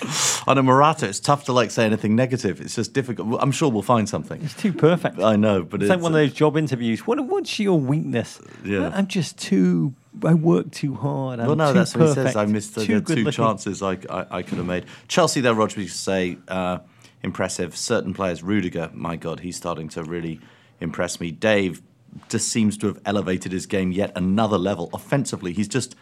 I 0.47 0.55
know 0.55 0.63
Morata. 0.63 1.09
It's 1.09 1.21
tough 1.21 1.45
to 1.47 1.53
like 1.53 1.71
say 1.71 1.85
anything 1.85 2.15
negative. 2.15 2.61
It's 2.61 2.77
just 2.77 2.93
difficult. 2.93 3.41
I'm 3.41 3.51
sure 3.51 3.71
we'll 3.71 3.83
find 3.83 4.09
something. 4.09 4.43
It's 4.43 4.55
too 4.55 4.73
perfect. 4.73 5.19
I 5.19 5.37
know, 5.37 5.63
but 5.63 5.83
It's 5.83 5.91
like 5.91 6.01
one 6.01 6.13
of 6.13 6.19
those 6.19 6.33
job 6.33 6.57
interviews. 6.57 7.07
What, 7.07 7.25
what's 7.27 7.59
your 7.59 7.79
weakness? 7.79 8.41
Yeah. 8.65 8.93
I'm 8.95 9.07
just 9.07 9.39
too. 9.39 9.95
I 10.25 10.35
work 10.35 10.71
too 10.71 10.95
hard. 10.95 11.41
I'm 11.41 11.47
Well, 11.49 11.57
no, 11.57 11.73
that's 11.73 11.97
what 11.97 12.09
he 12.09 12.15
says. 12.15 12.37
I 12.37 12.47
missed 12.47 12.77
the, 12.77 13.01
two 13.01 13.31
chances 13.33 13.83
I, 13.83 13.99
I, 14.09 14.27
I 14.31 14.43
could 14.43 14.59
have 14.59 14.67
made. 14.67 14.85
Chelsea, 15.09 15.41
though, 15.41 15.53
Roger, 15.53 15.81
we 15.81 15.89
say 15.89 16.39
uh, 16.47 16.79
impressive. 17.25 17.77
Certain 17.77 18.15
players, 18.15 18.41
Rudiger, 18.41 18.91
my 18.95 19.17
God, 19.17 19.41
he's 19.41 19.57
starting 19.57 19.89
to 19.89 20.05
really 20.05 20.39
impress 20.81 21.19
me. 21.19 21.33
Dave 21.33 21.83
just 22.29 22.49
seems 22.49 22.79
to 22.79 22.87
have 22.87 23.01
elevated 23.05 23.51
his 23.51 23.67
game 23.67 23.91
yet 23.91 24.13
another 24.15 24.59
level. 24.59 24.89
Offensively, 24.93 25.53
he's 25.53 25.67
just 25.67 25.97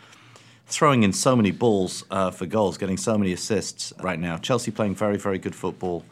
throwing 0.73 1.03
in 1.03 1.13
so 1.13 1.37
many 1.37 1.51
balls 1.51 2.05
uh, 2.11 2.31
for 2.31 2.47
goals, 2.47 2.79
getting 2.79 2.97
so 2.97 3.19
many 3.19 3.33
assists 3.33 3.93
right 4.01 4.19
now. 4.19 4.39
Chelsea 4.39 4.71
playing 4.71 4.95
very, 4.95 5.19
very 5.19 5.39
good 5.39 5.55
football. 5.55 6.05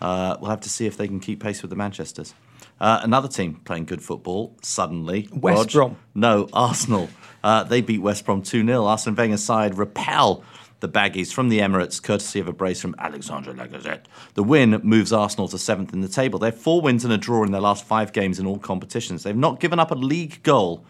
Uh, 0.00 0.36
we'll 0.40 0.50
have 0.50 0.60
to 0.60 0.68
see 0.68 0.86
if 0.86 0.96
they 0.96 1.08
can 1.08 1.18
keep 1.18 1.42
pace 1.42 1.62
with 1.62 1.70
the 1.70 1.76
Manchesters. 1.76 2.34
Uh, 2.80 3.00
another 3.02 3.28
team 3.28 3.54
playing 3.64 3.86
good 3.86 4.02
football 4.02 4.54
suddenly. 4.62 5.28
West 5.32 5.74
Rog. 5.74 5.90
Brom. 5.90 5.96
No, 6.14 6.48
Arsenal. 6.52 7.08
Uh, 7.42 7.64
they 7.64 7.80
beat 7.80 8.02
West 8.02 8.24
Brom 8.24 8.42
2 8.42 8.64
0. 8.66 8.84
Arsene 8.84 9.14
Wenger's 9.14 9.42
side 9.42 9.78
repel 9.78 10.44
the 10.80 10.88
Baggies 10.88 11.32
from 11.32 11.48
the 11.48 11.60
Emirates, 11.60 12.02
courtesy 12.02 12.40
of 12.40 12.48
a 12.48 12.52
brace 12.52 12.80
from 12.80 12.96
Alexandre 12.98 13.54
Lacazette. 13.54 14.02
The 14.34 14.42
win 14.42 14.80
moves 14.82 15.12
Arsenal 15.12 15.46
to 15.48 15.58
seventh 15.58 15.92
in 15.92 16.00
the 16.00 16.08
table. 16.08 16.40
They 16.40 16.48
have 16.48 16.58
four 16.58 16.80
wins 16.80 17.04
and 17.04 17.12
a 17.12 17.18
draw 17.18 17.44
in 17.44 17.52
their 17.52 17.60
last 17.60 17.86
five 17.86 18.12
games 18.12 18.40
in 18.40 18.46
all 18.46 18.58
competitions. 18.58 19.22
They've 19.22 19.36
not 19.36 19.60
given 19.60 19.78
up 19.78 19.92
a 19.92 19.94
league 19.94 20.42
goal 20.42 20.84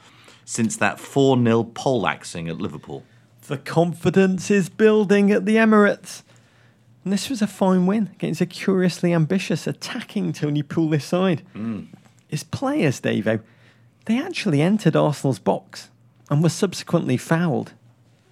since 0.45 0.79
that 0.79 0.99
4 0.99 1.37
0 1.37 1.65
poleaxing 1.65 2.49
at 2.49 2.57
Liverpool. 2.57 3.05
The 3.49 3.59
confidence 3.59 4.51
is 4.51 4.69
building 4.69 5.33
at 5.33 5.47
the 5.47 5.57
Emirates. 5.57 6.23
And 7.05 7.13
this 7.13 7.29
was 7.29 7.43
a 7.43 7.49
fine 7.49 7.87
win 7.87 8.11
against 8.13 8.41
a 8.41 8.47
curiously 8.47 9.13
ambitious 9.13 9.67
attacking 9.67 10.33
Tony 10.33 10.63
Pulis 10.63 11.03
side. 11.03 11.43
Hmm. 11.53 11.83
His 12.29 12.45
players, 12.45 13.01
Davo, 13.01 13.41
they 14.07 14.21
actually 14.23 14.63
entered 14.63 14.95
Arsenal's 14.95 15.41
box 15.41 15.91
and 16.31 16.43
were 16.43 16.49
subsequently 16.49 17.17
fouled, 17.17 17.73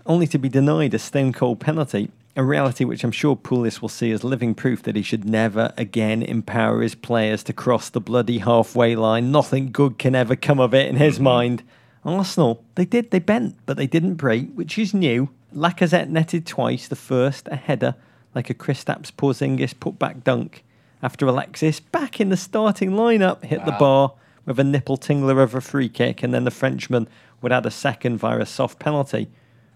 only 0.06 0.26
to 0.28 0.38
be 0.38 0.48
denied 0.48 0.94
a 0.94 0.98
stone 0.98 1.32
cold 1.32 1.58
penalty, 1.58 2.10
a 2.36 2.44
reality 2.44 2.84
which 2.84 3.02
I'm 3.02 3.10
sure 3.10 3.36
Pulis 3.36 3.82
will 3.82 3.88
see 3.88 4.12
as 4.12 4.22
living 4.22 4.54
proof 4.54 4.82
that 4.84 4.96
he 4.96 5.02
should 5.02 5.28
never 5.28 5.72
again 5.76 6.22
empower 6.22 6.82
his 6.82 6.94
players 6.94 7.42
to 7.44 7.52
cross 7.52 7.90
the 7.90 8.00
bloody 8.00 8.38
halfway 8.38 8.94
line. 8.94 9.32
Nothing 9.32 9.72
good 9.72 9.98
can 9.98 10.14
ever 10.14 10.36
come 10.36 10.60
of 10.60 10.72
it 10.72 10.88
in 10.88 10.96
his 10.96 11.16
mm-hmm. 11.16 11.24
mind. 11.24 11.62
Arsenal, 12.04 12.64
they 12.76 12.84
did, 12.84 13.10
they 13.10 13.18
bent, 13.18 13.56
but 13.66 13.76
they 13.76 13.86
didn't 13.86 14.14
break, 14.14 14.52
which 14.54 14.78
is 14.78 14.94
new. 14.94 15.28
Lacazette 15.54 16.08
netted 16.08 16.46
twice, 16.46 16.88
the 16.88 16.96
first, 16.96 17.48
a 17.50 17.56
header, 17.56 17.94
like 18.34 18.48
a 18.48 18.54
Kristaps 18.54 19.10
Porzingis 19.12 19.78
put-back 19.78 20.24
dunk, 20.24 20.64
after 21.02 21.26
Alexis, 21.26 21.80
back 21.80 22.20
in 22.20 22.28
the 22.28 22.36
starting 22.36 22.92
lineup, 22.92 23.44
hit 23.44 23.64
the 23.64 23.72
bar 23.72 24.12
with 24.46 24.58
a 24.58 24.64
nipple 24.64 24.96
tingler 24.96 25.42
of 25.42 25.54
a 25.54 25.60
free 25.60 25.88
kick, 25.88 26.22
and 26.22 26.32
then 26.32 26.44
the 26.44 26.50
Frenchman 26.50 27.08
would 27.42 27.52
add 27.52 27.66
a 27.66 27.70
second 27.70 28.18
via 28.18 28.38
a 28.38 28.46
soft 28.46 28.78
penalty. 28.78 29.28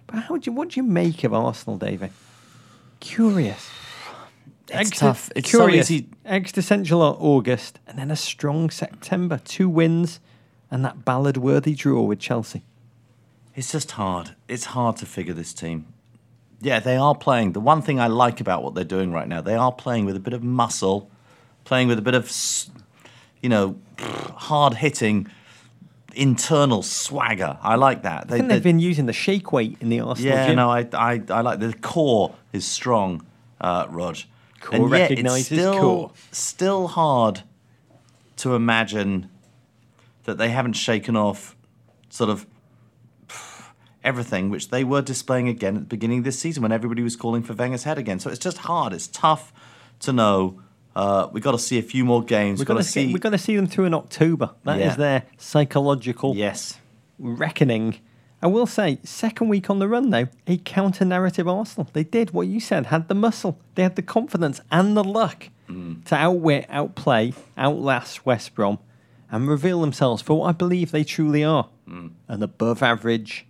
But 0.06 0.20
how 0.24 0.36
do 0.36 0.50
you, 0.50 0.52
what 0.52 0.70
do 0.70 0.80
you 0.80 0.84
make 0.84 1.24
of 1.24 1.32
Arsenal, 1.34 1.78
David? 1.78 2.10
Curious. 3.00 3.68
It's 4.68 4.90
tough. 4.90 5.30
It's 5.36 5.50
so 5.50 5.58
curious. 5.66 5.90
easy- 5.90 6.08
Existential 6.24 7.02
August, 7.02 7.80
and 7.86 7.98
then 7.98 8.10
a 8.10 8.16
strong 8.16 8.70
September. 8.70 9.40
Two 9.44 9.68
wins, 9.68 10.20
and 10.74 10.84
that 10.84 11.04
ballad-worthy 11.04 11.72
draw 11.72 12.02
with 12.02 12.18
Chelsea. 12.18 12.64
It's 13.54 13.70
just 13.70 13.92
hard. 13.92 14.34
It's 14.48 14.64
hard 14.64 14.96
to 14.96 15.06
figure 15.06 15.32
this 15.32 15.54
team. 15.54 15.86
Yeah, 16.60 16.80
they 16.80 16.96
are 16.96 17.14
playing. 17.14 17.52
The 17.52 17.60
one 17.60 17.80
thing 17.80 18.00
I 18.00 18.08
like 18.08 18.40
about 18.40 18.64
what 18.64 18.74
they're 18.74 18.82
doing 18.82 19.12
right 19.12 19.28
now, 19.28 19.40
they 19.40 19.54
are 19.54 19.70
playing 19.70 20.04
with 20.04 20.16
a 20.16 20.20
bit 20.20 20.32
of 20.32 20.42
muscle, 20.42 21.08
playing 21.62 21.86
with 21.86 21.96
a 22.00 22.02
bit 22.02 22.14
of, 22.16 22.28
you 23.40 23.48
know, 23.48 23.76
hard 24.00 24.74
hitting, 24.74 25.28
internal 26.12 26.82
swagger. 26.82 27.56
I 27.62 27.76
like 27.76 28.02
that. 28.02 28.24
I 28.24 28.38
They, 28.38 28.40
they've 28.40 28.60
been 28.60 28.80
using 28.80 29.06
the 29.06 29.12
shake 29.12 29.52
weight 29.52 29.76
in 29.80 29.90
the 29.90 30.00
Arsenal 30.00 30.32
yeah, 30.32 30.46
gym. 30.48 30.56
no, 30.56 30.70
I, 30.70 30.88
I, 30.92 31.22
I 31.30 31.40
like 31.42 31.60
the 31.60 31.72
core 31.72 32.34
is 32.52 32.66
strong, 32.66 33.24
uh, 33.60 33.86
Rog. 33.90 34.16
Core 34.60 34.74
and 34.74 34.90
yet 34.90 35.12
it's 35.12 35.44
still, 35.46 35.78
core. 35.78 36.10
Still 36.32 36.88
hard 36.88 37.42
to 38.38 38.56
imagine 38.56 39.30
that 40.24 40.38
they 40.38 40.50
haven't 40.50 40.74
shaken 40.74 41.16
off 41.16 41.56
sort 42.10 42.30
of 42.30 42.46
everything 44.02 44.50
which 44.50 44.68
they 44.68 44.84
were 44.84 45.00
displaying 45.02 45.48
again 45.48 45.76
at 45.76 45.80
the 45.82 45.86
beginning 45.86 46.18
of 46.18 46.24
this 46.24 46.38
season 46.38 46.62
when 46.62 46.72
everybody 46.72 47.02
was 47.02 47.16
calling 47.16 47.42
for 47.42 47.54
Wenger's 47.54 47.84
head 47.84 47.96
again. 47.98 48.18
So 48.20 48.28
it's 48.30 48.38
just 48.38 48.58
hard. 48.58 48.92
It's 48.92 49.06
tough 49.08 49.52
to 50.00 50.12
know. 50.12 50.60
Uh, 50.94 51.28
we've 51.32 51.42
got 51.42 51.52
to 51.52 51.58
see 51.58 51.78
a 51.78 51.82
few 51.82 52.04
more 52.04 52.22
games. 52.22 52.60
We've 52.60 52.66
got, 52.68 52.74
got 52.74 52.82
to 52.82 52.88
see, 52.88 53.12
we've 53.12 53.20
got 53.20 53.30
to 53.30 53.38
see 53.38 53.56
them 53.56 53.66
through 53.66 53.86
in 53.86 53.94
October. 53.94 54.50
That 54.64 54.78
is 54.78 54.84
Yeah. 54.84 54.96
their 54.96 55.22
psychological 55.38 56.36
yes. 56.36 56.78
reckoning. 57.18 57.96
I 58.42 58.46
will 58.46 58.66
say, 58.66 58.98
second 59.04 59.48
week 59.48 59.70
on 59.70 59.78
the 59.78 59.88
run 59.88 60.10
though, 60.10 60.28
a 60.46 60.58
counter 60.58 61.06
narrative 61.06 61.48
Arsenal. 61.48 61.88
They 61.94 62.04
did 62.04 62.32
what 62.32 62.46
you 62.46 62.60
said, 62.60 62.86
had 62.86 63.08
the 63.08 63.14
muscle, 63.14 63.58
they 63.74 63.82
had 63.82 63.96
the 63.96 64.02
confidence 64.02 64.60
and 64.70 64.96
the 64.96 65.02
luck 65.04 65.48
to 65.66 66.14
outwit, 66.14 66.66
outplay, 66.68 67.32
outlast 67.56 68.26
West 68.26 68.54
Brom 68.54 68.78
and 69.34 69.48
reveal 69.48 69.80
themselves 69.80 70.22
for 70.22 70.38
what 70.38 70.46
I 70.46 70.52
believe 70.52 70.92
they 70.92 71.02
truly 71.02 71.42
are 71.42 71.68
an 71.88 72.42
above 72.42 72.84
average, 72.84 73.44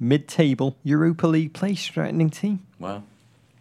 mid 0.00 0.26
table 0.26 0.76
Europa 0.82 1.28
League 1.28 1.52
place 1.52 1.86
threatening 1.86 2.28
team. 2.28 2.66
Wow. 2.80 3.04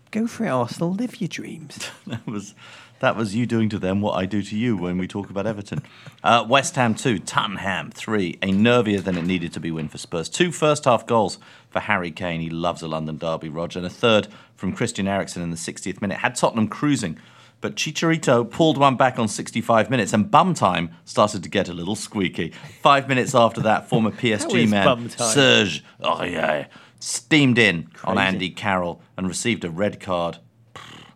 Go 0.09 0.25
for 0.25 0.45
it, 0.45 0.49
Arsenal. 0.49 0.91
Live 0.91 1.21
your 1.21 1.27
dreams. 1.27 1.91
that 2.07 2.25
was 2.25 2.55
that 2.99 3.15
was 3.15 3.35
you 3.35 3.45
doing 3.45 3.69
to 3.69 3.77
them 3.77 4.01
what 4.01 4.13
I 4.13 4.25
do 4.25 4.41
to 4.41 4.57
you 4.57 4.75
when 4.75 4.97
we 4.97 5.07
talk 5.07 5.29
about 5.29 5.45
Everton. 5.45 5.83
Uh, 6.23 6.43
West 6.49 6.75
Ham 6.77 6.95
two, 6.95 7.19
Tottenham 7.19 7.91
three. 7.91 8.39
A 8.41 8.47
nervier 8.47 9.03
than 9.03 9.15
it 9.15 9.25
needed 9.25 9.53
to 9.53 9.59
be 9.59 9.69
win 9.69 9.87
for 9.87 9.99
Spurs. 9.99 10.29
Two 10.29 10.51
first 10.51 10.85
half 10.85 11.05
goals 11.05 11.37
for 11.69 11.79
Harry 11.79 12.09
Kane. 12.09 12.41
He 12.41 12.49
loves 12.49 12.81
a 12.81 12.87
London 12.87 13.19
derby, 13.19 13.49
Roger, 13.49 13.77
and 13.77 13.85
a 13.85 13.91
third 13.91 14.29
from 14.55 14.73
Christian 14.73 15.07
Eriksen 15.07 15.43
in 15.43 15.51
the 15.51 15.57
60th 15.57 16.01
minute. 16.01 16.17
Had 16.17 16.33
Tottenham 16.33 16.69
cruising. 16.69 17.19
But 17.59 17.75
Chicharito 17.75 18.49
pulled 18.49 18.77
one 18.77 18.97
back 18.97 19.17
on 19.17 19.27
65 19.27 19.89
minutes, 19.89 20.13
and 20.13 20.29
bum 20.29 20.53
time 20.53 20.91
started 21.05 21.41
to 21.43 21.49
get 21.49 21.67
a 21.67 21.73
little 21.73 21.95
squeaky. 21.95 22.53
Five 22.81 23.07
minutes 23.07 23.33
after 23.33 23.61
that, 23.61 23.89
former 23.89 24.11
PSG 24.21 24.69
man? 24.69 25.09
Serge 25.09 25.83
Aurier 26.01 26.67
steamed 26.99 27.57
in 27.57 27.89
on 28.03 28.17
Andy 28.17 28.49
Carroll 28.49 29.01
and 29.17 29.27
received 29.27 29.63
a 29.63 29.69
red 29.69 29.99
card 29.99 30.39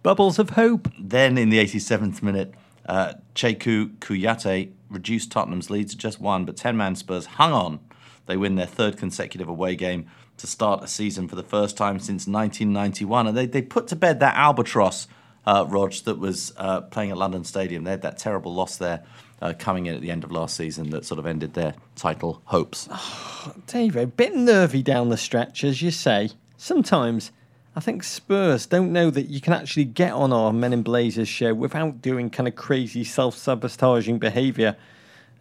Bubbles 0.03 0.39
of 0.39 0.51
hope. 0.51 0.87
then 0.99 1.37
in 1.37 1.49
the 1.51 1.59
87th 1.59 2.23
minute, 2.23 2.55
uh, 2.87 3.13
Cheikhou 3.35 3.97
Kouyaté 3.99 4.71
reduced 4.89 5.31
Tottenham's 5.31 5.69
lead 5.69 5.89
to 5.89 5.97
just 5.97 6.19
one, 6.19 6.43
but 6.43 6.57
10 6.57 6.75
man 6.75 6.95
Spurs 6.95 7.25
hung 7.27 7.53
on. 7.53 7.79
They 8.25 8.35
win 8.35 8.55
their 8.55 8.65
third 8.65 8.97
consecutive 8.97 9.47
away 9.47 9.75
game 9.75 10.07
to 10.37 10.47
start 10.47 10.83
a 10.83 10.87
season 10.87 11.27
for 11.27 11.35
the 11.35 11.43
first 11.43 11.77
time 11.77 11.99
since 11.99 12.25
1991. 12.27 13.27
And 13.27 13.37
they, 13.37 13.45
they 13.45 13.61
put 13.61 13.87
to 13.89 13.95
bed 13.95 14.19
that 14.21 14.35
albatross, 14.35 15.07
uh, 15.45 15.65
Rog, 15.67 15.93
that 16.05 16.19
was 16.19 16.53
uh, 16.57 16.81
playing 16.81 17.11
at 17.11 17.17
London 17.17 17.43
Stadium. 17.43 17.83
They 17.83 17.91
had 17.91 18.01
that 18.03 18.17
terrible 18.17 18.53
loss 18.53 18.77
there 18.77 19.03
uh, 19.41 19.53
coming 19.57 19.87
in 19.87 19.95
at 19.95 20.01
the 20.01 20.11
end 20.11 20.23
of 20.23 20.31
last 20.31 20.55
season 20.55 20.91
that 20.91 21.05
sort 21.05 21.19
of 21.19 21.25
ended 21.25 21.53
their 21.53 21.73
title 21.95 22.41
hopes. 22.45 22.87
Dave, 23.67 23.95
a 23.95 24.05
bit 24.05 24.35
nervy 24.35 24.83
down 24.83 25.09
the 25.09 25.17
stretch, 25.17 25.63
as 25.63 25.81
you 25.81 25.91
say. 25.91 26.29
Sometimes 26.57 27.31
I 27.75 27.79
think 27.79 28.03
Spurs 28.03 28.65
don't 28.65 28.91
know 28.91 29.09
that 29.09 29.29
you 29.29 29.39
can 29.39 29.53
actually 29.53 29.85
get 29.85 30.11
on 30.11 30.33
our 30.33 30.51
Men 30.51 30.73
in 30.73 30.83
Blazers 30.83 31.29
show 31.29 31.53
without 31.53 32.01
doing 32.01 32.29
kind 32.29 32.47
of 32.47 32.55
crazy 32.55 33.03
self 33.03 33.35
sabotaging 33.37 34.19
behaviour. 34.19 34.75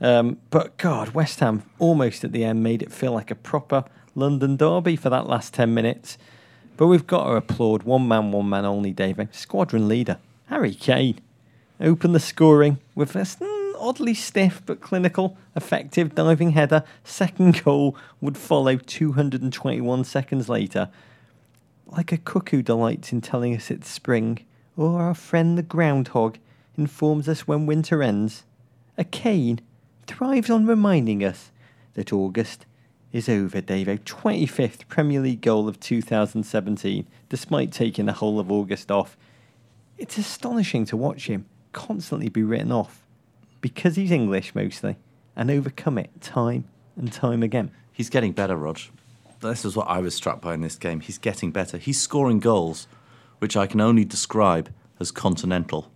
Um, 0.00 0.38
but 0.48 0.76
God, 0.78 1.10
West 1.10 1.40
Ham 1.40 1.64
almost 1.78 2.24
at 2.24 2.32
the 2.32 2.44
end 2.44 2.62
made 2.62 2.82
it 2.82 2.92
feel 2.92 3.12
like 3.12 3.30
a 3.30 3.34
proper 3.34 3.84
London 4.14 4.56
derby 4.56 4.96
for 4.96 5.10
that 5.10 5.26
last 5.26 5.52
10 5.54 5.74
minutes. 5.74 6.16
But 6.80 6.86
we've 6.86 7.06
got 7.06 7.24
to 7.24 7.36
applaud 7.36 7.82
one 7.82 8.08
man, 8.08 8.32
one 8.32 8.48
man 8.48 8.64
only, 8.64 8.90
Dave. 8.90 9.20
Squadron 9.32 9.86
leader, 9.86 10.16
Harry 10.46 10.72
Kane. 10.72 11.20
Open 11.78 12.12
the 12.12 12.18
scoring 12.18 12.78
with 12.94 13.12
this 13.12 13.36
mm, 13.36 13.74
oddly 13.78 14.14
stiff 14.14 14.62
but 14.64 14.80
clinical, 14.80 15.36
effective 15.54 16.14
diving 16.14 16.52
header. 16.52 16.82
Second 17.04 17.62
goal 17.64 17.98
would 18.22 18.38
follow 18.38 18.78
221 18.78 20.04
seconds 20.04 20.48
later. 20.48 20.88
Like 21.86 22.12
a 22.12 22.16
cuckoo 22.16 22.62
delights 22.62 23.12
in 23.12 23.20
telling 23.20 23.54
us 23.54 23.70
it's 23.70 23.90
spring, 23.90 24.46
or 24.74 25.02
our 25.02 25.14
friend 25.14 25.58
the 25.58 25.62
groundhog 25.62 26.38
informs 26.78 27.28
us 27.28 27.46
when 27.46 27.66
winter 27.66 28.02
ends, 28.02 28.44
a 28.96 29.04
Kane 29.04 29.60
thrives 30.06 30.48
on 30.48 30.64
reminding 30.64 31.22
us 31.22 31.50
that 31.92 32.10
August 32.10 32.64
is 33.12 33.28
over, 33.28 33.60
Davo. 33.60 33.98
25th 34.00 34.86
Premier 34.88 35.20
League 35.20 35.40
goal 35.40 35.68
of 35.68 35.80
2017, 35.80 37.06
despite 37.28 37.72
taking 37.72 38.06
the 38.06 38.12
whole 38.14 38.38
of 38.38 38.50
August 38.50 38.90
off. 38.90 39.16
It's 39.98 40.16
astonishing 40.18 40.84
to 40.86 40.96
watch 40.96 41.26
him 41.26 41.46
constantly 41.72 42.28
be 42.28 42.42
written 42.42 42.72
off 42.72 43.02
because 43.60 43.96
he's 43.96 44.10
English 44.10 44.54
mostly 44.54 44.96
and 45.36 45.50
overcome 45.50 45.98
it 45.98 46.10
time 46.20 46.64
and 46.96 47.12
time 47.12 47.42
again. 47.42 47.70
He's 47.92 48.10
getting 48.10 48.32
better, 48.32 48.56
Rog. 48.56 48.78
This 49.40 49.64
is 49.64 49.76
what 49.76 49.88
I 49.88 49.98
was 49.98 50.14
struck 50.14 50.40
by 50.40 50.54
in 50.54 50.60
this 50.60 50.76
game. 50.76 51.00
He's 51.00 51.18
getting 51.18 51.50
better. 51.50 51.78
He's 51.78 52.00
scoring 52.00 52.40
goals, 52.40 52.86
which 53.38 53.56
I 53.56 53.66
can 53.66 53.80
only 53.80 54.04
describe 54.04 54.70
as 54.98 55.10
continental. 55.10 55.90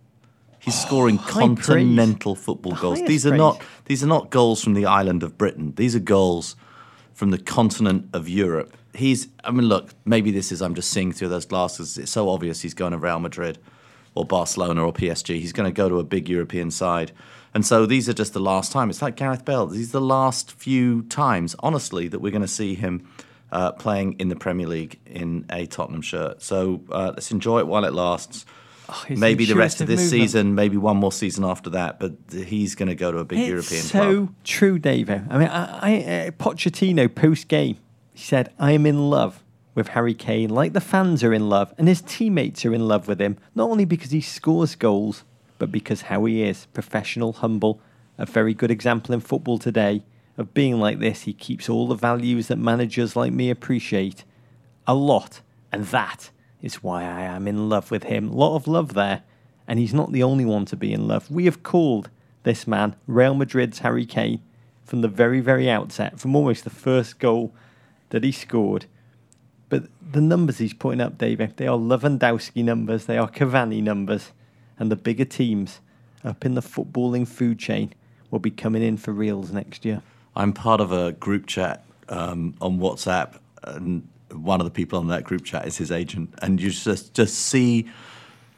He's 0.59 0.79
scoring 0.79 1.17
Oh, 1.19 1.21
high 1.23 1.47
praise. 1.47 1.65
continental 1.65 2.35
football 2.35 2.73
The 2.73 2.81
goals. 2.81 3.01
These 3.03 3.25
are 3.25 3.29
praise. 3.29 3.37
not 3.39 3.61
these 3.85 4.03
are 4.03 4.07
not 4.07 4.29
goals 4.31 4.63
from 4.63 4.73
the 4.73 4.85
island 4.85 5.23
of 5.23 5.37
Britain. 5.37 5.73
These 5.75 5.95
are 5.95 5.99
goals 5.99 6.55
from 7.15 7.31
the 7.31 7.39
continent 7.39 8.09
of 8.13 8.29
Europe. 8.29 8.77
He's 8.93 9.29
I 9.43 9.49
mean 9.49 9.65
look, 9.65 9.95
maybe 10.05 10.29
this 10.29 10.51
is 10.51 10.61
I'm 10.61 10.75
just 10.75 10.91
seeing 10.91 11.11
through 11.11 11.29
those 11.29 11.45
glasses. 11.45 11.97
It's 11.97 12.11
so 12.11 12.29
obvious 12.29 12.61
he's 12.61 12.75
going 12.75 12.91
to 12.91 12.99
Real 12.99 13.19
Madrid 13.19 13.57
or 14.13 14.25
Barcelona 14.25 14.85
or 14.85 14.93
PSG. 14.93 15.39
He's 15.39 15.53
going 15.53 15.67
to 15.67 15.75
go 15.75 15.89
to 15.89 15.99
a 15.99 16.03
big 16.03 16.29
European 16.29 16.69
side. 16.69 17.11
And 17.53 17.65
so 17.65 17.85
these 17.85 18.09
are 18.09 18.13
just 18.13 18.33
the 18.33 18.39
last 18.39 18.71
time. 18.71 18.89
It's 18.89 19.01
like 19.01 19.15
Gareth 19.15 19.45
Bale. 19.45 19.65
These 19.65 19.89
are 19.89 19.99
the 19.99 20.01
last 20.01 20.51
few 20.51 21.03
times, 21.03 21.55
honestly, 21.59 22.07
that 22.09 22.19
we're 22.19 22.31
going 22.31 22.41
to 22.41 22.47
see 22.47 22.75
him 22.75 23.07
uh, 23.51 23.71
playing 23.71 24.13
in 24.19 24.27
the 24.27 24.35
Premier 24.35 24.67
League 24.67 24.99
in 25.05 25.45
a 25.49 25.65
Tottenham 25.65 26.01
shirt. 26.01 26.41
So 26.41 26.81
uh, 26.91 27.11
let's 27.13 27.31
enjoy 27.31 27.59
it 27.59 27.67
while 27.67 27.85
it 27.85 27.93
lasts. 27.93 28.45
His 29.07 29.19
maybe 29.19 29.45
the 29.45 29.55
rest 29.55 29.81
of 29.81 29.87
this 29.87 30.01
movement. 30.01 30.21
season, 30.21 30.55
maybe 30.55 30.77
one 30.77 30.97
more 30.97 31.11
season 31.11 31.43
after 31.43 31.69
that, 31.71 31.99
but 31.99 32.13
he's 32.31 32.75
going 32.75 32.89
to 32.89 32.95
go 32.95 33.11
to 33.11 33.19
a 33.19 33.25
big 33.25 33.39
It's 33.39 33.49
European 33.49 33.81
so 33.81 33.99
club. 33.99 34.35
true, 34.43 34.79
Davo. 34.79 35.25
I 35.29 35.37
mean, 35.37 35.47
I, 35.47 35.79
I, 35.79 36.03
uh, 36.27 36.31
Pochettino 36.31 37.13
post 37.13 37.47
game, 37.47 37.77
he 38.13 38.19
said, 38.19 38.51
"I 38.59 38.71
am 38.71 38.85
in 38.85 39.09
love 39.09 39.43
with 39.73 39.89
Harry 39.89 40.13
Kane, 40.13 40.49
like 40.49 40.73
the 40.73 40.81
fans 40.81 41.23
are 41.23 41.33
in 41.33 41.49
love, 41.49 41.73
and 41.77 41.87
his 41.87 42.01
teammates 42.01 42.65
are 42.65 42.73
in 42.73 42.87
love 42.87 43.07
with 43.07 43.19
him. 43.19 43.37
Not 43.53 43.69
only 43.69 43.85
because 43.85 44.11
he 44.11 44.21
scores 44.21 44.75
goals, 44.75 45.23
but 45.59 45.71
because 45.71 46.03
how 46.03 46.25
he 46.25 46.43
is 46.43 46.65
professional, 46.67 47.33
humble, 47.33 47.81
a 48.17 48.25
very 48.25 48.53
good 48.53 48.71
example 48.71 49.13
in 49.13 49.19
football 49.19 49.57
today 49.57 50.03
of 50.37 50.53
being 50.53 50.79
like 50.79 50.99
this. 50.99 51.23
He 51.23 51.33
keeps 51.33 51.69
all 51.69 51.87
the 51.87 51.95
values 51.95 52.47
that 52.47 52.57
managers 52.57 53.15
like 53.15 53.33
me 53.33 53.49
appreciate 53.49 54.23
a 54.87 54.93
lot, 54.93 55.41
and 55.71 55.85
that 55.87 56.29
is 56.61 56.83
why 56.83 57.03
I 57.03 57.21
am 57.21 57.47
in 57.47 57.69
love 57.69 57.91
with 57.91 58.03
him. 58.03 58.31
Lot 58.31 58.55
of 58.55 58.67
love 58.67 58.93
there, 58.93 59.23
and 59.67 59.79
he's 59.79 59.93
not 59.93 60.11
the 60.11 60.23
only 60.23 60.45
one 60.45 60.65
to 60.65 60.75
be 60.75 60.93
in 60.93 61.07
love. 61.07 61.29
We 61.29 61.45
have 61.45 61.63
called 61.63 62.09
this 62.43 62.67
man 62.67 62.95
Real 63.07 63.33
Madrid's 63.33 63.79
Harry 63.79 64.05
Kane 64.05 64.41
from 64.83 65.01
the 65.01 65.07
very, 65.07 65.39
very 65.39 65.69
outset, 65.69 66.19
from 66.19 66.35
almost 66.35 66.63
the 66.63 66.69
first 66.69 67.19
goal 67.19 67.53
that 68.09 68.23
he 68.23 68.31
scored. 68.31 68.85
But 69.67 69.85
the 70.01 70.21
numbers 70.21 70.59
he's 70.59 70.73
putting 70.73 71.01
up, 71.01 71.17
David, 71.17 71.57
they 71.57 71.67
are 71.67 71.77
Lewandowski 71.77 72.63
numbers, 72.63 73.05
they 73.05 73.17
are 73.17 73.29
Cavani 73.29 73.81
numbers, 73.81 74.31
and 74.77 74.91
the 74.91 74.95
bigger 74.95 75.25
teams 75.25 75.79
up 76.23 76.45
in 76.45 76.55
the 76.55 76.61
footballing 76.61 77.27
food 77.27 77.59
chain 77.59 77.93
will 78.31 78.39
be 78.39 78.51
coming 78.51 78.83
in 78.83 78.97
for 78.97 79.11
reals 79.11 79.51
next 79.51 79.85
year. 79.85 80.01
I'm 80.35 80.53
part 80.53 80.81
of 80.81 80.91
a 80.91 81.13
group 81.13 81.47
chat 81.47 81.83
um, 82.09 82.55
on 82.61 82.79
WhatsApp, 82.79 83.39
and 83.63 84.07
one 84.35 84.59
of 84.61 84.65
the 84.65 84.71
people 84.71 84.99
on 84.99 85.07
that 85.07 85.23
group 85.23 85.43
chat 85.43 85.67
is 85.67 85.77
his 85.77 85.91
agent, 85.91 86.33
and 86.41 86.61
you 86.61 86.69
just 86.69 87.13
just 87.13 87.35
see 87.35 87.89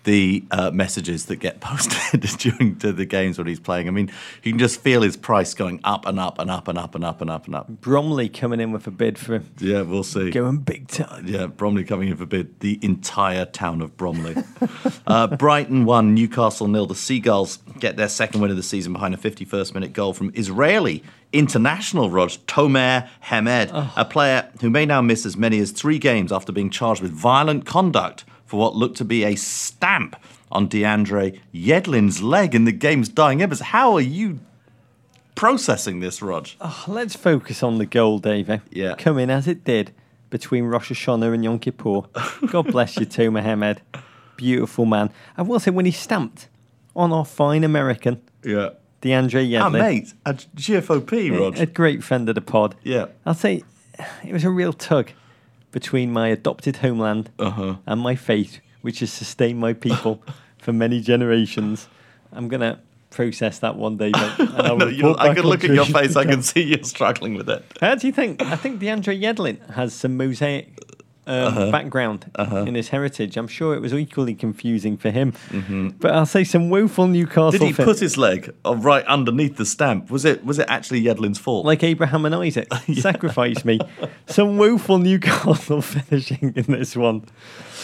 the 0.08 0.42
uh, 0.52 0.72
messages 0.72 1.26
that 1.26 1.36
get 1.36 1.60
posted 1.60 2.22
during 2.40 2.78
to 2.78 2.94
the 2.94 3.06
games 3.06 3.38
when 3.38 3.46
he's 3.46 3.60
playing. 3.60 3.90
I 3.90 3.92
mean, 3.92 4.10
you 4.42 4.54
can 4.54 4.58
just 4.58 4.80
feel 4.80 5.02
his 5.02 5.18
price 5.18 5.54
going 5.54 5.82
up 5.84 6.06
and 6.06 6.18
up 6.18 6.40
and 6.40 6.50
up 6.50 6.70
and 6.70 6.78
up 6.78 6.96
and 6.96 7.04
up 7.04 7.20
and 7.20 7.30
up 7.30 7.46
and 7.46 7.54
up. 7.54 7.68
Bromley 7.68 8.30
coming 8.30 8.62
in 8.62 8.72
with 8.72 8.88
a 8.88 8.92
bid 8.92 9.20
for 9.20 9.36
him, 9.36 9.52
Yeah, 9.60 9.82
we'll 9.82 10.06
see. 10.06 10.32
going 10.32 10.60
big 10.60 10.88
time. 10.88 11.28
Yeah, 11.28 11.48
Bromley 11.48 11.84
coming 11.84 12.08
in 12.08 12.16
for 12.16 12.24
a 12.24 12.28
bid. 12.28 12.62
The 12.62 12.80
entire 12.82 13.46
town 13.46 13.82
of 13.82 13.98
Bromley. 13.98 14.42
uh, 15.08 15.28
Brighton 15.28 15.84
won, 15.84 16.16
Newcastle 16.16 16.70
nil. 16.70 16.88
The 16.88 16.96
Seagulls 16.96 17.58
get 17.80 17.98
their 17.98 18.08
second 18.10 18.40
win 18.40 18.50
of 18.50 18.56
the 18.56 18.64
season 18.64 18.94
behind 18.94 19.14
a 19.14 19.18
51st 19.18 19.74
minute 19.74 19.92
goal 19.92 20.14
from 20.14 20.32
Israeli 20.36 21.04
international 21.34 22.10
Rog 22.10 22.30
Tomer 22.48 23.10
Hemed, 23.20 23.70
a 23.98 24.06
player 24.06 24.50
who 24.62 24.70
may 24.70 24.86
now 24.86 25.02
miss 25.02 25.26
as 25.26 25.36
many 25.36 25.60
as 25.60 25.72
three 25.72 26.00
games 26.00 26.32
after 26.32 26.54
being 26.54 26.70
charged 26.70 27.02
with 27.02 27.12
violent 27.12 27.66
conduct 27.66 28.24
for 28.48 28.58
what 28.60 28.76
looked 28.76 28.98
to 28.98 29.06
be 29.06 29.24
a 29.24 29.36
stamp 29.36 30.16
on 30.52 30.68
DeAndre 30.68 31.40
Yedlin's 31.54 32.24
leg 32.24 32.56
in 32.56 32.66
the 32.66 32.72
game's 32.72 33.10
dying 33.10 33.42
embers. 33.42 33.60
How 33.60 33.94
are 33.94 34.02
you 34.02 34.40
processing 35.36 36.00
this, 36.00 36.22
Rog? 36.22 36.48
Oh, 36.62 36.86
let's 36.88 37.16
focus 37.16 37.62
on 37.64 37.78
the 37.78 37.86
goal, 37.86 38.20
Davey. 38.20 38.62
Yeah. 38.72 38.96
Coming 38.96 39.30
as 39.30 39.48
it 39.48 39.64
did 39.64 39.92
between 40.30 40.66
Rosh 40.66 40.92
Hashanah 40.92 41.34
and 41.34 41.44
Yom 41.44 41.60
Kippur. 41.60 42.02
God 42.48 42.72
bless 42.72 42.98
you, 42.98 43.06
too, 43.18 43.32
Mohammed. 43.32 43.82
Beautiful 44.36 44.86
man. 44.86 45.10
I 45.38 45.42
will 45.42 45.60
say, 45.60 45.72
when 45.72 45.86
he 45.86 45.92
stamped 45.92 46.48
on 46.96 47.12
our 47.12 47.26
fine 47.26 47.64
American, 47.64 48.22
Yeah. 48.44 48.70
DeAndre 49.02 49.48
Yedlin. 49.50 49.62
Ah, 49.62 49.70
mate, 49.70 50.14
a 50.26 50.34
GFOP, 50.34 51.38
Rog. 51.40 51.58
A 51.60 51.66
great 51.66 52.04
friend 52.04 52.28
of 52.30 52.36
the 52.36 52.42
pod. 52.42 52.76
Yeah. 52.84 53.06
I'll 53.26 53.34
say 53.36 53.64
it 54.26 54.34
was 54.34 54.44
a 54.44 54.50
real 54.50 54.74
tug 54.74 55.12
between 55.80 56.12
my 56.12 56.28
adopted 56.30 56.78
homeland 56.78 57.30
Uh-huh. 57.38 57.76
and 57.86 58.02
my 58.02 58.16
faith, 58.16 58.54
which 58.82 59.00
has 59.02 59.12
sustained 59.14 59.60
my 59.60 59.74
people 59.74 60.14
for 60.58 60.74
many 60.74 61.00
generations. 61.02 61.88
I'm 62.32 62.48
going 62.48 62.62
to 62.62 62.80
process 63.12 63.60
that 63.60 63.76
one 63.76 63.96
day. 63.98 64.10
mate, 64.12 64.40
and 64.40 64.50
I'll 64.68 64.78
No, 64.78 64.88
you- 64.88 64.98
report 65.10 65.20
I 65.20 65.30
on 65.30 65.36
look 65.52 65.64
at 65.64 65.70
your 65.80 65.86
face. 65.86 66.16
I 66.16 66.26
can 66.26 66.42
see 66.52 66.64
you're 66.64 66.84
struggling 66.84 67.36
with 67.36 67.48
it. 67.50 67.64
How 67.80 67.94
do 67.96 68.08
you 68.08 68.14
think? 68.14 68.42
I 68.42 68.56
think 68.56 68.82
DeAndre 68.82 69.22
Yedlin 69.22 69.58
has 69.80 69.94
some 69.94 70.18
mosaic 70.18 70.68
um, 71.28 71.48
Uh-huh. 71.48 71.72
background 71.72 72.32
in 72.68 72.74
his 72.76 72.90
heritage. 72.90 73.38
I'm 73.38 73.48
sure 73.48 73.76
it 73.76 73.82
was 73.82 73.94
equally 73.94 74.34
confusing 74.34 74.98
for 74.98 75.12
him. 75.12 75.34
Mm-hmm. 75.50 75.90
But 76.00 76.12
I'll 76.16 76.26
say 76.26 76.44
some 76.44 76.70
woeful 76.70 77.08
Newcastle. 77.08 77.52
Did 77.52 77.62
he 77.62 77.74
fin- 77.74 77.86
put 77.86 78.00
his 78.00 78.18
leg 78.18 78.54
uh, 78.66 78.76
right 78.76 79.06
underneath 79.06 79.58
the 79.58 79.66
stamp? 79.66 80.10
Was 80.10 80.26
it 80.26 80.44
was 80.46 80.58
it 80.60 80.66
actually 80.70 81.04
Yedlin's 81.04 81.38
fault? 81.40 81.66
like 81.66 81.84
Abraham 81.84 82.26
and 82.26 82.34
Isaac, 82.34 82.68
sacrifice 82.94 83.64
me. 83.66 83.80
Some 84.28 84.58
woeful 84.58 84.98
Newcastle 85.00 85.82
finishing 85.94 86.54
in 86.56 86.64
this 86.72 86.96
one. 86.96 87.26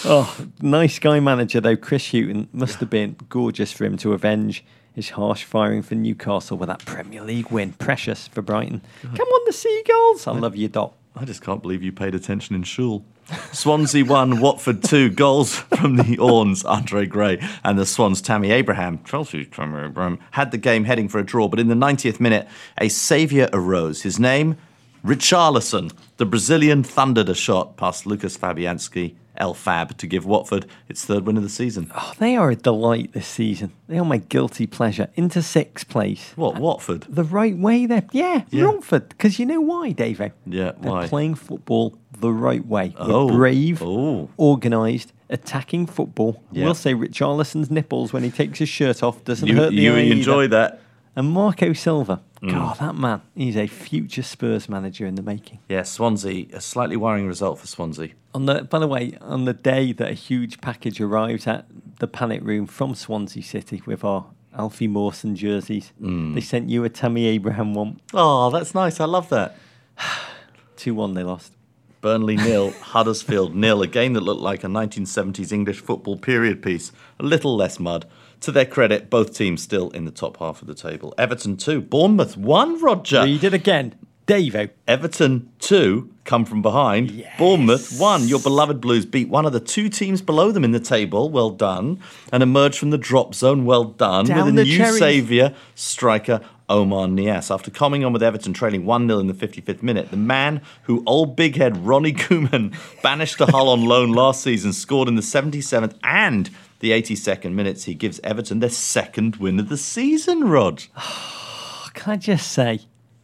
Oh, 0.06 0.36
nice 0.62 1.00
guy 1.00 1.20
manager 1.20 1.62
though. 1.62 1.78
Chris 1.78 2.12
Hughton 2.12 2.50
must 2.54 2.80
have 2.80 2.90
been 2.90 3.16
gorgeous 3.30 3.72
for 3.72 3.86
him 3.86 3.98
to 3.98 4.14
avenge 4.14 4.64
his 4.94 5.10
harsh 5.12 5.44
firing 5.44 5.82
for 5.82 5.96
Newcastle 5.96 6.58
with 6.58 6.68
that 6.68 6.86
Premier 6.86 7.22
League 7.24 7.50
win. 7.50 7.74
Precious 7.74 8.28
for 8.28 8.42
Brighton. 8.42 8.82
Come 9.02 9.28
on, 9.28 9.42
the 9.46 9.54
Seagulls. 9.54 10.28
I 10.28 10.34
love 10.34 10.56
you, 10.56 10.68
Doc. 10.68 10.94
I 11.16 11.26
just 11.26 11.42
can't 11.42 11.62
believe 11.62 11.82
you 11.84 11.92
paid 11.92 12.14
attention 12.16 12.56
in 12.56 12.64
shul. 12.64 13.04
Swansea 13.52 14.04
won, 14.04 14.40
Watford 14.40 14.84
two. 14.84 15.10
Goals 15.10 15.56
from 15.56 15.98
the 15.98 16.18
Orns, 16.18 16.64
Andre 16.66 17.06
Gray, 17.06 17.40
and 17.64 17.80
the 17.80 17.86
Swans, 17.86 18.22
Tammy 18.22 18.52
Abraham. 18.52 19.04
Chelsea's 19.04 19.48
Tammy 19.52 19.86
Abraham 19.86 20.20
had 20.32 20.52
the 20.52 20.58
game 20.58 20.84
heading 20.84 21.08
for 21.08 21.20
a 21.20 21.26
draw, 21.26 21.48
but 21.48 21.60
in 21.60 21.68
the 21.68 21.76
90th 21.76 22.20
minute, 22.20 22.48
a 22.78 22.90
saviour 22.90 23.50
arose. 23.54 24.02
His 24.02 24.20
name, 24.20 24.58
Richarlison. 25.06 25.92
The 26.18 26.26
Brazilian 26.26 26.84
thundered 26.84 27.30
a 27.30 27.36
shot 27.36 27.78
past 27.78 28.06
Lukasz 28.06 28.38
Fabianski, 28.38 29.16
El 29.38 29.54
Fab, 29.54 29.98
to 29.98 30.06
give 30.08 30.26
Watford 30.26 30.66
its 30.88 31.04
third 31.06 31.26
win 31.26 31.38
of 31.38 31.44
the 31.44 31.50
season. 31.50 31.92
Oh, 31.96 32.14
they 32.20 32.36
are 32.36 32.52
a 32.52 32.56
delight 32.56 33.14
this 33.14 33.28
season. 33.28 33.72
They 33.88 33.98
are 33.98 34.06
my 34.06 34.18
guilty 34.18 34.68
pleasure. 34.68 35.10
Into 35.16 35.42
sixth 35.42 35.90
place. 35.90 36.34
What, 36.36 36.60
Watford? 36.60 37.08
The 37.10 37.24
right 37.24 37.58
way 37.58 37.86
there. 37.88 38.04
Yeah, 38.12 38.44
Yeah. 38.52 38.66
Romford. 38.66 39.10
Because 39.10 39.40
you 39.40 39.46
know 39.46 39.60
why, 39.62 39.92
Davo? 39.94 40.32
Yeah, 40.46 40.74
They're 40.80 40.92
why? 40.92 41.08
playing 41.08 41.36
football 41.36 41.98
the 42.20 42.32
right 42.32 42.66
way. 42.66 42.94
We're 43.00 43.06
Oh, 43.12 43.28
brave, 43.28 43.82
oh. 43.82 44.30
organised, 44.38 45.12
attacking 45.30 45.88
football. 45.88 46.42
Yeah. 46.52 46.66
We'll 46.66 46.76
say 46.76 46.94
Richarlison's 46.94 47.72
nipples 47.72 48.14
when 48.14 48.24
he 48.24 48.30
takes 48.30 48.60
his 48.60 48.70
shirt 48.70 49.02
off 49.02 49.24
doesn't 49.24 49.48
You, 49.48 49.56
hurt 49.56 49.72
the 49.72 49.76
you 49.78 49.96
eye 49.96 50.02
either. 50.02 50.16
enjoy 50.16 50.48
that? 50.50 50.80
And 51.16 51.30
Marco 51.32 51.74
Silva. 51.74 52.22
Mm. 52.42 52.52
God, 52.52 52.80
that 52.80 52.96
man. 52.96 53.22
He's 53.36 53.56
a 53.56 53.68
future 53.68 54.24
Spurs 54.24 54.68
manager 54.68 55.06
in 55.06 55.16
the 55.16 55.22
making. 55.22 55.60
Yeah, 55.70 55.84
Swansea, 55.84 56.48
a 56.54 56.60
slightly 56.60 56.96
worrying 56.98 57.28
result 57.28 57.60
for 57.60 57.68
Swansea. 57.68 58.10
On 58.34 58.46
the, 58.48 58.64
by 58.64 58.80
the 58.80 58.88
way, 58.88 59.16
on 59.22 59.46
the 59.46 59.54
day 59.54 59.94
that 59.94 60.10
a 60.10 60.14
huge 60.14 60.60
package 60.60 61.00
arrives 61.00 61.46
at 61.48 61.66
the 62.00 62.08
panic 62.08 62.42
room 62.44 62.66
from 62.66 62.96
Swansea 62.96 63.44
City 63.44 63.82
with 63.86 64.04
our 64.04 64.26
Alfie 64.58 64.88
Mawson 64.88 65.36
jerseys, 65.36 65.94
Mm. 66.02 66.34
they 66.34 66.42
sent 66.42 66.70
you 66.70 66.84
a 66.84 66.90
Tammy 66.90 67.26
Abraham 67.28 67.74
one. 67.76 68.00
Oh, 68.14 68.50
that's 68.50 68.74
nice. 68.76 69.00
I 69.00 69.06
love 69.06 69.30
that. 69.30 69.56
2 70.78 70.94
1 70.96 71.14
they 71.14 71.24
lost. 71.24 71.54
Burnley 72.02 72.36
nil, 72.48 72.72
Huddersfield 72.72 73.56
nil. 73.56 73.82
A 73.82 73.88
game 73.88 74.14
that 74.14 74.22
looked 74.24 74.42
like 74.42 74.64
a 74.64 74.68
1970s 74.68 75.52
English 75.52 75.80
football 75.80 76.18
period 76.18 76.62
piece. 76.62 76.92
A 77.20 77.24
little 77.24 77.56
less 77.56 77.80
mud. 77.80 78.06
To 78.44 78.52
their 78.52 78.66
credit, 78.66 79.10
both 79.10 79.34
teams 79.34 79.64
still 79.64 79.90
in 79.92 80.04
the 80.04 80.12
top 80.12 80.36
half 80.36 80.62
of 80.62 80.68
the 80.68 80.76
table. 80.76 81.14
Everton 81.18 81.56
two, 81.56 81.80
Bournemouth 81.80 82.36
one. 82.36 82.78
Roger. 82.82 83.24
Read 83.24 83.46
it 83.46 83.54
again. 83.54 83.96
Davo. 84.28 84.70
Everton 84.86 85.50
two 85.60 86.14
come 86.26 86.44
from 86.44 86.62
behind. 86.62 87.12
Yes. 87.12 87.38
Bournemouth 87.38 87.98
one. 87.98 88.28
Your 88.28 88.42
beloved 88.42 88.82
Blues 88.82 89.06
beat 89.06 89.30
one 89.30 89.46
of 89.46 89.54
the 89.54 89.62
two 89.62 89.88
teams 89.88 90.22
below 90.22 90.52
them 90.52 90.66
in 90.66 90.72
the 90.72 90.82
table. 90.82 91.30
Well 91.30 91.52
done. 91.52 92.02
And 92.34 92.44
emerged 92.44 92.78
from 92.80 92.90
the 92.90 92.98
drop 92.98 93.34
zone. 93.34 93.64
Well 93.64 93.86
done. 93.86 94.26
Down 94.26 94.46
with 94.46 94.60
a 94.60 94.66
new 94.66 94.78
cherries. 94.78 95.00
saviour, 95.00 95.54
striker 95.76 96.42
Oumar 96.70 97.10
Niasse. 97.10 97.54
After 97.54 97.72
coming 97.72 98.04
on 98.04 98.14
with 98.14 98.24
Everton 98.24 98.52
trailing 98.52 98.86
1 98.86 99.08
0 99.08 99.20
in 99.20 99.28
the 99.28 99.34
55th 99.34 99.84
minute, 99.84 100.12
the 100.12 100.18
man 100.18 100.62
who 100.84 101.04
old 101.06 101.36
big 101.36 101.56
head 101.56 101.86
Ronnie 101.86 102.14
Koeman 102.14 102.76
banished 103.04 103.38
to 103.38 103.46
Hull 103.46 103.70
on 103.70 103.86
loan 103.86 104.12
last 104.12 104.42
season 104.42 104.74
scored 104.74 105.08
in 105.08 105.16
the 105.16 105.22
77th 105.22 105.96
and 106.04 106.50
the 106.84 106.92
82nd 106.92 107.54
minutes. 107.54 107.86
He 107.86 107.94
gives 107.94 108.20
Everton 108.26 108.60
their 108.60 108.70
second 108.70 109.38
win 109.38 109.58
of 109.58 109.70
the 109.70 109.78
season, 109.78 110.50
Rod. 110.50 110.84
Can 111.94 112.14
I 112.14 112.18
just 112.18 112.52
say, 112.52 112.82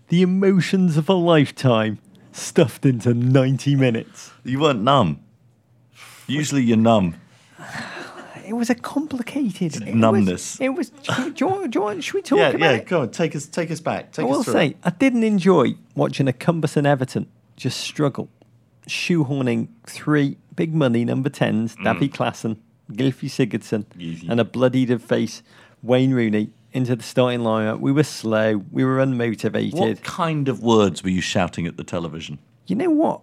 the 0.07 0.21
emotions 0.21 0.95
of 0.95 1.09
a 1.09 1.13
lifetime 1.13 1.99
stuffed 2.31 2.85
into 2.85 3.13
90 3.13 3.75
minutes. 3.75 4.31
You 4.45 4.61
weren't 4.61 4.81
numb. 4.81 5.19
Usually 6.25 6.63
you're 6.63 6.77
numb. 6.77 7.15
It 8.47 8.53
was 8.53 8.69
a 8.69 8.75
complicated 8.75 9.75
it 9.75 9.85
was- 9.87 9.93
numbness. 9.93 10.61
It 10.61 10.69
was. 10.69 10.91
do, 10.91 11.13
you, 11.21 11.31
do, 11.33 11.45
you 11.45 11.47
want- 11.47 11.71
do 11.71 12.01
should 12.01 12.13
we 12.13 12.21
talk 12.21 12.39
Yeah, 12.39 12.49
about 12.49 12.59
yeah, 12.61 12.71
it? 12.71 12.87
go 12.87 13.01
on, 13.01 13.11
take 13.11 13.35
us 13.35 13.45
take 13.45 13.71
us 13.71 13.81
back. 13.81 14.13
Take 14.13 14.25
I 14.25 14.29
us 14.29 14.37
will 14.37 14.43
through 14.43 14.53
say. 14.53 14.75
I 14.85 14.91
didn't 14.91 15.25
enjoy 15.25 15.75
watching 15.95 16.29
a 16.29 16.33
cumbersome 16.33 16.85
Everton 16.85 17.27
just 17.57 17.81
struggle, 17.81 18.29
shoehorning 18.87 19.67
three 19.85 20.37
big 20.55 20.73
money 20.73 21.03
number 21.03 21.29
10s, 21.29 21.75
Davy 21.83 22.07
mm. 22.07 22.13
Klaassen, 22.13 22.57
Gylfi 22.91 23.29
Sigurdsson. 23.29 23.85
Easy. 23.99 24.27
and 24.27 24.39
a 24.39 24.45
bloodied 24.45 25.01
face 25.01 25.43
Wayne 25.81 26.13
Rooney 26.13 26.51
into 26.71 26.95
the 26.95 27.03
starting 27.03 27.41
lineup. 27.41 27.79
We 27.79 27.91
were 27.91 28.03
slow, 28.03 28.63
we 28.71 28.83
were 28.83 28.97
unmotivated. 28.97 29.73
What 29.73 30.03
kind 30.03 30.47
of 30.47 30.61
words 30.61 31.03
were 31.03 31.09
you 31.09 31.21
shouting 31.21 31.67
at 31.67 31.77
the 31.77 31.83
television? 31.83 32.39
You 32.67 32.75
know 32.75 32.89
what? 32.91 33.21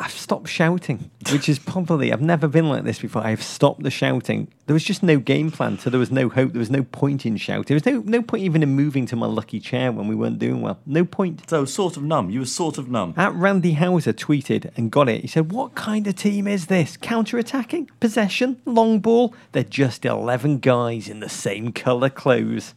I've 0.00 0.12
stopped 0.12 0.48
shouting, 0.48 1.10
which 1.30 1.46
is 1.46 1.58
probably, 1.58 2.10
I've 2.10 2.22
never 2.22 2.48
been 2.48 2.70
like 2.70 2.84
this 2.84 2.98
before. 2.98 3.22
I've 3.22 3.42
stopped 3.42 3.82
the 3.82 3.90
shouting. 3.90 4.48
There 4.64 4.72
was 4.72 4.82
just 4.82 5.02
no 5.02 5.18
game 5.18 5.50
plan, 5.50 5.78
so 5.78 5.90
there 5.90 6.00
was 6.00 6.10
no 6.10 6.30
hope. 6.30 6.52
There 6.52 6.58
was 6.58 6.70
no 6.70 6.84
point 6.84 7.26
in 7.26 7.36
shouting. 7.36 7.64
There 7.64 7.74
was 7.74 7.84
no, 7.84 8.00
no 8.06 8.22
point 8.22 8.44
even 8.44 8.62
in 8.62 8.70
moving 8.70 9.04
to 9.06 9.16
my 9.16 9.26
lucky 9.26 9.60
chair 9.60 9.92
when 9.92 10.08
we 10.08 10.14
weren't 10.14 10.38
doing 10.38 10.62
well. 10.62 10.78
No 10.86 11.04
point. 11.04 11.42
So 11.50 11.66
sort 11.66 11.98
of 11.98 12.02
numb. 12.02 12.30
You 12.30 12.40
were 12.40 12.46
sort 12.46 12.78
of 12.78 12.88
numb. 12.88 13.12
At 13.18 13.34
Randy 13.34 13.74
Hauser 13.74 14.14
tweeted 14.14 14.70
and 14.74 14.90
got 14.90 15.10
it. 15.10 15.20
He 15.20 15.26
said, 15.26 15.52
What 15.52 15.74
kind 15.74 16.06
of 16.06 16.16
team 16.16 16.48
is 16.48 16.68
this? 16.68 16.96
Counter 16.96 17.36
attacking? 17.36 17.90
Possession? 18.00 18.58
Long 18.64 19.00
ball? 19.00 19.34
They're 19.52 19.64
just 19.64 20.06
11 20.06 20.60
guys 20.60 21.10
in 21.10 21.20
the 21.20 21.28
same 21.28 21.72
colour 21.72 22.08
clothes. 22.08 22.74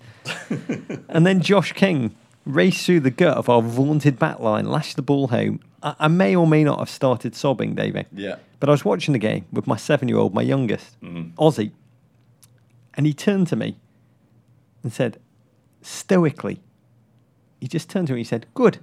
and 1.07 1.26
then 1.26 1.39
Josh 1.39 1.71
King 1.71 2.13
raced 2.45 2.86
through 2.86 2.99
the 2.99 3.11
gut 3.11 3.38
of 3.38 3.47
our 3.47 3.61
vaunted 3.61 4.19
backline, 4.19 4.67
lashed 4.67 4.97
the 4.97 5.01
ball 5.01 5.30
home. 5.30 5.61
I, 5.84 5.95
I 5.99 6.07
may 6.07 6.36
or 6.36 6.47
may 6.47 6.63
not 6.63 6.79
have 6.79 6.89
started 6.89 7.36
sobbing, 7.36 7.75
David. 7.75 8.07
Yeah. 8.11 8.38
But 8.59 8.69
I 8.69 8.71
was 8.71 8.86
watching 8.86 9.11
the 9.11 9.19
game 9.19 9.45
with 9.51 9.67
my 9.67 9.75
seven 9.75 10.07
year 10.07 10.17
old, 10.17 10.34
my 10.34 10.41
youngest, 10.41 10.99
mm-hmm. 11.01 11.31
Ozzy. 11.41 11.71
And 12.95 13.05
he 13.05 13.13
turned 13.13 13.47
to 13.47 13.55
me 13.55 13.77
and 14.84 14.93
said, 14.93 15.19
stoically, 15.81 16.61
he 17.59 17.67
just 17.67 17.89
turned 17.89 18.07
to 18.07 18.13
me 18.13 18.19
and 18.19 18.25
he 18.25 18.29
said, 18.29 18.45
Good. 18.53 18.79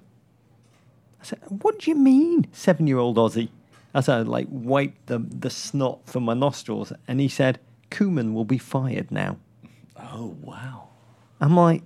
I 1.20 1.24
said, 1.24 1.40
What 1.48 1.80
do 1.80 1.90
you 1.90 1.96
mean, 1.96 2.46
seven 2.52 2.86
year 2.86 2.98
old 2.98 3.16
Ozzy? 3.16 3.48
As 3.92 4.08
I 4.08 4.20
like 4.22 4.46
wiped 4.50 5.06
the, 5.06 5.18
the 5.18 5.50
snot 5.50 6.00
from 6.06 6.22
my 6.24 6.34
nostrils. 6.34 6.92
And 7.08 7.20
he 7.20 7.28
said, 7.28 7.58
Koeman 7.90 8.34
will 8.34 8.44
be 8.44 8.58
fired 8.58 9.10
now. 9.10 9.36
Oh 9.98 10.36
wow. 10.40 10.88
I'm 11.40 11.56
like, 11.56 11.82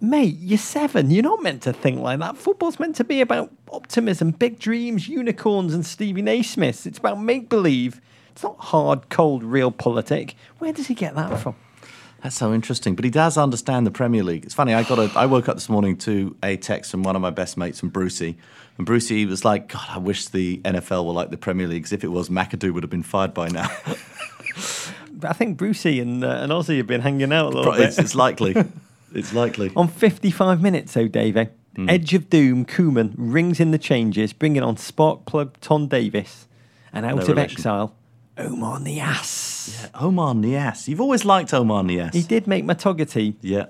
mate, 0.00 0.36
you're 0.38 0.58
seven. 0.58 1.10
You're 1.10 1.22
not 1.22 1.42
meant 1.42 1.62
to 1.62 1.72
think 1.72 2.00
like 2.00 2.20
that. 2.20 2.36
Football's 2.36 2.78
meant 2.78 2.96
to 2.96 3.04
be 3.04 3.20
about 3.20 3.50
optimism, 3.74 4.30
big 4.30 4.58
dreams, 4.58 5.08
unicorns, 5.08 5.74
and 5.74 5.84
Stevie 5.84 6.22
Naismiths. 6.22 6.86
It's 6.86 6.98
about 6.98 7.20
make 7.20 7.48
believe. 7.48 8.00
It's 8.30 8.42
not 8.42 8.58
hard, 8.58 9.10
cold, 9.10 9.42
realpolitik. 9.42 10.34
Where 10.58 10.72
does 10.72 10.86
he 10.86 10.94
get 10.94 11.14
that 11.14 11.38
from? 11.40 11.56
That's 12.22 12.36
so 12.36 12.54
interesting. 12.54 12.94
But 12.94 13.04
he 13.04 13.10
does 13.10 13.36
understand 13.36 13.86
the 13.86 13.90
Premier 13.90 14.24
League. 14.24 14.44
It's 14.44 14.54
funny. 14.54 14.72
I 14.72 14.82
got 14.82 14.98
a. 14.98 15.10
I 15.14 15.26
woke 15.26 15.48
up 15.48 15.56
this 15.56 15.68
morning 15.68 15.96
to 15.98 16.34
a 16.42 16.56
text 16.56 16.90
from 16.90 17.02
one 17.02 17.16
of 17.16 17.22
my 17.22 17.30
best 17.30 17.56
mates 17.58 17.80
from 17.80 17.90
Brucey, 17.90 18.38
and 18.78 18.86
Brucey 18.86 19.26
was 19.26 19.44
like, 19.44 19.68
"God, 19.68 19.86
I 19.90 19.98
wish 19.98 20.28
the 20.28 20.58
NFL 20.64 21.04
were 21.04 21.12
like 21.12 21.30
the 21.30 21.36
Premier 21.36 21.68
League. 21.68 21.92
if 21.92 22.02
it 22.02 22.08
was, 22.08 22.30
McAdoo 22.30 22.72
would 22.72 22.82
have 22.82 22.90
been 22.90 23.02
fired 23.02 23.34
by 23.34 23.48
now." 23.48 23.68
I 25.22 25.32
think 25.32 25.56
Brucey 25.56 26.00
and, 26.00 26.24
uh, 26.24 26.28
and 26.28 26.50
Ozzy 26.50 26.78
have 26.78 26.86
been 26.86 27.02
hanging 27.02 27.32
out 27.32 27.52
a 27.52 27.56
little 27.56 27.72
it's, 27.74 27.96
bit. 27.96 28.04
it's 28.04 28.14
likely. 28.14 28.54
It's 29.14 29.32
likely. 29.32 29.70
On 29.76 29.88
55 29.88 30.60
minutes, 30.60 30.94
though, 30.94 31.08
Davey, 31.08 31.48
Mm. 31.76 31.90
Edge 31.90 32.14
of 32.14 32.30
Doom, 32.30 32.64
Koeman 32.64 33.14
rings 33.16 33.58
in 33.60 33.70
the 33.72 33.78
changes, 33.78 34.32
bringing 34.32 34.62
on 34.62 34.76
spark 34.76 35.24
plug 35.26 35.58
Tom 35.60 35.88
Davies, 35.88 36.46
and 36.92 37.04
out 37.04 37.16
No 37.16 37.22
of 37.22 37.28
relation. 37.28 37.58
exile, 37.58 37.94
Oumar 38.36 38.80
Niasse. 38.80 39.90
Oumar 39.92 40.34
Niasse. 40.36 40.88
You've 40.88 41.00
always 41.00 41.24
liked 41.24 41.50
Oumar 41.52 41.84
Niasse. 41.84 42.14
He 42.14 42.22
did 42.22 42.46
make 42.46 42.64
my 42.64 42.74
Togga 42.74 43.08
team 43.10 43.36
Yeah. 43.40 43.66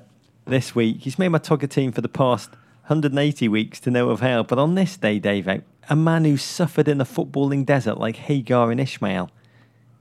this 0.46 0.74
week. 0.74 0.98
He's 1.00 1.18
made 1.18 1.28
my 1.28 1.38
Togga 1.38 1.68
team 1.68 1.92
for 1.92 2.00
the 2.00 2.09
past 2.09 2.50
180 2.88 3.48
weeks 3.48 3.80
to 3.80 3.90
no 3.90 4.11
avail. 4.11 4.44
But 4.44 4.59
on 4.59 4.74
this 4.74 4.96
day, 4.96 5.18
Dave, 5.18 5.48
a 5.88 5.96
man 5.96 6.24
who 6.24 6.36
suffered 6.36 6.88
in 6.88 6.98
the 6.98 7.05
footballing 7.05 7.64
desert 7.64 7.98
like 7.98 8.16
Hagar 8.16 8.70
and 8.70 8.80
Ishmael, 8.80 9.30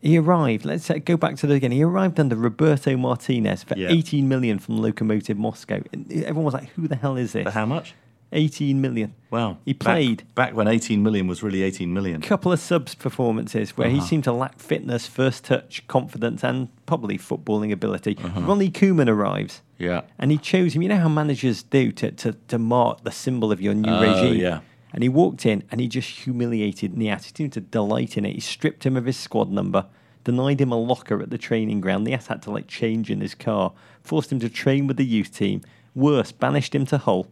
he 0.04 0.18
arrived. 0.18 0.66
Let's 0.66 0.90
uh, 0.92 1.00
go 1.04 1.18
back 1.18 1.38
to 1.38 1.48
the 1.48 1.56
beginning. 1.56 1.78
He 1.80 1.84
arrived 1.84 2.20
under 2.20 2.36
Roberto 2.36 2.96
Martinez 2.98 3.64
for 3.64 3.76
Yeah. 3.78 3.90
18 3.90 4.28
million 4.28 4.60
from 4.60 4.78
Lokomotiv 4.78 5.38
Moscow. 5.38 5.82
And 5.92 6.12
everyone 6.12 6.46
was 6.46 6.54
like, 6.54 6.70
"Who 6.76 6.88
the 6.88 6.96
hell 6.98 7.18
is 7.18 7.32
this?" 7.34 7.46
For 7.46 7.52
how 7.52 7.66
much? 7.66 7.96
18 8.36 8.82
million. 8.82 9.14
Wow. 9.30 9.58
He 9.64 9.76
played 9.76 10.24
back, 10.34 10.56
when 10.56 10.68
18 10.68 11.04
million 11.04 11.28
was 11.28 11.44
really 11.44 11.62
18 11.62 11.94
million. 11.94 12.24
A 12.24 12.26
couple 12.26 12.52
of 12.52 12.60
subs 12.60 12.96
performances 12.96 13.78
where 13.78 13.90
he 13.90 14.02
seemed 14.02 14.24
to 14.24 14.32
lack 14.34 14.58
fitness, 14.58 15.06
first 15.06 15.46
touch, 15.46 15.86
confidence, 15.88 16.44
and 16.44 16.70
probably 16.88 17.20
footballing 17.20 17.72
ability. 17.72 18.18
Ronnie 18.36 18.72
Koeman 18.72 19.08
arrives. 19.08 19.62
Uh-huh. 19.80 19.86
Yeah. 19.86 20.02
And 20.18 20.32
he 20.32 20.38
chose 20.40 20.76
him. 20.76 20.82
You 20.82 20.90
know 20.90 20.98
how 20.98 21.10
managers 21.10 21.62
do 21.62 21.92
to, 21.92 22.10
to, 22.12 22.34
to 22.48 22.58
mark 22.58 23.04
the 23.04 23.12
symbol 23.12 23.52
of 23.52 23.62
your 23.62 23.76
new 23.76 23.92
Oh, 23.92 24.02
regime? 24.02 24.42
yeah. 24.42 24.60
And 24.94 25.02
he 25.02 25.10
walked 25.10 25.46
in 25.46 25.64
and 25.72 25.82
he 25.82 25.88
just 25.88 26.10
humiliated 26.10 26.94
Niasse. 26.94 27.26
He 27.26 27.32
seemed 27.36 27.54
to 27.54 27.62
delight 27.62 28.16
in 28.16 28.26
it. 28.26 28.36
He 28.36 28.40
stripped 28.40 28.86
him 28.86 28.96
of 28.96 29.06
his 29.06 29.18
squad 29.18 29.50
number, 29.50 29.88
denied 30.24 30.62
him 30.62 30.72
a 30.72 30.80
locker 30.80 31.22
at 31.22 31.32
the 31.32 31.38
training 31.38 31.82
ground. 31.82 32.06
Niasse 32.06 32.28
had 32.28 32.44
to 32.44 32.52
like 32.52 32.68
change 32.68 33.10
in 33.10 33.20
his 33.20 33.34
car, 33.34 33.74
forced 34.04 34.32
him 34.32 34.40
to 34.40 34.50
train 34.50 34.86
with 34.86 34.98
the 34.98 35.06
youth 35.06 35.36
team. 35.36 35.62
Worse, 35.96 36.32
banished 36.32 36.76
him 36.76 36.86
to 36.88 37.00
Hull. 37.00 37.28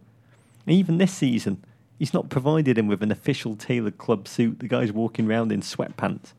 And 0.66 0.74
even 0.74 0.98
this 0.98 1.12
season, 1.12 1.64
he's 1.98 2.12
not 2.12 2.30
provided 2.30 2.76
him 2.76 2.88
with 2.88 3.02
an 3.02 3.12
official 3.12 3.54
tailored 3.54 3.98
club 3.98 4.26
suit. 4.26 4.58
The 4.58 4.68
guy's 4.68 4.92
walking 4.92 5.28
around 5.28 5.52
in 5.52 5.60
sweatpants. 5.60 6.32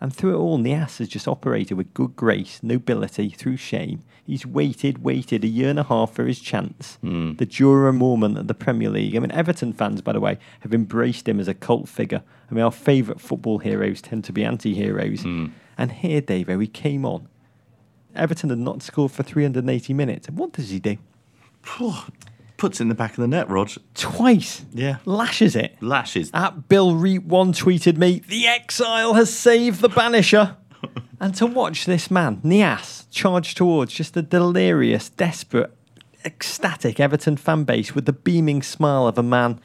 And 0.00 0.14
through 0.14 0.34
it 0.34 0.38
all, 0.38 0.58
Niasse 0.58 0.98
has 0.98 1.08
just 1.08 1.26
operated 1.26 1.76
with 1.76 1.94
good 1.94 2.16
grace, 2.16 2.60
nobility, 2.62 3.30
through 3.30 3.56
shame. 3.56 4.02
He's 4.26 4.44
waited, 4.44 5.02
waited 5.02 5.44
a 5.44 5.48
year 5.48 5.70
and 5.70 5.78
a 5.78 5.84
half 5.84 6.12
for 6.12 6.26
his 6.26 6.40
chance. 6.40 6.98
Hmm. 7.00 7.34
The 7.34 7.46
Jura 7.46 7.92
moment 7.92 8.36
at 8.36 8.48
the 8.48 8.54
Premier 8.54 8.90
League. 8.90 9.16
I 9.16 9.20
mean, 9.20 9.30
Everton 9.30 9.72
fans, 9.72 10.02
by 10.02 10.12
the 10.12 10.20
way, 10.20 10.38
have 10.60 10.74
embraced 10.74 11.28
him 11.28 11.40
as 11.40 11.48
a 11.48 11.54
cult 11.54 11.88
figure. 11.88 12.22
I 12.50 12.54
mean, 12.54 12.64
our 12.64 12.72
favourite 12.72 13.20
football 13.20 13.58
heroes 13.58 14.02
tend 14.02 14.24
to 14.24 14.32
be 14.32 14.44
anti 14.44 14.74
heroes. 14.74 15.22
Hmm. 15.22 15.46
And 15.78 15.92
here, 15.92 16.20
Davo, 16.20 16.60
he 16.60 16.66
came 16.66 17.04
on. 17.04 17.28
Everton 18.14 18.50
had 18.50 18.58
not 18.58 18.82
scored 18.82 19.12
for 19.12 19.22
380 19.22 19.94
minutes. 19.94 20.28
And 20.28 20.36
what 20.36 20.52
does 20.52 20.70
he 20.70 20.80
do? 20.80 20.96
Puts 22.56 22.80
it 22.80 22.84
in 22.84 22.88
the 22.88 22.94
back 22.94 23.10
of 23.10 23.16
the 23.18 23.28
net, 23.28 23.50
Rog. 23.50 23.70
Twice. 23.94 24.64
Yeah. 24.72 24.98
Lashes 25.04 25.54
it. 25.54 25.76
Lashes. 25.82 26.30
At 26.32 26.68
Bill 26.68 26.94
Reet 26.94 27.24
one 27.24 27.52
tweeted 27.52 27.98
me, 27.98 28.22
the 28.26 28.46
exile 28.46 29.14
has 29.14 29.32
saved 29.36 29.82
the 29.82 29.90
banisher. 29.90 30.56
and 31.20 31.34
to 31.34 31.46
watch 31.46 31.84
this 31.84 32.10
man, 32.10 32.38
Niasse, 32.38 33.10
charge 33.10 33.54
towards 33.54 33.92
just 33.92 34.16
a 34.16 34.22
delirious, 34.22 35.10
desperate, 35.10 35.76
ecstatic 36.24 36.98
Everton 36.98 37.36
fan 37.36 37.64
base 37.64 37.94
with 37.94 38.06
the 38.06 38.12
beaming 38.12 38.62
smile 38.62 39.06
of 39.06 39.18
a 39.18 39.22
man 39.22 39.60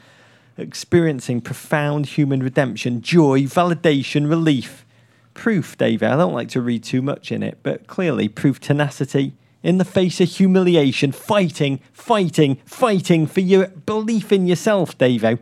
experiencing 0.58 1.40
profound 1.42 2.06
human 2.06 2.44
redemption, 2.44 3.02
joy, 3.02 3.44
validation, 3.44 4.30
relief. 4.30 4.86
Proof, 5.34 5.78
David. 5.78 6.10
I 6.10 6.18
don't 6.18 6.34
like 6.34 6.50
to 6.50 6.62
read 6.62 6.84
too 6.84 7.02
much 7.02 7.32
in 7.32 7.42
it, 7.42 7.60
but 7.64 7.88
clearly 7.88 8.28
proof 8.28 8.60
tenacity 8.60 9.34
in 9.64 9.78
the 9.78 9.86
face 9.86 10.20
of 10.20 10.30
humiliation, 10.30 11.12
fighting, 11.12 11.80
fighting, 11.94 12.58
fighting 12.66 13.28
for 13.28 13.42
your 13.42 13.68
belief 13.68 14.32
in 14.32 14.48
yourself, 14.48 14.98
Davo. 14.98 15.40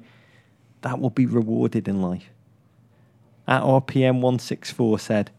That 0.82 1.00
will 1.00 1.10
be 1.10 1.26
rewarded 1.26 1.88
in 1.88 2.02
life. 2.02 2.30
At 3.48 3.64
RPM 3.64 4.16
164 4.16 5.00
said, 5.00 5.32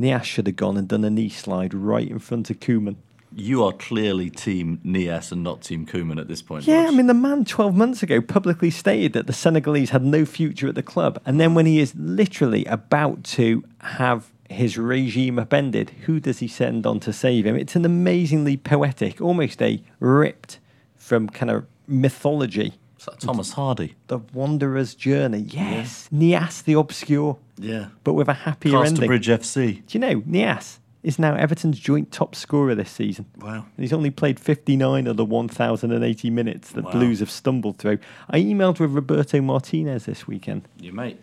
Niasse 0.00 0.24
should 0.24 0.46
have 0.46 0.56
gone 0.56 0.76
and 0.76 0.88
done 0.88 1.04
a 1.04 1.10
knee 1.10 1.28
slide 1.28 1.74
right 1.74 2.08
in 2.08 2.18
front 2.18 2.50
of 2.50 2.60
Koeman. 2.60 2.96
You 3.34 3.62
are 3.64 3.72
clearly 3.72 4.30
Team 4.30 4.80
Niasse 4.84 5.32
and 5.32 5.44
not 5.44 5.60
Team 5.60 5.84
Koeman 5.84 6.18
at 6.18 6.28
this 6.28 6.40
point. 6.40 6.66
Yeah. 6.66 6.86
I 6.88 6.90
mean, 6.90 7.06
the 7.06 7.14
man 7.14 7.44
12 7.44 7.74
months 7.74 8.02
ago 8.02 8.20
publicly 8.20 8.70
stated 8.70 9.12
that 9.12 9.26
the 9.26 9.32
Senegalese 9.32 9.90
had 9.90 10.02
no 10.02 10.24
future 10.24 10.68
at 10.68 10.74
the 10.74 10.82
club. 10.82 11.20
And 11.26 11.38
then 11.38 11.54
when 11.54 11.66
he 11.66 11.78
is 11.78 11.94
literally 11.94 12.64
about 12.64 13.24
to 13.24 13.64
have 13.80 14.32
his 14.48 14.78
regime 14.78 15.38
upended, 15.38 15.90
who 16.06 16.20
does 16.20 16.38
he 16.38 16.48
send 16.48 16.86
on 16.86 17.00
to 17.00 17.12
save 17.12 17.44
him? 17.46 17.56
It's 17.56 17.76
an 17.76 17.84
amazingly 17.84 18.56
poetic, 18.56 19.20
almost 19.20 19.60
a 19.62 19.82
ripped 20.00 20.58
from 20.96 21.28
kind 21.28 21.50
of 21.50 21.66
mythology, 21.86 22.74
It's 22.96 23.06
like 23.08 23.18
Thomas 23.18 23.52
Hardy. 23.52 23.94
the 24.08 24.18
wanderer's 24.32 24.94
journey. 24.94 25.40
Yes, 25.48 26.08
Niasse 26.12 26.62
the 26.64 26.74
obscure, 26.74 27.36
Yeah. 27.58 27.86
but 28.04 28.14
with 28.14 28.28
a 28.28 28.34
happier 28.34 28.78
ending. 28.84 29.08
Casterbridge 29.08 29.28
FC. 29.28 29.82
Do 29.86 29.98
you 29.98 30.00
know, 30.00 30.20
Niasse 30.22 30.78
is 31.02 31.18
now 31.18 31.34
Everton's 31.34 31.78
joint 31.78 32.10
top 32.10 32.34
scorer 32.34 32.74
this 32.74 32.90
season. 32.90 33.26
Wow. 33.40 33.66
And 33.76 33.82
he's 33.84 33.92
only 33.92 34.10
played 34.10 34.40
59 34.40 35.06
of 35.06 35.16
the 35.16 35.24
1,080 35.24 36.30
minutes 36.30 36.70
that 36.72 36.84
Wow. 36.84 36.90
Blues 36.92 37.20
have 37.20 37.30
stumbled 37.30 37.78
through. 37.78 37.98
I 38.30 38.40
emailed 38.40 38.80
with 38.80 38.90
Roberto 38.92 39.40
Martinez 39.40 40.06
this 40.06 40.26
weekend 40.26 40.62
You 40.80 40.92
mate. 40.92 41.18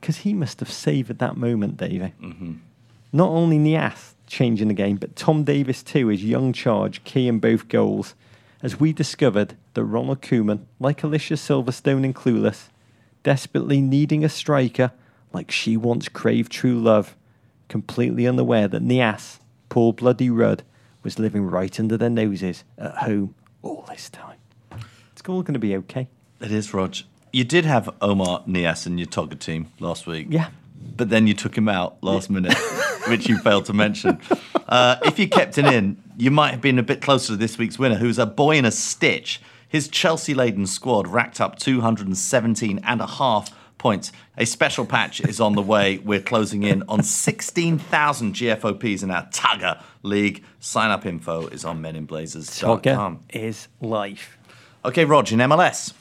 Because 0.00 0.18
he 0.18 0.34
must 0.34 0.60
have 0.60 0.70
savoured 0.70 1.18
that 1.18 1.36
moment, 1.36 1.76
Davey. 1.76 2.12
Mm-hmm. 2.22 2.52
Not 3.12 3.28
only 3.30 3.58
Niasse 3.58 4.14
changing 4.26 4.68
the 4.68 4.74
game, 4.74 4.96
but 4.96 5.16
Tom 5.16 5.44
Davies 5.44 5.82
too, 5.82 6.08
his 6.08 6.24
young 6.24 6.52
charge, 6.52 7.02
key 7.04 7.28
in 7.28 7.38
both 7.38 7.68
goals. 7.68 8.14
As 8.62 8.80
we 8.80 8.92
discovered 8.92 9.56
that 9.74 9.84
Ronald 9.84 10.22
Koeman, 10.22 10.64
like 10.80 11.02
Alicia 11.02 11.34
Silverstone 11.34 12.04
in 12.04 12.14
Clueless, 12.14 12.68
desperately 13.22 13.80
needing 13.80 14.24
a 14.24 14.28
striker 14.28 14.92
like 15.32 15.50
she 15.50 15.76
once 15.76 16.08
craved 16.08 16.52
true 16.52 16.78
love, 16.78 17.16
completely 17.68 18.26
unaware 18.26 18.68
that 18.68 18.82
Niasse, 18.82 19.38
Paul 19.68 19.92
Bloody 19.92 20.30
Rudd, 20.30 20.62
was 21.02 21.18
living 21.18 21.46
right 21.46 21.78
under 21.78 21.96
their 21.96 22.10
noses 22.10 22.64
at 22.78 22.96
home 22.96 23.34
all 23.62 23.84
this 23.88 24.10
time. 24.10 24.38
It's 25.12 25.22
all 25.28 25.42
going 25.42 25.54
to 25.54 25.60
be 25.60 25.76
okay. 25.76 26.08
It 26.40 26.50
is, 26.50 26.72
Rog. 26.74 26.96
You 27.36 27.44
did 27.44 27.66
have 27.66 27.84
Oumar 28.00 28.48
Niasse 28.48 28.86
in 28.86 28.96
your 28.96 29.08
Togga 29.08 29.38
team 29.38 29.70
last 29.78 30.06
week. 30.06 30.28
Yeah. 30.30 30.48
But 30.96 31.10
then 31.10 31.26
you 31.26 31.34
took 31.34 31.54
him 31.54 31.68
out 31.68 31.98
last 32.02 32.30
minute, 32.30 32.56
which 33.08 33.28
you 33.28 33.36
failed 33.36 33.66
to 33.66 33.74
mention. 33.74 34.18
Uh, 34.66 34.96
if 35.04 35.18
you 35.18 35.28
kept 35.28 35.58
him 35.58 35.66
in, 35.66 36.02
you 36.16 36.30
might 36.30 36.52
have 36.52 36.62
been 36.62 36.78
a 36.78 36.82
bit 36.82 37.02
closer 37.02 37.34
to 37.34 37.36
this 37.36 37.58
week's 37.58 37.78
winner, 37.78 37.96
who's 37.96 38.18
a 38.18 38.24
boy 38.24 38.56
in 38.56 38.64
a 38.64 38.70
stitch. 38.70 39.42
His 39.68 39.86
Chelsea 39.88 40.32
laden 40.32 40.66
squad 40.66 41.08
racked 41.08 41.38
up 41.38 41.58
217 41.58 42.80
and 42.82 43.00
a 43.02 43.06
half 43.06 43.54
points. 43.76 44.12
A 44.38 44.46
special 44.46 44.86
patch 44.86 45.20
is 45.20 45.38
on 45.38 45.56
the 45.56 45.62
way. 45.62 45.98
We're 45.98 46.22
closing 46.22 46.62
in 46.62 46.84
on 46.88 47.02
16,000 47.02 48.34
GFOPs 48.34 49.02
in 49.02 49.10
our 49.10 49.26
Togga 49.26 49.82
League. 50.02 50.42
Sign 50.58 50.90
up 50.90 51.04
info 51.04 51.48
is 51.48 51.66
on 51.66 51.82
meninblazers.com. 51.82 52.80
Togga 52.80 53.20
is 53.28 53.68
life. 53.82 54.38
Okay, 54.86 55.04
Rog, 55.04 55.30
in 55.32 55.40
MLS. 55.40 55.92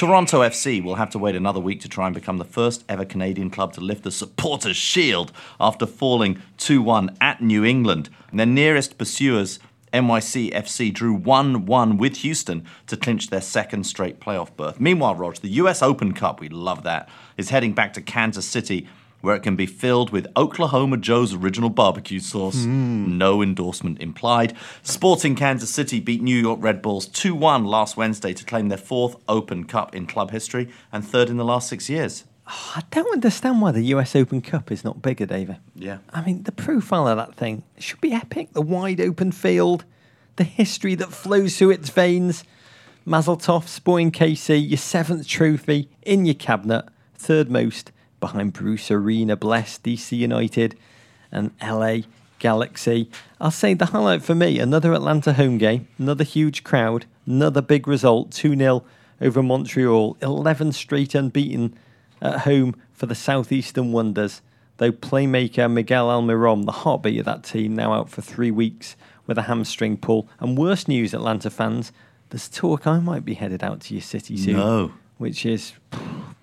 Toronto 0.00 0.40
FC 0.40 0.82
will 0.82 0.94
have 0.94 1.10
to 1.10 1.18
wait 1.18 1.36
another 1.36 1.60
week 1.60 1.78
to 1.82 1.86
try 1.86 2.06
and 2.06 2.14
become 2.14 2.38
the 2.38 2.44
first 2.46 2.84
ever 2.88 3.04
Canadian 3.04 3.50
club 3.50 3.74
to 3.74 3.82
lift 3.82 4.02
the 4.02 4.10
Supporters' 4.10 4.74
Shield 4.74 5.30
after 5.60 5.84
falling 5.84 6.40
2 6.56 6.80
1 6.80 7.18
at 7.20 7.42
New 7.42 7.66
England. 7.66 8.08
And 8.30 8.40
their 8.40 8.46
nearest 8.46 8.96
pursuers, 8.96 9.58
NYC 9.92 10.54
FC, 10.54 10.90
drew 10.90 11.12
1 11.12 11.66
1 11.66 11.98
with 11.98 12.16
Houston 12.16 12.64
to 12.86 12.96
clinch 12.96 13.28
their 13.28 13.42
second 13.42 13.84
straight 13.84 14.20
playoff 14.20 14.56
berth. 14.56 14.80
Meanwhile, 14.80 15.16
Rog, 15.16 15.36
the 15.36 15.50
US 15.50 15.82
Open 15.82 16.14
Cup, 16.14 16.40
we 16.40 16.48
love 16.48 16.82
that, 16.84 17.06
is 17.36 17.50
heading 17.50 17.74
back 17.74 17.92
to 17.92 18.00
Kansas 18.00 18.46
City 18.46 18.88
where 19.20 19.34
it 19.34 19.42
can 19.42 19.56
be 19.56 19.66
filled 19.66 20.10
with 20.10 20.26
Oklahoma 20.36 20.96
Joe's 20.96 21.34
original 21.34 21.70
barbecue 21.70 22.20
sauce. 22.20 22.64
Hmm. 22.64 23.18
No 23.18 23.42
endorsement 23.42 24.00
implied. 24.00 24.54
Sporting 24.82 25.34
Kansas 25.34 25.70
City 25.70 26.00
beat 26.00 26.22
New 26.22 26.36
York 26.36 26.58
Red 26.62 26.82
Bulls 26.82 27.06
2 27.06 27.34
1 27.34 27.64
last 27.64 27.96
Wednesday 27.96 28.32
to 28.32 28.44
claim 28.44 28.68
their 28.68 28.78
fourth 28.78 29.16
Open 29.28 29.64
Cup 29.64 29.94
in 29.94 30.06
club 30.06 30.30
history 30.30 30.68
and 30.92 31.06
third 31.06 31.28
in 31.28 31.36
the 31.36 31.44
last 31.44 31.68
six 31.68 31.88
years. 31.88 32.24
Ah, 32.46 32.78
I 32.78 32.82
don't 32.90 33.12
understand 33.12 33.60
why 33.60 33.70
the 33.70 33.84
US 33.94 34.16
Open 34.16 34.40
Cup 34.40 34.72
is 34.72 34.84
not 34.84 35.02
bigger, 35.02 35.26
David. 35.26 35.58
Yeah. 35.74 35.98
I 36.12 36.22
mean, 36.22 36.42
the 36.44 36.52
profile 36.52 37.06
of 37.06 37.16
that 37.16 37.34
thing 37.34 37.62
should 37.78 38.00
be 38.00 38.12
epic. 38.12 38.52
The 38.52 38.62
wide 38.62 39.00
open 39.00 39.32
field, 39.32 39.84
the 40.36 40.44
history 40.44 40.94
that 40.96 41.12
flows 41.12 41.56
through 41.58 41.70
its 41.70 41.90
veins. 41.90 42.44
Mazel 43.04 43.36
Tov, 43.36 43.66
Sporting 43.66 44.12
KC, 44.12 44.68
your 44.68 44.78
seventh 44.78 45.26
trophy 45.26 45.88
in 46.02 46.26
your 46.26 46.34
cabinet, 46.34 46.84
third 47.14 47.50
most 47.50 47.92
behind 48.20 48.52
Bruce 48.52 48.90
Arena, 48.90 49.36
Blessed, 49.36 49.82
DC 49.82 50.16
United, 50.16 50.76
and 51.32 51.50
LA 51.62 51.98
Galaxy. 52.38 53.10
I'll 53.40 53.50
say 53.50 53.74
the 53.74 53.86
highlight 53.86 54.22
for 54.22 54.34
me 54.34 54.58
another 54.58 54.92
Atlanta 54.92 55.32
home 55.34 55.58
game, 55.58 55.88
another 55.98 56.24
huge 56.24 56.64
crowd, 56.64 57.06
another 57.26 57.62
big 57.62 57.88
result 57.88 58.30
2 58.32 58.56
0 58.56 58.84
over 59.20 59.42
Montreal, 59.42 60.16
11 60.22 60.72
straight 60.72 61.14
unbeaten 61.14 61.74
at 62.22 62.40
home 62.40 62.74
for 62.92 63.06
the 63.06 63.14
Southeastern 63.14 63.92
Wonders. 63.92 64.42
Though 64.78 64.92
playmaker 64.92 65.70
Miguel 65.70 66.08
Almiron, 66.08 66.64
the 66.64 66.72
heartbeat 66.72 67.18
of 67.18 67.26
that 67.26 67.44
team, 67.44 67.76
now 67.76 67.92
out 67.92 68.08
for 68.08 68.22
three 68.22 68.50
weeks 68.50 68.96
with 69.26 69.36
a 69.36 69.42
hamstring 69.42 69.98
pull. 69.98 70.26
And 70.38 70.56
worse 70.56 70.88
news, 70.88 71.12
Atlanta 71.12 71.50
fans, 71.50 71.92
there's 72.30 72.48
talk 72.48 72.86
I 72.86 72.98
might 72.98 73.24
be 73.24 73.34
headed 73.34 73.62
out 73.62 73.80
to 73.82 73.94
your 73.94 74.00
city 74.00 74.38
soon. 74.38 74.56
No. 74.56 74.92
Which 75.18 75.44
is 75.44 75.74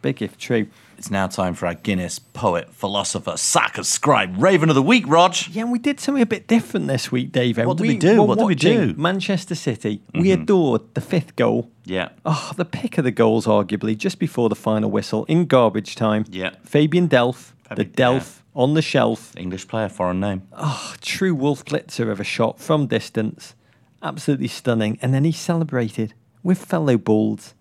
big 0.03 0.21
if 0.21 0.37
true. 0.37 0.67
It's 0.97 1.11
now 1.11 1.27
time 1.27 1.53
for 1.53 1.67
our 1.67 1.75
Guinness 1.75 2.17
poet, 2.17 2.73
philosopher, 2.73 3.37
soccer 3.37 3.83
scribe, 3.83 4.41
Raven 4.41 4.69
of 4.69 4.75
the 4.75 4.81
Week, 4.81 5.07
Rog. 5.07 5.35
Yeah, 5.51 5.61
and 5.61 5.71
we 5.71 5.77
did 5.77 5.99
something 5.99 6.23
a 6.23 6.25
bit 6.25 6.47
different 6.47 6.87
this 6.87 7.11
week, 7.11 7.31
Dave. 7.31 7.59
What 7.59 7.77
did 7.77 7.85
we 7.85 7.97
do? 7.97 8.23
What 8.23 8.39
did 8.39 8.47
we 8.47 8.55
do? 8.55 8.93
Mm-hmm. 8.93 9.01
Manchester 9.01 9.53
City. 9.53 10.01
We 10.15 10.31
adored 10.31 10.95
the 10.95 11.01
fifth 11.01 11.35
goal. 11.35 11.69
Yeah. 11.85 12.09
Oh, 12.25 12.51
the 12.57 12.65
pick 12.65 12.97
of 12.97 13.03
the 13.03 13.11
goals, 13.11 13.45
arguably, 13.45 13.95
just 13.95 14.17
before 14.17 14.49
the 14.49 14.55
final 14.55 14.89
whistle 14.89 15.25
in 15.25 15.45
garbage 15.45 15.95
time. 15.95 16.25
Yeah. 16.31 16.55
Fabian 16.63 17.07
Delph, 17.07 17.51
the 17.75 17.85
Delph 17.85 18.41
on 18.55 18.73
the 18.73 18.81
shelf. 18.81 19.37
English 19.37 19.67
player, 19.67 19.89
foreign 19.89 20.19
name. 20.19 20.47
Oh, 20.53 20.95
true 20.99 21.35
Wolf 21.35 21.63
Blitzer 21.63 22.09
of 22.09 22.19
a 22.19 22.23
shot 22.23 22.59
from 22.59 22.87
distance. 22.87 23.53
Absolutely 24.01 24.47
stunning. 24.47 24.97
And 25.03 25.13
then 25.13 25.25
he 25.25 25.31
celebrated 25.31 26.15
with 26.41 26.65
fellow 26.65 26.97
balds. 26.97 27.53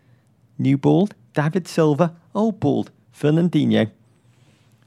New 0.58 0.78
bald, 0.78 1.14
David 1.34 1.68
Silva. 1.68 2.16
Old 2.34 2.60
bald, 2.60 2.90
Fernandinho. 3.18 3.90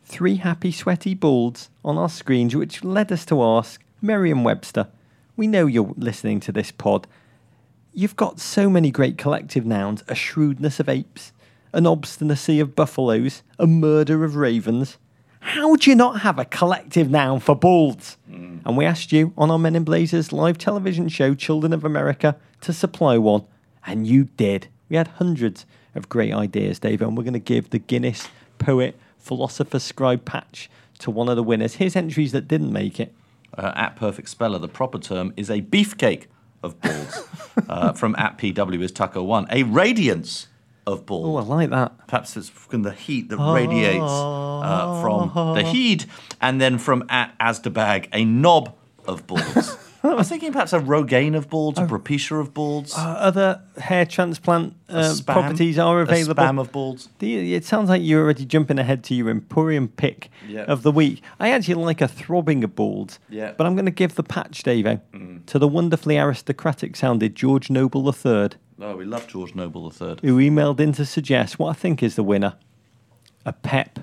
Three 0.04 0.36
happy, 0.36 0.72
sweaty 0.72 1.16
balds 1.16 1.70
on 1.84 1.98
our 1.98 2.10
screens, 2.10 2.56
which 2.56 2.84
led 2.84 3.12
us 3.12 3.26
to 3.26 3.42
ask 3.42 3.84
Merriam 4.02 4.44
Webster, 4.44 4.88
we 5.36 5.48
know 5.48 5.66
you're 5.66 5.94
listening 5.98 6.40
to 6.42 6.52
this 6.52 6.72
pod. 6.72 7.08
You've 7.94 8.16
got 8.16 8.40
so 8.40 8.70
many 8.70 8.92
great 8.92 9.18
collective 9.18 9.66
nouns 9.66 10.04
a 10.08 10.14
shrewdness 10.14 10.80
of 10.80 10.88
apes, 10.88 11.32
an 11.74 11.88
obstinacy 11.88 12.60
of 12.60 12.76
buffaloes, 12.76 13.42
a 13.58 13.66
murder 13.66 14.24
of 14.24 14.36
ravens. 14.36 14.98
How 15.40 15.76
do 15.76 15.90
you 15.90 15.96
not 15.96 16.22
have 16.22 16.38
a 16.38 16.46
collective 16.46 17.10
noun 17.10 17.40
for 17.40 17.56
balds? 17.56 18.18
Mm. 18.30 18.62
And 18.66 18.78
we 18.78 18.86
asked 18.86 19.12
you 19.12 19.34
on 19.38 19.50
our 19.50 19.58
Men 19.58 19.76
in 19.76 19.84
Blazers 19.84 20.32
live 20.32 20.58
television 20.58 21.08
show, 21.10 21.34
Children 21.34 21.74
of 21.74 21.84
America, 21.84 22.36
to 22.62 22.74
supply 22.74 23.18
one, 23.18 23.46
and 23.88 24.06
you 24.06 24.26
did. 24.26 24.68
We 24.90 24.98
had 24.98 25.08
hundreds 25.08 25.66
of 26.00 26.10
great 26.10 26.34
ideas, 26.34 26.80
Dave, 26.80 27.02
and 27.02 27.16
we're 27.16 27.24
going 27.24 27.34
to 27.34 27.40
give 27.40 27.70
the 27.70 27.78
Guinness 27.78 28.30
Poet 28.58 28.98
Philosopher 29.20 29.78
Scribe 29.78 30.26
patch 30.26 30.70
to 31.00 31.12
one 31.12 31.30
of 31.30 31.36
the 31.36 31.44
winners. 31.44 31.76
Here's 31.76 31.96
entries 31.96 32.32
that 32.32 32.48
didn't 32.48 32.74
make 32.74 33.00
it. 33.00 33.14
Uh, 33.58 33.74
at 33.76 33.96
Perfect 33.96 34.30
Speller, 34.30 34.60
the 34.60 34.68
proper 34.68 35.00
term 35.00 35.34
is 35.36 35.50
a 35.50 35.62
beefcake 35.62 36.26
of 36.64 36.80
balls. 36.82 37.28
uh, 37.70 37.94
from 37.94 38.16
at 38.18 38.38
PW 38.38 38.82
is 38.82 38.92
Tucker1. 38.92 39.48
a 39.52 39.64
radiance 39.64 40.48
of 40.88 41.06
balls. 41.06 41.26
Oh, 41.26 41.36
I 41.38 41.42
like 41.42 41.70
that. 41.72 42.08
Perhaps 42.08 42.38
it's 42.38 42.50
from 42.50 42.84
the 42.84 42.92
heat 42.92 43.30
that 43.30 43.38
radiates 43.38 44.04
uh, 44.04 45.02
from 45.02 45.56
the 45.56 45.64
heat, 45.64 46.06
and 46.42 46.62
then 46.62 46.78
from 46.78 47.04
at 47.10 47.38
Asdabag, 47.40 48.08
a 48.14 48.24
knob 48.24 48.76
of 49.06 49.28
balls. 49.28 49.78
I 50.02 50.14
was 50.14 50.30
thinking 50.30 50.52
perhaps 50.54 50.72
a 50.72 50.80
Rogaine 50.80 51.36
of 51.36 51.50
balls, 51.50 51.78
a 51.78 51.82
Propecia 51.86 52.40
of 52.40 52.54
balls, 52.54 52.94
Uh, 52.98 53.02
other 53.02 53.62
hair 53.78 54.06
transplant 54.06 54.74
uh, 54.88 55.02
spam, 55.14 55.26
properties 55.26 55.78
are 55.78 56.00
available. 56.02 56.42
A 56.42 56.48
spam 56.48 56.60
of 56.60 56.72
balls. 56.72 57.10
Do 57.20 57.28
It 57.28 57.66
sounds 57.66 57.90
like 57.90 58.02
you're 58.02 58.24
already 58.24 58.46
jumping 58.46 58.80
ahead 58.80 59.04
to 59.06 59.14
your 59.16 59.30
Emporium 59.30 59.90
pick 59.90 60.30
Yeah. 60.48 60.62
of 60.64 60.84
the 60.84 60.92
week. 60.92 61.22
I 61.40 61.50
actually 61.52 61.74
like 61.84 62.00
a 62.02 62.08
throbbing 62.08 62.64
of 62.64 62.76
balls, 62.76 63.20
Yeah. 63.30 63.52
but 63.58 63.68
I'm 63.68 63.76
going 63.76 63.86
to 63.86 63.92
give 63.92 64.16
the 64.16 64.24
patch, 64.24 64.64
Davo, 64.64 65.02
to 65.48 65.60
the 65.60 65.68
wonderfully 65.68 66.18
aristocratic 66.18 66.96
sounded 66.96 67.36
George 67.36 67.70
Noble 67.70 68.08
III, 68.08 68.50
Oh, 68.82 68.96
we 68.96 69.04
love 69.04 69.28
George 69.28 69.54
Noble 69.56 69.92
III. 69.92 70.16
who 70.22 70.38
emailed 70.38 70.80
in 70.80 70.94
to 70.94 71.06
suggest 71.06 71.60
what 71.60 71.70
I 71.72 71.74
think 71.74 72.02
is 72.02 72.16
the 72.16 72.24
winner 72.24 72.54
a 73.46 73.52
pep 73.52 74.00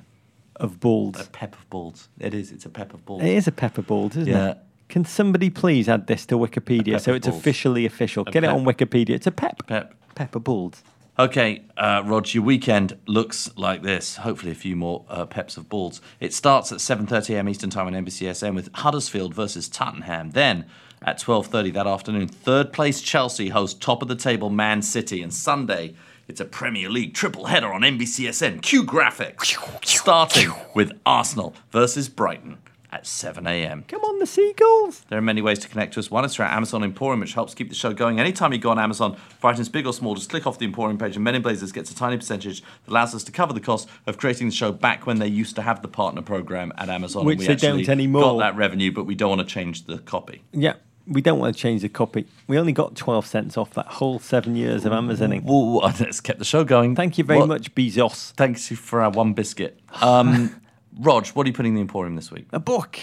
of 0.57 0.81
balls. 0.81 1.19
A 1.21 1.25
pep 1.31 1.55
of 1.55 1.69
balls. 1.71 2.09
It 2.19 2.35
is. 2.35 2.51
It's 2.53 2.65
a 2.67 2.69
pep 2.71 2.93
of 2.95 3.05
balls. 3.07 3.23
It 3.23 3.29
is 3.29 3.47
a 3.47 3.53
pepper 3.53 3.83
bald, 3.83 4.13
isn't 4.17 4.27
Yeah. 4.27 4.51
it? 4.53 4.59
Can 4.89 5.05
somebody 5.05 5.51
please 5.51 5.89
add 5.89 6.07
this 6.07 6.27
to 6.27 6.37
Wikipedia 6.37 7.01
so 7.01 7.15
it's 7.15 7.27
balls. 7.27 7.39
officially 7.39 7.87
official? 7.87 8.25
Get 8.25 8.45
it 8.45 8.49
pep. 8.49 8.57
on 8.57 8.65
Wikipedia. 8.65 9.11
It's 9.11 9.27
a 9.27 9.33
pep. 9.33 9.67
Pep. 9.67 9.95
Pepper 10.15 10.39
balls. 10.39 10.83
Okay, 11.19 11.63
uh, 11.79 12.03
Rog, 12.05 12.35
your 12.35 12.45
weekend 12.45 12.99
looks 13.07 13.51
like 13.57 13.83
this. 13.83 14.17
Hopefully, 14.17 14.53
a 14.53 14.55
few 14.55 14.77
more 14.77 15.05
uh, 15.09 15.25
peps 15.25 15.57
of 15.57 15.67
balls. 15.67 16.03
It 16.21 16.35
starts 16.35 16.73
at 16.73 16.79
7:30 16.79 17.37
a.m. 17.37 17.49
Eastern 17.49 17.71
Time 17.71 17.87
on 17.87 17.95
NBCSN 17.95 18.55
with 18.55 18.69
Huddersfield 18.75 19.35
versus 19.35 19.67
Tottenham. 19.67 20.33
Then 20.33 20.67
at 21.01 21.19
12:30 21.19 21.73
that 21.73 21.87
afternoon, 21.87 22.29
third 22.29 22.71
place 22.71 23.01
Chelsea 23.01 23.49
host 23.49 23.81
top 23.81 24.03
of 24.03 24.09
the 24.09 24.15
table 24.15 24.51
Man 24.51 24.83
City, 24.83 25.23
and 25.23 25.33
Sunday 25.33 25.95
it's 26.29 26.41
a 26.41 26.45
Premier 26.45 26.91
League 26.91 27.15
triple 27.15 27.47
header 27.47 27.73
on 27.73 27.81
NBCSN. 27.81 28.61
Q 28.61 28.85
graphics 28.85 29.57
starting 29.87 30.53
with 30.75 30.93
Arsenal 31.07 31.55
versus 31.71 32.11
Brighton 32.11 32.59
at 32.93 33.07
7 33.07 33.47
a.m. 33.47 33.85
Come 33.89 34.01
on, 34.03 34.19
the 34.19 34.27
seagulls. 34.27 35.01
There 35.09 35.19
are 35.19 35.23
many 35.23 35.43
ways 35.43 35.59
to 35.61 35.69
connect 35.69 35.95
to 35.95 36.01
us. 36.01 36.11
One 36.11 36.25
is 36.25 36.35
through 36.35 36.45
our 36.47 36.53
Amazon 36.53 36.85
Emporium, 36.85 37.21
which 37.21 37.35
helps 37.35 37.55
keep 37.55 37.69
the 37.69 37.75
show 37.75 37.93
going. 37.93 38.21
Anytime 38.21 38.53
you 38.53 38.59
go 38.59 38.71
on 38.71 38.79
Amazon, 38.79 39.17
for 39.39 39.51
items 39.51 39.69
big 39.69 39.87
or 39.87 39.93
small, 39.93 40.15
just 40.15 40.31
click 40.31 40.47
off 40.47 40.59
the 40.59 40.65
Emporium 40.67 40.99
page, 40.99 41.17
and 41.17 41.25
Men 41.25 41.35
in 41.35 41.43
Blazers 41.43 41.73
gets 41.73 41.91
a 41.91 41.95
tiny 41.95 42.17
percentage 42.17 42.61
that 42.63 42.91
allows 42.91 43.15
us 43.15 43.25
to 43.25 43.33
cover 43.33 43.53
the 43.53 43.61
cost 43.61 43.89
of 44.07 44.19
creating 44.19 44.49
the 44.49 44.55
show 44.55 44.73
back 44.73 45.07
when 45.07 45.19
they 45.19 45.27
used 45.29 45.57
to 45.57 45.63
have 45.63 45.83
the 45.83 45.89
partner 45.89 46.23
program 46.23 46.73
at 46.79 46.89
Amazon. 46.89 47.21
and 47.21 47.27
Which 47.27 47.39
we 47.41 47.47
they 47.47 47.53
actually 47.55 47.83
don't 47.85 47.93
anymore. 47.93 48.23
Got 48.23 48.39
that 48.39 48.57
revenue, 48.57 48.93
but 48.93 49.05
we 49.05 49.15
don't 49.15 49.31
want 49.37 49.47
to 49.49 49.53
change 49.53 49.85
the 49.87 49.99
copy. 49.99 50.43
Yeah, 50.53 50.75
we 51.09 51.21
don't 51.23 51.39
want 51.39 51.55
to 51.55 51.61
change 51.61 51.83
the 51.83 51.89
copy. 51.89 52.27
We 52.47 52.59
only 52.59 52.73
got 52.73 52.95
12 52.97 53.27
cents 53.27 53.57
off 53.57 53.75
that 53.75 53.87
whole 53.87 54.19
seven 54.19 54.57
years 54.57 54.85
of 54.85 54.93
Amazoning. 54.93 55.43
Whoa, 55.45 55.79
let's 56.01 56.21
kept 56.21 56.39
the 56.39 56.45
show 56.45 56.65
going. 56.65 56.95
Thank 56.97 57.19
you 57.19 57.25
very 57.25 57.41
What- 57.41 57.49
much, 57.49 57.75
Bezos. 57.75 58.33
Thanks 58.33 58.69
for 58.69 59.01
our 59.03 59.11
one 59.11 59.33
biscuit. 59.33 59.79
Um, 60.01 60.61
Rog, 60.99 61.27
what 61.29 61.47
are 61.47 61.49
you 61.49 61.53
putting 61.53 61.73
in 61.73 61.75
the 61.77 61.81
Emporium 61.83 62.17
this 62.17 62.31
week? 62.31 62.47
A 62.53 62.59
book. 62.59 62.99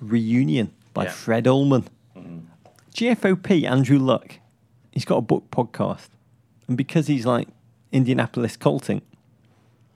Reunion 0.00 0.72
by 0.94 1.04
Mm. 1.04 1.06
Yeah. 1.06 1.10
Mm-hmm. 1.10 1.18
Fred 1.18 1.44
Uhlman. 1.44 1.86
GFOP, 2.94 3.64
Andrew 3.68 3.98
Luck, 3.98 4.38
he's 4.92 5.04
got 5.04 5.16
a 5.18 5.22
book 5.22 5.50
podcast. 5.50 6.08
And 6.66 6.76
because 6.76 7.06
he's 7.06 7.24
like 7.26 7.48
Indianapolis 7.92 8.56
Colting, 8.56 9.02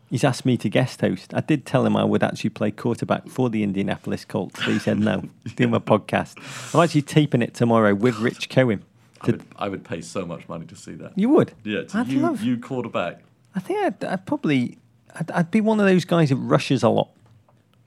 he's 0.09 0.23
asked 0.25 0.45
me 0.45 0.57
to 0.59 0.69
guest 0.69 1.01
host. 1.01 1.35
I 1.35 1.41
did 1.41 1.67
tell 1.67 1.85
him 1.85 1.97
I 1.97 2.05
would 2.05 2.23
actually 2.23 2.51
play 2.51 2.71
quarterback 2.71 3.29
for 3.29 3.51
the 3.51 3.63
Indianapolis 3.63 4.25
Colts, 4.25 4.55
but 4.61 4.69
he 4.73 4.79
said 4.79 5.01
no, 5.01 5.25
do 5.57 5.67
my 5.69 5.79
podcast. 5.79 6.37
I'm 6.75 6.81
actually 6.85 7.03
taping 7.03 7.43
it 7.43 7.55
tomorrow 7.55 7.95
with 7.95 8.19
Rich 8.19 8.49
Cohen. 8.51 8.85
I 9.21 9.27
would, 9.27 9.43
I 9.59 9.69
would 9.69 9.85
pay 9.85 10.01
so 10.01 10.25
much 10.27 10.49
money 10.49 10.67
to 10.67 10.77
see 10.77 10.95
that. 10.95 11.13
You 11.17 11.29
would? 11.31 11.53
Yeah, 11.65 11.85
to 11.85 11.99
I'd 11.99 12.09
you, 12.09 12.21
love. 12.21 12.43
you 12.43 12.59
quarterback. 12.59 13.23
I 13.55 13.61
think 13.61 13.85
I'd, 13.85 14.05
I'd 14.05 14.27
probably, 14.27 14.79
I'd, 15.15 15.31
I'd 15.31 15.51
be 15.51 15.61
one 15.61 15.81
of 15.81 15.87
those 15.87 16.05
guys 16.05 16.29
that 16.31 16.37
rushes 16.37 16.83
a 16.83 16.89
lot 16.89 17.11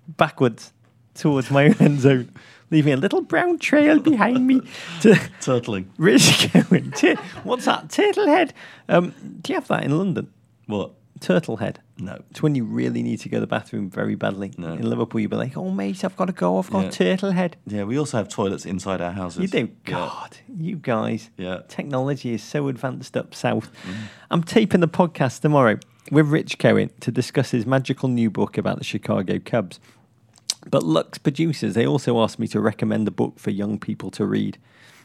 backwards 0.07 0.73
towards 1.13 1.49
my 1.51 1.65
own 1.67 1.75
end 1.79 1.99
zone, 2.01 2.31
leaving 2.71 2.93
a 2.93 2.97
little 2.97 3.21
brown 3.21 3.57
trail 3.59 3.99
behind 3.99 4.45
me. 4.47 4.61
To 5.01 5.09
Turtling. 5.41 5.85
Rich 5.97 6.51
going, 6.53 6.91
"Tur- 6.91 7.15
what's 7.43 7.65
that? 7.65 7.87
Turtlehead. 7.89 8.51
Um, 8.89 9.13
do 9.41 9.53
you 9.53 9.55
have 9.59 9.67
that 9.69 9.83
in 9.83 9.97
London? 9.97 10.31
What? 10.67 10.91
Turtlehead. 11.19 11.77
No. 11.97 12.21
It's 12.29 12.43
when 12.43 12.55
you 12.55 12.65
really 12.65 13.01
need 13.01 13.21
to 13.21 13.29
go 13.29 13.37
to 13.37 13.41
the 13.41 13.47
bathroom 13.47 13.89
very 13.89 14.15
badly. 14.15 14.51
No. 14.57 14.73
In 14.73 14.89
Liverpool, 14.89 15.21
you'd 15.21 15.29
be 15.31 15.37
like, 15.37 15.55
"Oh 15.55 15.71
mate, 15.71 16.03
I've 16.03 16.17
got 16.17 16.25
to 16.25 16.33
go. 16.33 16.57
I've 16.57 16.69
got 16.69 16.83
Yeah. 16.99 17.15
turtlehead." 17.15 17.53
Yeah, 17.65 17.85
we 17.85 17.97
also 17.97 18.17
have 18.17 18.27
toilets 18.27 18.65
inside 18.65 18.99
our 18.99 19.13
houses. 19.13 19.41
You 19.43 19.47
do. 19.47 19.57
Yeah. 19.87 19.91
God, 19.93 20.37
you 20.59 20.75
guys. 20.75 21.29
Yeah. 21.37 21.61
Technology 21.69 22.33
is 22.33 22.43
so 22.43 22.67
advanced 22.67 23.15
up 23.15 23.33
south. 23.33 23.71
I'm 24.29 24.43
taping 24.43 24.81
the 24.81 24.89
podcast 24.89 25.39
tomorrow 25.39 25.79
with 26.11 26.27
Rich 26.27 26.59
Cohen 26.59 26.89
to 26.99 27.11
discuss 27.11 27.51
his 27.51 27.65
magical 27.65 28.09
new 28.09 28.29
book 28.29 28.57
about 28.57 28.77
the 28.79 28.83
Chicago 28.83 29.39
Cubs. 29.39 29.79
But 30.70 30.84
Luck's 30.84 31.18
producers, 31.18 31.76
they 31.76 31.86
also 31.86 32.22
asked 32.22 32.39
me 32.39 32.47
to 32.49 32.59
recommend 32.59 33.07
a 33.07 33.11
book 33.11 33.39
for 33.39 33.51
young 33.51 33.80
people 33.80 34.11
to 34.11 34.26
read. 34.26 34.57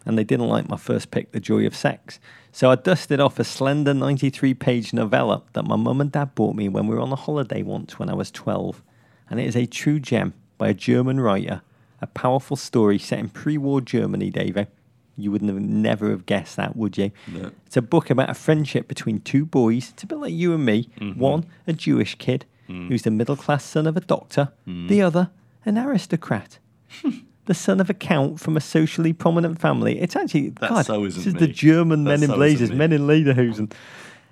And 0.07 0.17
they 0.17 0.25
didn't 0.25 0.49
like 0.49 0.69
my 0.69 0.79
first 0.79 1.11
pick, 1.11 1.33
The 1.33 1.41
Joy 1.41 1.67
of 1.67 1.77
Sex. 1.77 2.19
So 2.53 2.71
I 2.71 2.75
dusted 2.75 3.21
off 3.21 3.39
a 3.39 3.45
slender 3.45 3.93
93 3.93 4.55
page 4.55 4.93
novella 4.93 5.43
that 5.53 5.67
my 5.67 5.77
mum 5.77 6.01
and 6.01 6.11
dad 6.11 6.35
bought 6.35 6.57
me 6.57 6.69
when 6.69 6.87
we 6.87 6.95
were 6.95 7.03
on 7.03 7.13
a 7.13 7.17
holiday 7.17 7.63
once 7.63 7.99
when 7.99 8.09
I 8.09 8.15
was 8.15 8.31
12. 8.31 8.83
And 9.29 9.39
it 9.39 9.47
is 9.47 9.57
a 9.57 9.67
true 9.67 10.01
gem 10.01 10.33
by 10.57 10.69
a 10.69 10.75
German 10.75 11.21
writer, 11.21 11.61
a 12.01 12.07
powerful 12.07 12.57
story 12.57 12.99
set 12.99 13.19
in 13.19 13.29
pre 13.29 13.59
war 13.59 13.81
Germany, 13.81 14.31
David. 14.31 14.69
You 15.17 15.31
wouldn't 15.31 15.51
have 15.51 15.61
never 15.61 16.11
have 16.11 16.25
guessed 16.25 16.57
that, 16.57 16.77
would 16.77 16.97
you? 16.97 17.11
No. 17.29 17.51
It's 17.67 17.77
a 17.77 17.83
book 17.83 18.09
about 18.09 18.31
a 18.31 18.35
friendship 18.35 18.89
between 18.89 19.21
two 19.21 19.45
boys. 19.45 19.91
It's 19.91 20.03
a 20.03 20.07
bit 20.07 20.19
like 20.19 20.33
you 20.33 20.55
and 20.55 20.65
me. 20.65 20.89
Mm-hmm. 20.99 21.21
One, 21.21 21.47
a 21.67 21.75
Jewish 21.75 22.15
kid 22.15 22.47
mm. 22.69 22.89
who's 22.89 23.03
the 23.03 23.11
middle 23.11 23.37
class 23.37 23.65
son 23.65 23.87
of 23.87 23.97
a 23.97 24.01
doctor. 24.01 24.53
Mm. 24.67 24.89
The 24.89 25.03
other, 25.03 25.31
an 25.65 25.79
aristocrat. 25.79 26.59
the 27.47 27.55
son 27.55 27.81
of 27.81 27.91
a 27.91 27.95
count 27.95 28.39
from 28.39 28.57
a 28.57 28.61
socially 28.61 29.13
prominent 29.13 29.61
family. 29.61 29.99
It's 30.01 30.17
actually 30.17 30.51
That 30.51 30.71
God, 30.71 30.87
so 30.87 31.05
this 31.05 31.27
is 31.27 31.35
the. 31.35 31.49
German 31.49 32.05
That 32.05 32.11
men 32.11 32.23
in 32.23 32.29
so 32.29 32.35
isn't 32.35 32.39
blazers, 32.39 32.73
men 32.73 32.93
in 32.93 33.03
lederhosen. 33.03 33.73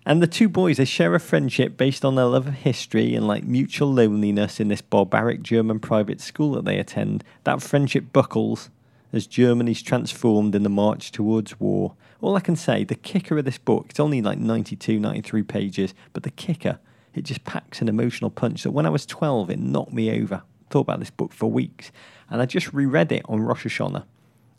And 0.07 0.22
the 0.22 0.26
two 0.26 0.49
boys, 0.49 0.79
they 0.79 0.87
share 0.87 1.14
a 1.14 1.20
friendship 1.20 1.76
based 1.76 2.05
on 2.05 2.14
their 2.14 2.24
love 2.24 2.47
of 2.47 2.55
history 2.55 3.14
and 3.14 3.26
like 3.26 3.45
mutual 3.45 3.93
loneliness 3.93 4.59
in 4.59 4.68
this 4.68 4.81
barbaric 4.81 5.43
German 5.43 5.81
private 5.81 6.20
school 6.20 6.53
that 6.53 6.64
they 6.64 6.79
attend. 6.79 7.24
That 7.45 7.61
friendship 7.61 8.12
buckles 8.12 8.70
as 9.12 9.26
Germany's 9.26 9.83
transformed 9.83 10.55
in 10.55 10.62
the 10.62 10.68
march 10.68 11.12
towards 11.12 11.59
war. 11.61 11.95
All 12.20 12.37
I 12.37 12.41
can 12.41 12.57
say, 12.57 12.85
the 12.85 12.95
kicker 12.95 13.39
of 13.39 13.45
this 13.45 13.59
book, 13.59 13.87
it's 13.91 14.01
only 14.01 14.22
like 14.22 14.39
92, 14.39 14.99
93 14.99 15.43
pages, 15.43 15.95
but 16.12 16.22
the 16.22 16.31
kicker, 16.31 16.79
it 17.14 17.24
just 17.24 17.45
packs 17.45 17.81
an 17.81 17.89
emotional 17.89 18.31
punch 18.31 18.62
that 18.62 18.70
when 18.70 18.87
I 18.87 18.91
was 18.91 19.07
12, 19.07 19.51
it 19.51 19.59
knocked 19.59 19.93
me 19.93 20.22
over. 20.22 20.43
Thought 20.70 20.80
about 20.80 21.00
this 21.00 21.10
book 21.10 21.32
for 21.32 21.50
weeks. 21.50 21.90
And 22.30 22.42
I 22.42 22.46
just 22.46 22.72
reread 22.72 23.12
it 23.12 23.22
on 23.26 23.40
Rosh 23.40 23.66
Hashanah. 23.66 24.04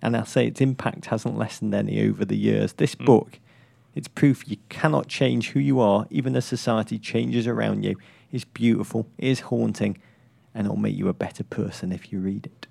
And 0.01 0.15
I'll 0.15 0.25
say 0.25 0.47
its 0.47 0.61
impact 0.61 1.07
hasn't 1.07 1.37
lessened 1.37 1.73
any 1.73 2.07
over 2.07 2.25
the 2.25 2.37
years. 2.37 2.73
This 2.73 2.95
book, 2.95 3.39
it's 3.95 4.07
proof 4.07 4.49
you 4.49 4.57
cannot 4.69 5.07
change 5.07 5.49
who 5.49 5.59
you 5.59 5.79
are, 5.79 6.07
even 6.09 6.35
as 6.35 6.45
society 6.45 6.97
changes 6.97 7.47
around 7.47 7.83
you. 7.83 7.97
It's 8.31 8.45
beautiful, 8.45 9.07
it 9.17 9.27
is 9.27 9.39
haunting, 9.41 9.97
and 10.53 10.65
it'll 10.65 10.77
make 10.77 10.95
you 10.95 11.09
a 11.09 11.13
better 11.13 11.43
person 11.43 11.91
if 11.91 12.11
you 12.11 12.19
read 12.19 12.45
it. 12.45 12.67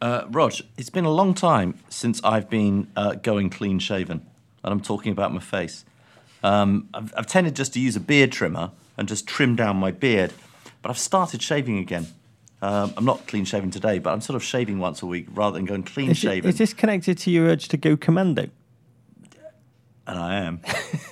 Uh, 0.00 0.24
Rog, 0.30 0.54
it's 0.76 0.90
been 0.90 1.04
a 1.04 1.12
long 1.12 1.32
time 1.32 1.78
since 1.88 2.20
I've 2.24 2.50
been 2.50 2.88
uh, 2.96 3.14
going 3.14 3.50
clean 3.50 3.78
shaven, 3.78 4.26
and 4.64 4.72
I'm 4.72 4.80
talking 4.80 5.12
about 5.12 5.32
my 5.32 5.40
face. 5.40 5.84
Um, 6.42 6.88
I've, 6.92 7.14
I've 7.16 7.26
tended 7.28 7.54
just 7.54 7.72
to 7.74 7.80
use 7.80 7.94
a 7.94 8.00
beard 8.00 8.32
trimmer 8.32 8.72
and 8.96 9.06
just 9.06 9.28
trim 9.28 9.54
down 9.54 9.76
my 9.76 9.92
beard, 9.92 10.32
but 10.82 10.90
I've 10.90 10.98
started 10.98 11.40
shaving 11.40 11.78
again. 11.78 12.08
Um, 12.62 12.94
I'm 12.96 13.04
not 13.04 13.26
clean 13.26 13.44
shaven 13.44 13.70
today, 13.70 13.98
but 13.98 14.12
I'm 14.12 14.20
sort 14.20 14.36
of 14.36 14.42
shaving 14.44 14.78
once 14.78 15.02
a 15.02 15.06
week 15.06 15.26
rather 15.34 15.54
than 15.58 15.64
going 15.66 15.82
clean 15.82 16.14
shaven. 16.14 16.48
is 16.48 16.58
this 16.58 16.72
connected 16.72 17.18
to 17.18 17.30
your 17.30 17.46
urge 17.46 17.68
to 17.68 17.76
go 17.76 17.96
commando? 17.96 18.48
and 20.06 20.18
I 20.18 20.34
am 20.36 20.60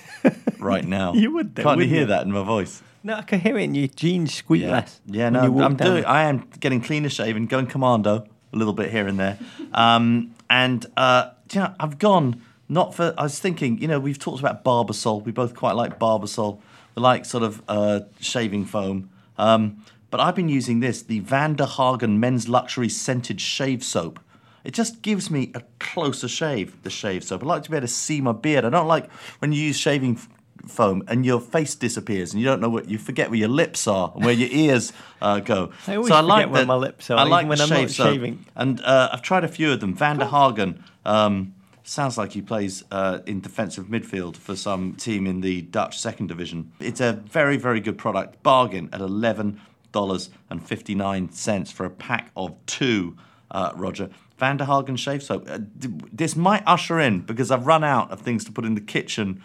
right 0.59 0.83
now. 0.85 1.13
You 1.13 1.31
would 1.33 1.55
though, 1.55 1.63
Can't 1.63 1.79
you 1.81 1.87
hear 1.87 2.01
you? 2.01 2.05
that 2.07 2.23
in 2.25 2.31
my 2.31 2.43
voice? 2.43 2.81
No, 3.03 3.15
I 3.15 3.21
can 3.23 3.39
hear 3.39 3.57
it 3.57 3.63
in 3.63 3.73
your 3.75 3.87
jeans 3.87 4.33
squeak 4.33 4.61
Yeah, 4.63 4.71
less. 4.71 5.01
yeah. 5.07 5.29
No, 5.29 5.39
I'm, 5.41 5.53
walk 5.53 5.63
I'm 5.63 5.75
down 5.75 5.87
doing. 5.87 6.05
I 6.05 6.23
am 6.23 6.47
getting 6.59 6.81
cleaner 6.81 7.09
shaven, 7.09 7.47
going 7.47 7.67
commando. 7.67 8.25
a 8.53 8.57
little 8.57 8.73
bit 8.73 8.91
here 8.91 9.07
and 9.07 9.19
there. 9.19 9.39
Um, 9.73 10.35
and 10.49 10.85
uh, 10.97 11.29
do 11.47 11.59
you 11.59 11.65
know, 11.65 11.73
I've 11.79 11.97
gone 11.97 12.41
not 12.69 12.93
for. 12.93 13.13
I 13.17 13.23
was 13.23 13.39
thinking, 13.39 13.81
you 13.81 13.87
know, 13.87 13.99
we've 13.99 14.19
talked 14.19 14.39
about 14.39 14.63
Barbasol. 14.63 15.23
We 15.23 15.31
both 15.31 15.55
quite 15.55 15.73
like 15.75 15.97
Barbasol. 15.99 16.59
We 16.95 17.01
like 17.01 17.25
sort 17.25 17.43
of 17.43 17.61
uh, 17.67 18.01
shaving 18.19 18.65
foam. 18.65 19.09
Um, 19.37 19.83
but 20.11 20.19
I've 20.19 20.35
been 20.35 20.49
using 20.49 20.81
this, 20.81 21.01
the 21.01 21.19
Van 21.21 21.55
der 21.55 21.65
Hagen 21.65 22.19
Men's 22.19 22.47
Luxury 22.47 22.89
Scented 22.89 23.41
Shave 23.41 23.83
Soap. 23.83 24.19
It 24.63 24.75
just 24.75 25.01
gives 25.01 25.31
me 25.31 25.51
a 25.55 25.63
closer 25.79 26.27
shave, 26.27 26.83
the 26.83 26.91
shave 26.91 27.23
soap. 27.23 27.43
I 27.43 27.47
like 27.47 27.63
to 27.63 27.71
be 27.71 27.77
able 27.77 27.87
to 27.87 27.93
see 27.93 28.21
my 28.21 28.31
beard. 28.31 28.63
I 28.63 28.69
don't 28.69 28.87
like 28.87 29.11
when 29.39 29.51
you 29.53 29.63
use 29.63 29.77
shaving 29.77 30.19
foam 30.67 31.03
and 31.07 31.25
your 31.25 31.39
face 31.39 31.73
disappears 31.73 32.33
and 32.33 32.39
you 32.39 32.45
don't 32.45 32.61
know 32.61 32.69
what 32.69 32.87
you 32.87 32.99
forget 32.99 33.31
where 33.31 33.39
your 33.39 33.49
lips 33.49 33.87
are 33.87 34.11
and 34.13 34.23
where 34.23 34.35
your 34.35 34.49
ears 34.51 34.93
uh, 35.19 35.39
go. 35.39 35.71
So 35.85 35.93
I 35.93 35.95
always 35.95 36.13
forget 36.13 36.51
where 36.51 36.65
my 36.67 36.75
lips 36.75 37.09
are, 37.09 37.17
I 37.17 37.23
like 37.23 37.47
when 37.47 37.59
I'm 37.59 37.69
not 37.69 37.75
shave 37.75 37.91
soap. 37.91 38.07
shaving. 38.13 38.45
And 38.55 38.79
uh, 38.81 39.09
I've 39.11 39.23
tried 39.23 39.43
a 39.43 39.47
few 39.47 39.71
of 39.71 39.79
them. 39.79 39.95
Van 39.95 40.19
der 40.19 40.27
Hagen 40.27 40.83
um, 41.05 41.55
sounds 41.83 42.19
like 42.19 42.33
he 42.33 42.41
plays 42.43 42.83
uh, 42.91 43.19
in 43.25 43.41
defensive 43.41 43.85
midfield 43.87 44.37
for 44.37 44.55
some 44.55 44.93
team 44.93 45.25
in 45.25 45.41
the 45.41 45.63
Dutch 45.63 45.97
second 45.97 46.27
division. 46.27 46.71
It's 46.79 47.01
a 47.01 47.13
very, 47.13 47.57
very 47.57 47.79
good 47.79 47.97
product. 47.97 48.43
Bargain 48.43 48.89
at 48.93 49.01
eleven 49.01 49.59
dollars 49.91 50.29
and 50.49 50.65
fifty 50.65 50.95
nine 50.95 51.31
cents 51.31 51.71
for 51.71 51.85
a 51.85 51.89
pack 51.89 52.31
of 52.35 52.55
two. 52.65 53.15
Uh, 53.49 53.71
Roger 53.75 54.09
Van 54.37 54.57
der 54.57 54.65
Hagen 54.65 54.95
shave 54.95 55.21
soap. 55.21 55.47
Uh, 55.49 55.57
d- 55.57 55.89
this 56.11 56.35
might 56.35 56.63
usher 56.65 56.99
in 56.99 57.19
because 57.21 57.51
I've 57.51 57.67
run 57.67 57.83
out 57.83 58.09
of 58.11 58.21
things 58.21 58.43
to 58.45 58.51
put 58.51 58.65
in 58.65 58.75
the 58.75 58.81
kitchen 58.81 59.43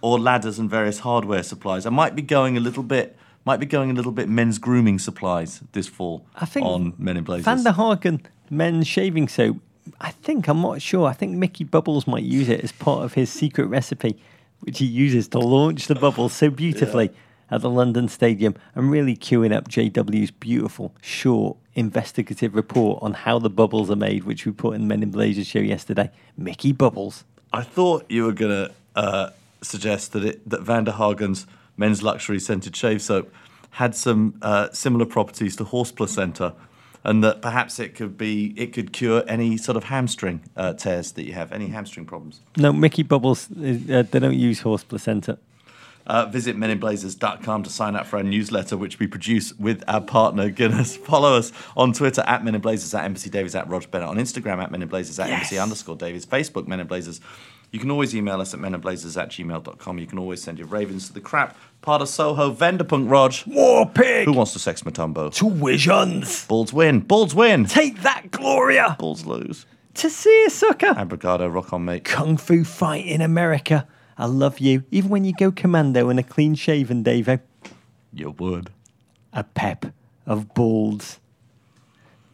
or 0.00 0.18
ladders 0.18 0.58
and 0.58 0.70
various 0.70 1.00
hardware 1.00 1.42
supplies. 1.42 1.84
I 1.84 1.90
might 1.90 2.14
be 2.14 2.22
going 2.22 2.56
a 2.56 2.60
little 2.60 2.84
bit. 2.84 3.16
Might 3.44 3.60
be 3.60 3.66
going 3.66 3.90
a 3.90 3.94
little 3.94 4.12
bit 4.12 4.28
men's 4.28 4.58
grooming 4.58 4.98
supplies 4.98 5.60
this 5.72 5.88
fall 5.88 6.26
I 6.36 6.44
think 6.44 6.66
on 6.66 6.92
Men 6.98 7.16
in 7.16 7.24
Blazers. 7.24 7.46
Van 7.46 7.64
der 7.64 7.72
Hagen 7.72 8.22
men's 8.50 8.86
shaving 8.86 9.26
soap. 9.26 9.56
I 10.00 10.10
think 10.10 10.48
I'm 10.48 10.60
not 10.60 10.82
sure. 10.82 11.06
I 11.08 11.14
think 11.14 11.32
Mickey 11.32 11.64
Bubbles 11.64 12.06
might 12.06 12.24
use 12.24 12.48
it 12.48 12.60
as 12.60 12.72
part 12.72 13.04
of 13.04 13.14
his 13.14 13.30
secret 13.30 13.66
recipe, 13.66 14.18
which 14.60 14.78
he 14.78 14.84
uses 14.84 15.28
to 15.28 15.38
launch 15.38 15.86
the 15.86 15.94
bubbles 15.94 16.34
so 16.34 16.50
beautifully 16.50 17.10
at 17.50 17.62
the 17.62 17.70
London 17.70 18.08
Stadium. 18.08 18.54
I'm 18.76 18.90
really 18.90 19.16
queuing 19.16 19.54
up 19.54 19.68
JW's 19.68 20.30
beautiful, 20.30 20.94
short, 21.00 21.56
investigative 21.74 22.54
report 22.54 23.02
on 23.02 23.14
how 23.14 23.38
the 23.38 23.50
bubbles 23.50 23.90
are 23.90 23.96
made, 23.96 24.24
which 24.24 24.44
we 24.44 24.52
put 24.52 24.74
in 24.74 24.82
the 24.82 24.86
Men 24.86 25.02
in 25.02 25.10
Blazers 25.10 25.46
show 25.46 25.60
yesterday. 25.60 26.10
Mickey 26.36 26.72
Bubbles. 26.72 27.24
I 27.52 27.62
thought 27.62 28.04
you 28.08 28.24
were 28.24 28.32
going 28.32 28.66
to 28.66 28.74
uh, 28.94 29.30
suggest 29.62 30.12
that 30.12 30.24
it, 30.24 30.48
that 30.48 30.62
Van 30.62 30.84
der 30.84 30.92
Hagen's 30.92 31.46
men's 31.76 32.02
luxury 32.02 32.40
scented 32.40 32.76
shave 32.76 33.00
soap 33.00 33.32
had 33.70 33.94
some 33.94 34.34
uh, 34.42 34.68
similar 34.72 35.06
properties 35.06 35.56
to 35.56 35.64
horse 35.64 35.92
placenta, 35.92 36.54
and 37.04 37.22
that 37.22 37.40
perhaps 37.40 37.78
it 37.78 37.94
could 37.94 38.18
be 38.18 38.52
it 38.56 38.72
could 38.72 38.92
cure 38.92 39.22
any 39.28 39.56
sort 39.56 39.76
of 39.76 39.84
hamstring 39.84 40.42
uh, 40.56 40.72
tears 40.72 41.12
that 41.12 41.24
you 41.24 41.32
have, 41.32 41.52
any 41.52 41.68
hamstring 41.68 42.04
problems. 42.04 42.40
No, 42.56 42.72
Mickey 42.72 43.02
Bubbles, 43.02 43.48
uh, 43.52 44.02
they 44.10 44.18
don't 44.18 44.34
use 44.34 44.60
horse 44.60 44.82
placenta. 44.82 45.38
Uh, 46.08 46.24
visit 46.26 46.56
meninblazers.com 46.56 47.62
to 47.62 47.70
sign 47.70 47.94
up 47.94 48.06
for 48.06 48.16
our 48.16 48.22
newsletter, 48.22 48.76
which 48.76 48.98
we 48.98 49.06
produce 49.06 49.52
with 49.58 49.84
our 49.86 50.00
partner 50.00 50.48
Guinness. 50.48 50.96
Follow 51.06 51.36
us 51.36 51.52
on 51.76 51.92
Twitter 51.92 52.24
at 52.26 52.42
Men 52.42 52.54
in 52.54 52.60
Blazers, 52.60 52.94
at 52.94 53.04
Embassy 53.04 53.28
Davies, 53.30 53.54
at 53.54 53.68
Roger 53.68 53.88
Bennett, 53.88 54.08
on 54.08 54.16
Instagram 54.16 54.62
at 54.62 54.70
Men 54.70 54.82
in 54.82 54.88
Blazers, 54.88 55.18
at 55.18 55.28
Embassy 55.28 55.58
underscore 55.58 55.96
Davies, 55.96 56.24
Facebook 56.24 56.66
Men 56.66 56.80
in 56.80 56.86
Blazers. 56.86 57.20
You 57.70 57.78
can 57.78 57.90
always 57.90 58.16
email 58.16 58.40
us 58.40 58.54
at 58.54 58.60
meninblazers 58.60 59.20
at 59.20 59.28
gmail.com. 59.28 59.98
You 59.98 60.06
can 60.06 60.18
always 60.18 60.42
send 60.42 60.58
your 60.58 60.68
ravens 60.68 61.08
to 61.08 61.12
the 61.12 61.20
crap. 61.20 61.54
Part 61.82 62.00
of 62.00 62.08
Soho, 62.08 62.50
Venderpunk 62.52 63.10
Rog. 63.10 63.34
War 63.46 63.86
pig! 63.86 64.24
Who 64.24 64.32
wants 64.32 64.54
to 64.54 64.58
sex 64.58 64.82
Matumbo? 64.82 65.32
Two 65.32 65.50
visions! 65.50 66.46
Bulls 66.46 66.72
win. 66.72 67.00
Bulls 67.00 67.34
win. 67.34 67.66
Take 67.66 68.00
that, 68.02 68.30
Gloria! 68.30 68.96
Bulls 68.98 69.26
lose. 69.26 69.66
To 69.94 70.08
see 70.08 70.44
a 70.46 70.50
sucker! 70.50 70.94
Abrigado, 70.96 71.46
rock 71.48 71.72
on, 71.74 71.84
mate. 71.84 72.04
Kung 72.04 72.36
Fu 72.38 72.64
fight 72.64 73.04
in 73.04 73.20
America. 73.20 73.86
I 74.18 74.26
love 74.26 74.58
you. 74.58 74.82
Even 74.90 75.10
when 75.10 75.24
you 75.24 75.32
go 75.32 75.52
commando 75.52 76.08
and 76.08 76.18
a 76.18 76.24
clean 76.24 76.56
shaven, 76.56 77.04
Davo. 77.04 77.40
You 78.12 78.30
would. 78.30 78.70
A 79.32 79.44
pep 79.44 79.86
of 80.26 80.52
balls. 80.54 81.20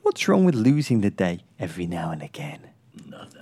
What's 0.02 0.26
wrong 0.26 0.44
with 0.44 0.54
losing 0.54 1.02
the 1.02 1.10
day 1.10 1.40
every 1.58 1.86
now 1.86 2.10
and 2.10 2.22
again? 2.22 2.70
Nothing. 3.06 3.33